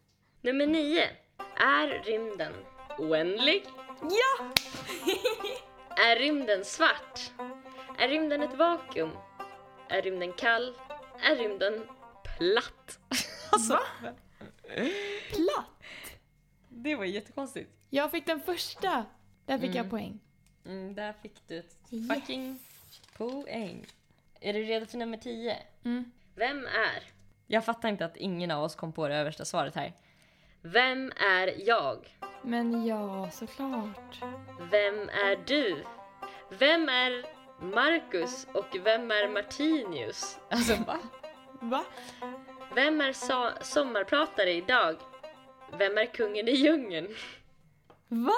Nummer 0.40 0.66
9. 0.66 1.02
Är 1.56 2.02
rymden 2.04 2.52
oändlig? 2.98 3.64
Ja! 4.02 4.52
Är 6.04 6.16
rymden 6.18 6.64
svart? 6.64 7.20
Är 7.98 8.08
rymden 8.08 8.42
ett 8.42 8.54
vakuum? 8.54 9.10
Är 9.88 10.02
rymden 10.02 10.32
kall? 10.32 10.74
Är 11.22 11.36
rymden 11.36 11.86
platt? 12.38 12.98
Alltså, 13.52 13.78
Platt. 15.30 16.16
det 16.68 16.94
var 16.96 17.04
jättekonstigt. 17.04 17.70
Jag 17.90 18.10
fick 18.10 18.26
den 18.26 18.40
första. 18.40 19.04
Där 19.46 19.58
fick 19.58 19.64
Mm. 19.70 19.76
jag 19.76 19.90
poäng. 19.90 20.20
Mm, 20.66 20.94
där 20.94 21.12
fick 21.12 21.48
du 21.48 21.58
ett 21.58 21.76
Yes. 21.90 22.08
fucking 22.08 22.58
poäng. 23.16 23.86
Är 24.40 24.52
du 24.52 24.62
redo 24.62 24.86
för 24.86 24.98
nummer 24.98 25.16
10? 25.18 25.56
Mm. 25.84 26.12
Vem 26.34 26.66
är? 26.66 27.02
Jag 27.46 27.64
fattar 27.64 27.88
inte 27.88 28.04
att 28.04 28.16
ingen 28.16 28.50
av 28.50 28.64
oss 28.64 28.74
kom 28.74 28.92
på 28.92 29.08
det 29.08 29.14
översta 29.16 29.44
svaret 29.44 29.74
här. 29.74 29.92
Vem 30.72 31.12
är 31.16 31.68
jag? 31.68 32.16
Men 32.42 32.86
ja, 32.86 33.30
såklart. 33.30 34.20
Vem 34.70 35.08
är 35.08 35.44
du? 35.46 35.84
Vem 36.50 36.88
är 36.88 37.24
Marcus 37.60 38.46
och 38.54 38.76
vem 38.84 39.10
är 39.10 39.28
Martinius? 39.28 40.38
Alltså 40.50 40.76
va? 40.86 40.98
Va? 41.60 41.84
Vem 42.74 43.00
är 43.00 43.12
so- 43.12 43.62
sommarpratare 43.62 44.52
idag? 44.52 44.96
Vem 45.78 45.98
är 45.98 46.06
kungen 46.06 46.48
i 46.48 46.52
djungeln? 46.52 47.08
Va? 48.08 48.32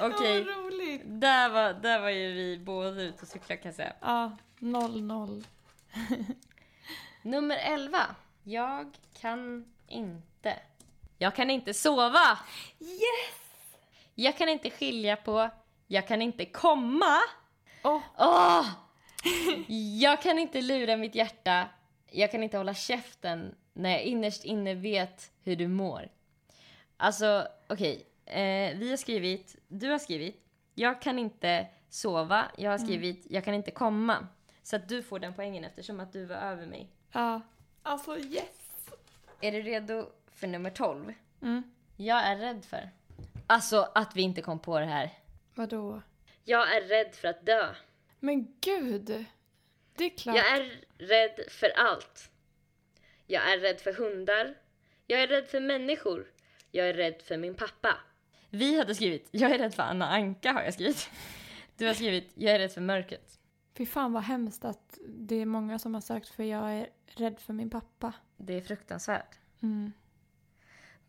Okej, 0.00 0.44
Vad 0.44 0.56
roligt. 0.56 1.02
där, 1.04 1.48
var, 1.48 1.72
där 1.72 2.00
var 2.00 2.10
ju 2.10 2.32
vi 2.32 2.58
båda 2.58 3.02
ute 3.02 3.22
och 3.22 3.28
cyklade 3.28 3.56
kan 3.62 3.68
jag 3.68 3.76
säga. 3.76 3.92
Ja, 4.00 4.36
noll 4.58 5.02
noll. 5.02 5.44
Nummer 7.22 7.56
11. 7.56 7.98
Jag 8.44 8.92
kan 9.20 9.72
inte. 9.88 10.56
Jag 11.22 11.34
kan 11.34 11.50
inte 11.50 11.74
sova. 11.74 12.38
Yes! 12.78 13.34
Jag 14.14 14.36
kan 14.38 14.48
inte 14.48 14.70
skilja 14.70 15.16
på. 15.16 15.50
Jag 15.86 16.08
kan 16.08 16.22
inte 16.22 16.44
komma. 16.44 17.16
Åh, 17.84 18.00
Åh! 18.18 18.66
Jag 20.00 20.22
kan 20.22 20.38
inte 20.38 20.60
lura 20.60 20.96
mitt 20.96 21.14
hjärta. 21.14 21.68
Jag 22.10 22.30
kan 22.30 22.42
inte 22.42 22.56
hålla 22.56 22.74
käften 22.74 23.54
när 23.72 23.90
jag 23.90 24.02
innerst 24.02 24.44
inne 24.44 24.74
vet 24.74 25.30
hur 25.42 25.56
du 25.56 25.68
mår. 25.68 26.08
Alltså, 26.96 27.48
okej. 27.68 28.06
Eh, 28.26 28.78
vi 28.78 28.90
har 28.90 28.96
skrivit, 28.96 29.56
du 29.68 29.90
har 29.90 29.98
skrivit, 29.98 30.44
jag 30.74 31.02
kan 31.02 31.18
inte 31.18 31.66
sova. 31.88 32.44
Jag 32.56 32.70
har 32.70 32.78
skrivit, 32.78 33.26
jag 33.30 33.44
kan 33.44 33.54
inte 33.54 33.70
komma. 33.70 34.26
Så 34.62 34.76
att 34.76 34.88
du 34.88 35.02
får 35.02 35.18
den 35.18 35.34
poängen 35.34 35.64
eftersom 35.64 36.00
att 36.00 36.12
du 36.12 36.24
var 36.24 36.36
över 36.36 36.66
mig. 36.66 36.88
ja. 37.12 37.40
Alltså 37.82 38.18
yes. 38.18 38.44
Är 39.40 39.52
du 39.52 39.62
redo 39.62 40.06
för 40.40 40.46
nummer 40.46 40.70
12? 40.70 41.14
Mm. 41.42 41.62
Jag 41.96 42.26
är 42.26 42.36
rädd 42.36 42.64
för. 42.64 42.90
Alltså 43.46 43.88
att 43.94 44.16
vi 44.16 44.22
inte 44.22 44.42
kom 44.42 44.58
på 44.58 44.80
det 44.80 44.86
här. 44.86 45.10
Vadå? 45.54 46.02
Jag 46.44 46.76
är 46.76 46.80
rädd 46.80 47.14
för 47.14 47.28
att 47.28 47.46
dö. 47.46 47.74
Men 48.20 48.56
gud. 48.60 49.24
Det 49.96 50.04
är 50.04 50.10
klart. 50.10 50.36
Jag 50.36 50.58
är 50.58 50.84
rädd 50.98 51.40
för 51.48 51.70
allt. 51.76 52.30
Jag 53.26 53.52
är 53.52 53.58
rädd 53.58 53.80
för 53.80 53.92
hundar. 53.92 54.54
Jag 55.06 55.22
är 55.22 55.26
rädd 55.26 55.46
för 55.48 55.60
människor. 55.60 56.26
Jag 56.70 56.88
är 56.88 56.94
rädd 56.94 57.22
för 57.22 57.36
min 57.36 57.54
pappa. 57.54 57.96
Vi 58.50 58.78
hade 58.78 58.94
skrivit, 58.94 59.28
jag 59.30 59.50
är 59.50 59.58
rädd 59.58 59.74
för 59.74 59.82
Anna 59.82 60.08
Anka 60.08 60.52
har 60.52 60.62
jag 60.62 60.74
skrivit. 60.74 61.10
Du 61.76 61.86
har 61.86 61.94
skrivit, 61.94 62.30
jag 62.34 62.54
är 62.54 62.58
rädd 62.58 62.72
för 62.72 62.80
mörkret. 62.80 63.38
Fy 63.74 63.86
fan 63.86 64.12
vad 64.12 64.22
hemskt 64.22 64.64
att 64.64 64.98
det 65.06 65.34
är 65.34 65.46
många 65.46 65.78
som 65.78 65.94
har 65.94 66.00
sagt 66.00 66.28
för 66.28 66.42
jag 66.44 66.72
är 66.72 66.88
rädd 67.06 67.40
för 67.40 67.52
min 67.52 67.70
pappa. 67.70 68.12
Det 68.36 68.54
är 68.54 68.60
fruktansvärt. 68.60 69.38
Mm. 69.62 69.92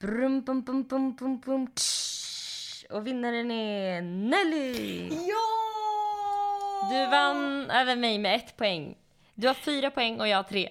Brum, 0.02 0.42
bum, 0.42 0.62
bum, 0.62 0.84
bum, 0.84 1.16
bum, 1.16 1.40
bum, 1.40 1.68
tsch. 1.76 2.86
Och 2.90 3.08
vinnaren 3.08 3.52
är 3.52 4.02
Nelly! 4.02 5.08
Ja! 5.08 5.48
Du 6.92 7.12
vann 7.12 7.72
över 7.72 7.96
mig 7.96 8.20
med 8.20 8.36
ett 8.36 8.58
poäng. 8.58 8.98
Du 9.36 9.48
har 9.48 9.54
fyra 9.54 9.92
poäng 9.92 10.20
och 10.20 10.28
jag 10.28 10.38
har 10.38 10.44
tre. 10.44 10.70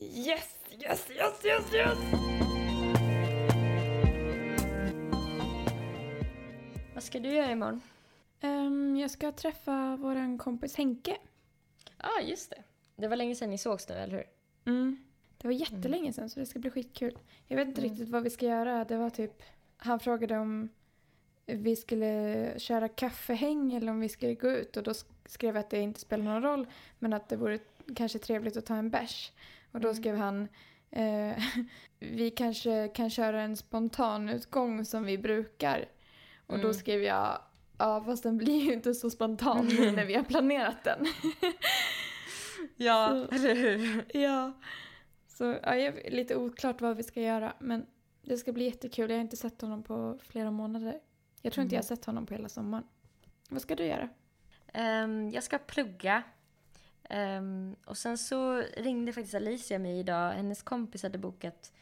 Yes, 0.00 0.54
yes, 0.70 1.06
yes, 1.10 1.44
yes, 1.44 1.74
yes! 1.74 1.98
Vad 6.94 7.02
ska 7.02 7.18
du 7.18 7.28
göra 7.28 7.50
imorgon? 7.50 7.80
Ehm, 8.40 8.96
jag 8.96 9.10
ska 9.10 9.32
träffa 9.32 9.96
våran 9.96 10.38
kompis 10.38 10.76
Henke. 10.76 11.16
Ja, 11.98 12.08
ah, 12.18 12.20
just 12.20 12.50
det. 12.50 12.62
Det 12.96 13.08
var 13.08 13.16
länge 13.16 13.34
sedan 13.34 13.50
ni 13.50 13.58
sågs 13.58 13.88
nu, 13.88 13.94
eller 13.94 14.16
hur? 14.16 14.26
Mm. 14.72 15.11
Det 15.42 15.48
var 15.48 15.52
jättelänge 15.52 16.12
sedan 16.12 16.30
så 16.30 16.40
det 16.40 16.46
ska 16.46 16.58
bli 16.58 16.70
skitkul. 16.70 17.18
Jag 17.46 17.56
vet 17.56 17.68
inte 17.68 17.80
Mm. 17.80 17.90
riktigt 17.92 18.08
vad 18.08 18.22
vi 18.22 18.30
ska 18.30 18.46
göra. 18.46 18.84
Det 18.84 18.96
var 18.96 19.10
typ, 19.10 19.42
han 19.76 20.00
frågade 20.00 20.38
om 20.38 20.68
vi 21.46 21.76
skulle 21.76 22.54
köra 22.58 22.88
kaffehäng 22.88 23.72
eller 23.74 23.92
om 23.92 24.00
vi 24.00 24.08
skulle 24.08 24.34
gå 24.34 24.50
ut. 24.50 24.76
Och 24.76 24.82
då 24.82 24.90
sk- 24.90 25.10
skrev 25.26 25.54
jag 25.54 25.60
att 25.60 25.70
det 25.70 25.80
inte 25.80 26.00
spelar 26.00 26.24
någon 26.24 26.42
roll 26.42 26.66
men 26.98 27.12
att 27.12 27.28
det 27.28 27.36
vore 27.36 27.58
kanske 27.96 28.18
trevligt 28.18 28.56
att 28.56 28.66
ta 28.66 28.74
en 28.76 28.90
bärs. 28.90 29.32
Och 29.72 29.80
då 29.80 29.88
Mm. 29.88 30.00
skrev 30.02 30.16
han 30.16 30.48
eh, 30.90 31.42
vi 31.98 32.30
kanske 32.30 32.88
kan 32.88 33.10
köra 33.10 33.42
en 33.42 33.56
spontan 33.56 34.28
utgång 34.28 34.84
som 34.84 35.04
vi 35.04 35.18
brukar. 35.18 35.84
Och 36.46 36.56
då 36.58 36.62
Mm. 36.68 36.74
skrev 36.74 37.02
jag 37.02 37.38
ja 37.78 38.04
fast 38.04 38.22
den 38.22 38.38
blir 38.38 38.60
ju 38.64 38.72
inte 38.72 38.94
så 38.94 39.10
spontan 39.10 39.66
nu 39.66 39.90
när 39.90 40.04
vi 40.04 40.14
har 40.14 40.22
planerat 40.32 40.84
den. 40.84 41.06
Ja, 42.76 43.08
Så- 43.30 43.34
eller 43.34 43.54
hur? 43.54 44.04
Ja. 44.22 44.52
Så 45.42 45.58
ja, 45.62 45.76
jag 45.76 46.06
är 46.06 46.10
lite 46.10 46.36
oklart 46.36 46.80
vad 46.80 46.96
vi 46.96 47.02
ska 47.02 47.20
göra. 47.20 47.52
Men 47.58 47.86
det 48.22 48.36
ska 48.36 48.52
bli 48.52 48.64
jättekul. 48.64 49.10
Jag 49.10 49.16
har 49.16 49.22
inte 49.22 49.36
sett 49.36 49.60
honom 49.60 49.82
på 49.82 50.18
flera 50.22 50.50
månader. 50.50 51.00
Jag 51.42 51.52
tror 51.52 51.62
inte 51.62 51.74
Mm. 51.74 51.78
jag 51.78 51.82
har 51.82 51.96
sett 51.96 52.04
honom 52.04 52.26
på 52.26 52.34
hela 52.34 52.48
sommaren. 52.48 52.84
Vad 53.48 53.62
ska 53.62 53.74
du 53.74 53.84
göra? 53.84 54.08
Ehm, 54.72 55.30
jag 55.30 55.42
ska 55.42 55.58
plugga. 55.58 56.22
Ehm, 57.04 57.76
och 57.84 57.96
sen 57.98 58.18
så 58.18 58.62
ringde 58.76 59.12
faktiskt 59.12 59.34
Alicia 59.34 59.78
mig 59.78 59.98
idag. 59.98 60.32
Hennes 60.32 60.62
kompis 60.62 61.02
hade 61.02 61.18
bokat 61.18 61.72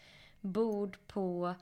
bord 0.41 0.99
på 1.07 1.55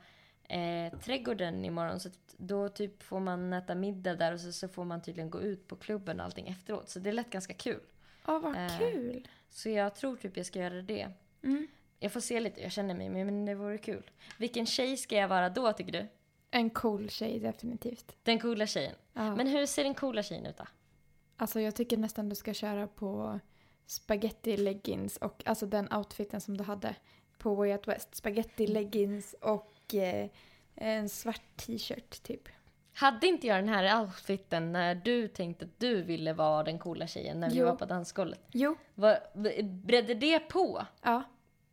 eh, 0.43 0.99
trädgården 0.99 1.65
imorgon. 1.65 1.99
Så 1.99 2.09
då 2.37 2.69
typ 2.69 3.03
får 3.03 3.19
man 3.19 3.53
äta 3.53 3.75
middag 3.75 4.15
där 4.15 4.33
och 4.33 4.39
så, 4.39 4.51
så 4.51 4.67
får 4.67 4.85
man 4.85 5.01
tydligen 5.01 5.29
gå 5.29 5.41
ut 5.41 5.67
på 5.67 5.75
klubben 5.75 6.19
och 6.19 6.25
allting 6.25 6.47
efteråt. 6.47 6.89
Så 6.89 6.99
det 6.99 7.11
lät 7.11 7.29
ganska 7.29 7.53
kul. 7.53 7.81
Ja, 8.27 8.39
vad 8.39 8.55
Eh. 8.55 8.77
kul! 8.79 9.27
Så 9.49 9.69
jag 9.69 9.95
tror 9.95 10.15
typ 10.15 10.37
jag 10.37 10.45
ska 10.45 10.59
göra 10.59 10.81
det. 10.81 11.09
Mm. 11.43 11.67
Jag 11.99 12.11
får 12.11 12.19
se 12.19 12.39
lite, 12.39 12.61
jag 12.61 12.71
känner 12.71 12.95
mig, 12.95 13.09
men 13.09 13.45
det 13.45 13.55
vore 13.55 13.77
kul. 13.77 14.11
Vilken 14.37 14.65
tjej 14.65 14.97
ska 14.97 15.15
jag 15.15 15.27
vara 15.27 15.49
då 15.49 15.73
tycker 15.73 15.91
du? 15.91 16.07
En 16.51 16.69
cool 16.69 17.09
tjej 17.09 17.39
definitivt. 17.39 18.15
Den 18.23 18.39
coola 18.39 18.67
tjejen. 18.67 18.95
Ja. 19.13 19.35
Men 19.35 19.47
hur 19.47 19.65
ser 19.65 19.83
den 19.83 19.93
coola 19.93 20.23
tjejen 20.23 20.45
ut 20.45 20.57
då? 20.57 20.65
Alltså 21.37 21.61
jag 21.61 21.75
tycker 21.75 21.97
nästan 21.97 22.29
du 22.29 22.35
ska 22.35 22.53
köra 22.53 22.87
på 22.87 23.39
spaghetti 23.85 24.57
leggings 24.57 25.17
och 25.17 25.43
alltså 25.45 25.65
den 25.65 25.93
outfiten 25.93 26.41
som 26.41 26.57
du 26.57 26.63
hade 26.63 26.95
på 27.37 27.55
Way 27.55 27.71
Out 27.71 27.87
West. 27.87 28.15
Spaghetti 28.15 28.67
leggings 28.67 29.35
och 29.41 29.95
eh, 29.95 30.29
en 30.75 31.09
svart 31.09 31.41
t-shirt 31.55 32.23
typ. 32.23 32.41
Hade 32.93 33.27
inte 33.27 33.47
jag 33.47 33.57
den 33.57 33.69
här 33.69 34.01
outfiten 34.01 34.71
när 34.71 34.95
du 34.95 35.27
tänkte 35.27 35.65
att 35.65 35.79
du 35.79 36.01
ville 36.01 36.33
vara 36.33 36.63
den 36.63 36.79
coola 36.79 37.07
tjejen 37.07 37.39
när 37.39 37.49
vi 37.49 37.57
Jo. 37.57 37.65
var 37.65 37.75
på 37.75 37.85
dansgolvet? 37.85 38.39
Jo. 38.51 38.75
Vad- 38.93 39.17
Bredde 39.63 40.13
det 40.13 40.39
på? 40.39 40.85
Ja. 41.01 41.23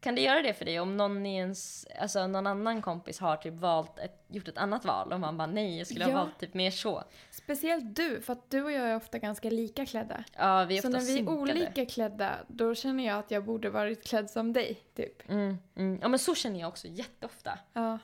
Kan 0.07 0.15
det 0.15 0.21
göra 0.21 0.43
det 0.43 0.55
för 0.55 0.65
dig 0.65 0.81
om 0.81 0.97
någon, 0.97 1.27
i 1.27 1.37
ens, 1.37 1.87
alltså 2.01 2.27
någon 2.27 2.47
annan 2.47 2.83
kompis 2.83 3.19
har 3.21 3.37
typ 3.37 3.55
valt 3.55 3.99
ett, 3.99 4.25
gjort 4.29 4.49
ett 4.49 4.59
annat 4.59 4.85
val 4.85 5.13
och 5.13 5.21
man 5.21 5.37
bara 5.37 5.47
nej, 5.47 5.79
jag 5.79 5.87
skulle 5.87 6.05
ha 6.05 6.11
Ja. 6.11 6.17
valt 6.17 6.39
typ 6.41 6.55
mer 6.55 6.71
så. 6.71 7.05
Speciellt 7.31 7.97
du, 7.97 8.21
för 8.21 8.33
att 8.33 8.51
du 8.51 8.63
och 8.63 8.73
jag 8.73 8.83
är 8.91 8.97
ofta 8.97 9.19
ganska 9.19 9.51
lika 9.51 9.87
klädda. 9.87 10.25
Ja, 10.39 10.65
vi 10.65 10.79
är 10.79 10.83
Så 10.83 10.89
ofta 10.89 10.99
när 10.99 11.07
vi 11.07 11.19
är 11.19 11.29
olika 11.29 11.87
klädda, 11.87 12.35
då 12.49 12.75
känner 12.75 13.07
jag 13.07 13.19
att 13.19 13.31
jag 13.31 13.45
borde 13.45 13.71
varit 13.71 14.05
klädd 14.07 14.31
som 14.31 14.53
dig, 14.53 14.75
typ. 14.95 15.29
Mm, 15.31 15.59
mm. 15.77 15.99
Ja 16.03 16.09
men 16.09 16.19
så 16.19 16.35
känner 16.35 16.61
jag 16.61 16.69
också 16.69 16.89
jätteofta. 16.89 17.59
Ja. 17.73 17.99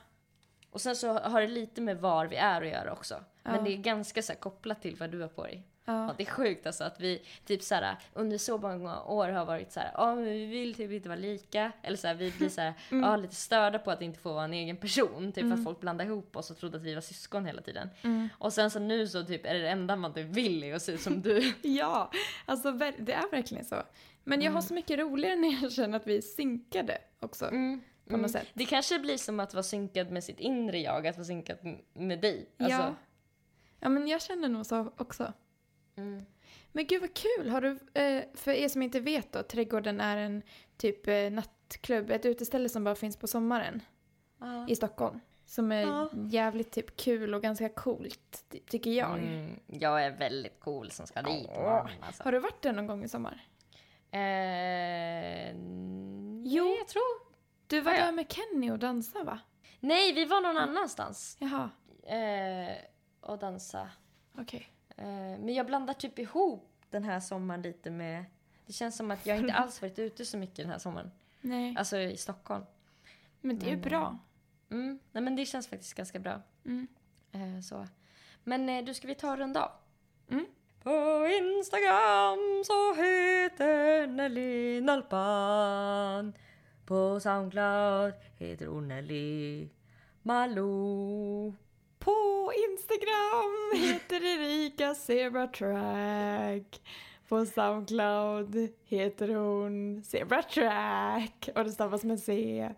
Och 0.71 0.81
sen 0.81 0.95
så 0.95 1.13
har 1.13 1.41
det 1.41 1.47
lite 1.47 1.81
med 1.81 1.97
var 1.97 2.25
vi 2.25 2.35
är 2.35 2.61
att 2.61 2.67
göra 2.67 2.91
också. 2.91 3.15
Men 3.43 3.55
Ja. 3.55 3.61
det 3.61 3.73
är 3.73 3.77
ganska 3.77 4.21
så 4.21 4.35
kopplat 4.35 4.81
till 4.81 4.95
vad 4.95 5.09
du 5.09 5.21
har 5.21 5.27
på 5.27 5.43
dig. 5.43 5.63
Ja. 5.85 6.13
Det 6.17 6.23
är 6.23 6.27
sjukt 6.31 6.65
alltså 6.67 6.83
att 6.83 6.99
vi 6.99 7.21
typ 7.45 7.61
så 7.63 7.75
här, 7.75 7.95
under 8.13 8.37
så 8.37 8.57
många 8.57 9.03
år 9.03 9.29
har 9.29 9.45
varit 9.45 9.71
så 9.71 9.79
här, 9.79 9.91
ja 9.93 10.15
men 10.15 10.23
vi 10.23 10.45
vill 10.45 10.75
typ 10.75 10.91
inte 10.91 11.09
vara 11.09 11.19
lika. 11.19 11.71
Eller 11.81 11.97
så 11.97 12.13
vi 12.13 12.31
blir 12.31 12.49
så 12.49 12.61
här, 12.61 12.73
Mm. 12.91 13.03
ja, 13.09 13.15
lite 13.15 13.35
störda 13.35 13.79
på 13.79 13.91
att 13.91 14.01
inte 14.01 14.19
få 14.19 14.33
vara 14.33 14.43
en 14.43 14.53
egen 14.53 14.77
person. 14.77 15.31
Typ 15.31 15.43
för 15.43 15.53
att 15.53 15.63
folk 15.63 15.79
blandade 15.79 16.09
ihop 16.09 16.35
oss 16.35 16.51
och 16.51 16.57
trodde 16.57 16.77
att 16.77 16.83
vi 16.83 16.93
var 16.93 17.01
syskon 17.01 17.45
hela 17.45 17.61
tiden. 17.61 17.89
Mm. 18.01 18.29
Och 18.37 18.53
sen 18.53 18.71
så 18.71 18.79
nu 18.79 19.07
så 19.07 19.23
typ 19.23 19.45
är 19.45 19.53
det 19.53 19.69
enda 19.69 19.95
man 19.95 20.13
typ 20.13 20.27
vill 20.27 20.63
är 20.63 20.75
att 20.75 20.81
se 20.81 20.91
ut 20.91 21.01
som 21.01 21.21
du. 21.21 21.53
Ja, 21.61 22.11
alltså 22.45 22.71
det 22.71 23.13
är 23.13 23.31
verkligen 23.31 23.65
så. 23.65 23.83
Men 24.23 24.41
jag 24.41 24.51
har 24.51 24.61
så 24.61 24.73
mycket 24.73 24.99
roligare 24.99 25.35
när 25.39 25.61
jag 25.61 25.71
känner 25.71 25.97
att 25.97 26.07
vi 26.07 26.17
är 26.17 26.21
synkade 26.21 26.97
också. 27.19 27.45
Mm. 27.45 27.81
På 28.09 28.17
något 28.17 28.31
sätt. 28.31 28.47
Det 28.53 28.65
kanske 28.65 28.99
blir 28.99 29.17
som 29.17 29.39
att 29.39 29.53
vara 29.53 29.63
synkad 29.63 30.11
med 30.11 30.23
sitt 30.23 30.39
inre 30.39 30.79
jag, 30.79 31.07
att 31.07 31.15
vara 31.17 31.25
synkad 31.25 31.57
med 31.93 32.21
dig. 32.21 32.49
Alltså, 32.59 32.77
Ja. 32.79 32.95
ja, 33.79 33.89
men 33.89 34.07
jag 34.07 34.21
känner 34.21 34.49
nog 34.49 34.65
så 34.65 34.91
också. 34.97 35.33
Mm. 35.95 36.25
Men 36.71 36.87
gud 36.87 37.01
vad 37.01 37.13
kul! 37.13 37.49
Har 37.49 37.61
du, 37.61 37.69
eh, 38.01 38.23
för 38.33 38.51
er 38.51 38.67
som 38.67 38.81
inte 38.81 38.99
vet 38.99 39.31
då, 39.31 39.43
Trädgården 39.43 40.01
är 40.01 40.17
en 40.17 40.41
typ 40.77 41.07
eh, 41.07 41.31
nattklubb, 41.31 42.11
ett 42.11 42.25
uteställe 42.25 42.69
som 42.69 42.83
bara 42.83 42.95
finns 42.95 43.17
på 43.17 43.27
sommaren 43.27 43.81
Ja. 44.39 44.67
i 44.69 44.75
Stockholm. 44.75 45.19
Som 45.45 45.71
är 45.71 45.81
Ja. 45.81 46.09
jävligt 46.29 46.71
typ 46.71 46.97
kul 46.97 47.33
och 47.33 47.41
ganska 47.41 47.69
coolt, 47.69 48.45
ty- 48.49 48.59
tycker 48.59 48.91
jag. 48.91 49.17
Mm, 49.17 49.59
jag 49.67 50.05
är 50.05 50.11
väldigt 50.17 50.59
cool 50.59 50.91
som 50.91 51.07
ska 51.07 51.21
dit. 51.21 51.45
imorgon, 51.49 51.89
Alltså. 52.01 52.23
Har 52.23 52.31
du 52.31 52.39
varit 52.39 52.61
där 52.61 52.73
någon 52.73 52.87
gång 52.87 53.03
i 53.03 53.07
sommar? 53.07 53.47
Eh, 54.11 55.55
Jo. 56.45 56.75
Jag 56.79 56.87
tror... 56.87 57.33
Du 57.67 57.81
var 57.81 57.91
Ja, 57.91 57.97
ja. 57.99 58.05
där 58.05 58.11
med 58.11 58.31
Kenny 58.31 58.71
och 58.71 58.79
dansade 58.79 59.25
va? 59.25 59.39
Nej, 59.79 60.13
vi 60.13 60.25
var 60.25 60.41
någon 60.41 60.57
annanstans 60.57 61.37
Jaha, 61.39 61.69
eh, 62.17 62.75
och 63.21 63.39
dansa. 63.39 63.89
okej. 64.39 64.67
Eh, 64.69 64.72
men 64.95 65.53
jag 65.53 65.65
blandar 65.65 65.93
typ 65.93 66.19
ihop 66.19 66.69
den 66.89 67.03
här 67.03 67.19
sommaren 67.19 67.61
lite 67.61 67.91
med... 67.91 68.25
Det 68.65 68.73
känns 68.73 68.97
som 68.97 69.11
att 69.11 69.25
jag 69.25 69.37
inte 69.37 69.53
alls 69.53 69.81
varit 69.81 69.99
ute 69.99 70.25
så 70.25 70.37
mycket 70.37 70.57
den 70.57 70.69
här 70.69 70.77
sommaren. 70.77 71.11
Nej, 71.41 71.75
Alltså 71.77 71.97
i 71.97 72.17
Stockholm. 72.17 72.63
men 73.41 73.59
det 73.59 73.65
är 73.65 73.69
ju 73.69 73.81
bra. 73.81 74.17
Mm. 74.71 74.99
Nej, 75.11 75.23
men 75.23 75.35
det 75.35 75.45
känns 75.45 75.67
faktiskt 75.67 75.93
ganska 75.93 76.19
bra. 76.19 76.41
Mm. 76.65 76.87
Eh, 77.31 77.61
så. 77.61 77.87
Men 78.43 78.69
eh, 78.69 78.85
du, 78.85 78.93
ska 78.93 79.07
vi 79.07 79.15
ta 79.15 79.31
en 79.31 79.37
runda 79.37 79.63
av? 79.65 79.71
Mm. 80.29 80.45
På 80.83 81.27
Instagram 81.41 82.63
så 82.65 82.93
heter 82.93 84.07
Nelly 84.07 84.81
Nalpan. 84.81 86.33
På 86.85 87.19
Soundcloud 87.19 88.13
heter 88.37 88.65
hon 88.65 88.87
Nelly 88.87 89.69
Malou. 90.21 91.53
På 92.03 92.51
Instagram 92.71 93.71
heter 93.89 94.25
Erika 94.25 94.95
Zebra 94.95 95.47
Track. 95.47 96.81
På 97.27 97.45
Soundcloud 97.45 98.69
heter 98.85 99.27
hon 99.27 100.03
Zebra 100.03 100.41
Track. 100.41 101.49
Och 101.55 101.63
det 101.63 101.71
stavas 101.71 102.03
med 102.03 102.19
C. 102.19 102.69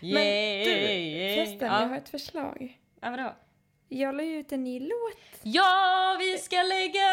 Men 0.00 0.64
du, 0.64 0.70
förresten, 1.34 1.68
jag 1.68 1.88
har 1.88 1.96
ett 1.96 2.08
förslag. 2.08 2.78
ja, 3.00 3.10
vadå? 3.10 3.34
Jag 3.92 4.16
la 4.16 4.22
ju 4.22 4.38
ut 4.38 4.52
en 4.52 4.64
ny 4.64 4.80
låt. 4.80 5.16
Ja, 5.42 6.16
vi 6.18 6.38
ska 6.38 6.62
lägga 6.62 7.12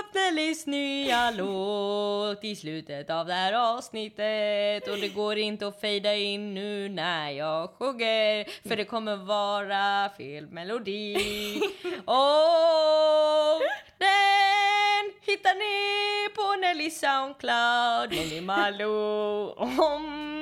upp 0.00 0.14
Nellys 0.14 0.66
nya 0.66 1.30
låt 1.30 2.44
i 2.44 2.56
slutet 2.56 3.10
av 3.10 3.26
det 3.26 3.32
här 3.32 3.52
avsnittet 3.52 4.88
och 4.88 4.96
det 4.98 5.08
går 5.08 5.38
inte 5.38 5.66
att 5.66 5.80
fejda 5.80 6.14
in 6.14 6.54
nu 6.54 6.88
när 6.88 7.30
jag 7.30 7.70
sjunger 7.70 8.68
för 8.68 8.76
det 8.76 8.84
kommer 8.84 9.16
vara 9.16 10.10
fel 10.16 10.46
melodi. 10.46 11.14
Och 12.04 13.62
den 13.98 15.04
hittar 15.20 15.54
ni 15.54 16.34
på 16.34 16.60
Nelly 16.60 16.90
Soundcloud, 16.90 18.10
Nelly 18.10 18.40
Malou 18.40 19.50
om 19.78 20.41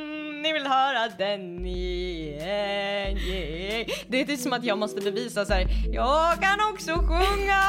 ni 0.53 0.55
vill 0.59 0.67
höra 0.67 1.09
den 1.19 1.67
igen. 1.67 3.17
Yeah. 3.19 3.87
Det 4.09 4.21
är 4.21 4.25
typ 4.25 4.41
som 4.41 4.53
att 4.53 4.65
jag 4.65 4.79
måste 4.79 5.01
bevisa 5.01 5.45
så 5.45 5.53
här. 5.53 5.67
jag 5.93 6.41
kan 6.41 6.59
också 6.73 6.95
sjunga! 6.95 7.63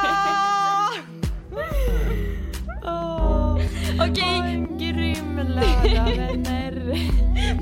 Okej, 4.09 4.23
ha 4.23 4.45
en 4.45 4.77
grym 4.77 5.37
lördag 5.37 6.15
vänner. 6.17 6.97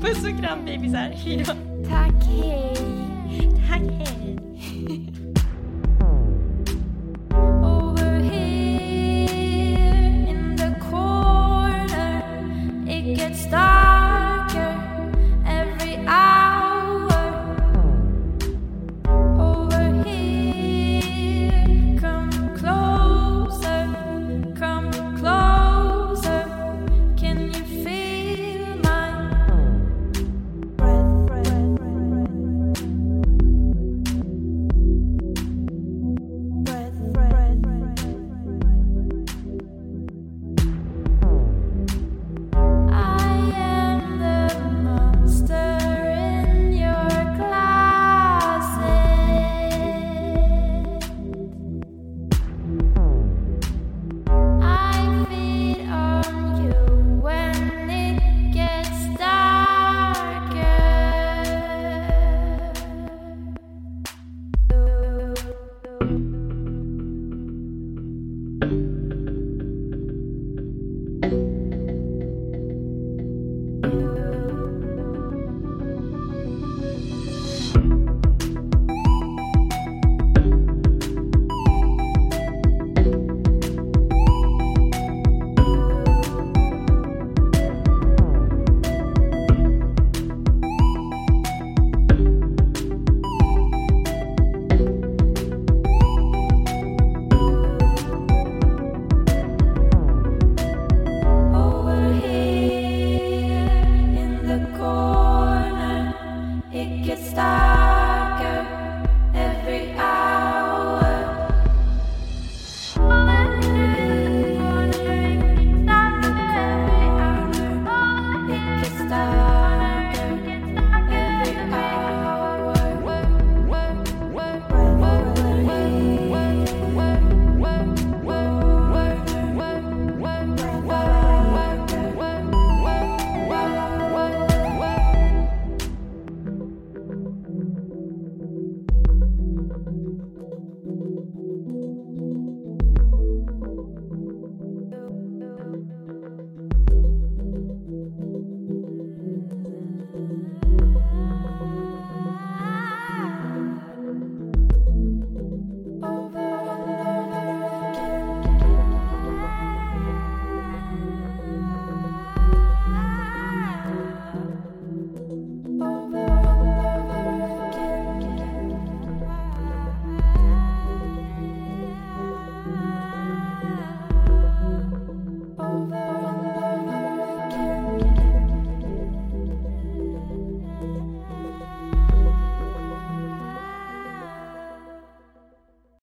puss 0.00 0.24
och 0.24 0.44
kram 0.44 0.64
bebisar, 0.64 0.98
hejdå! 0.98 1.44
Tack, 1.88 2.24
hej. 2.42 2.89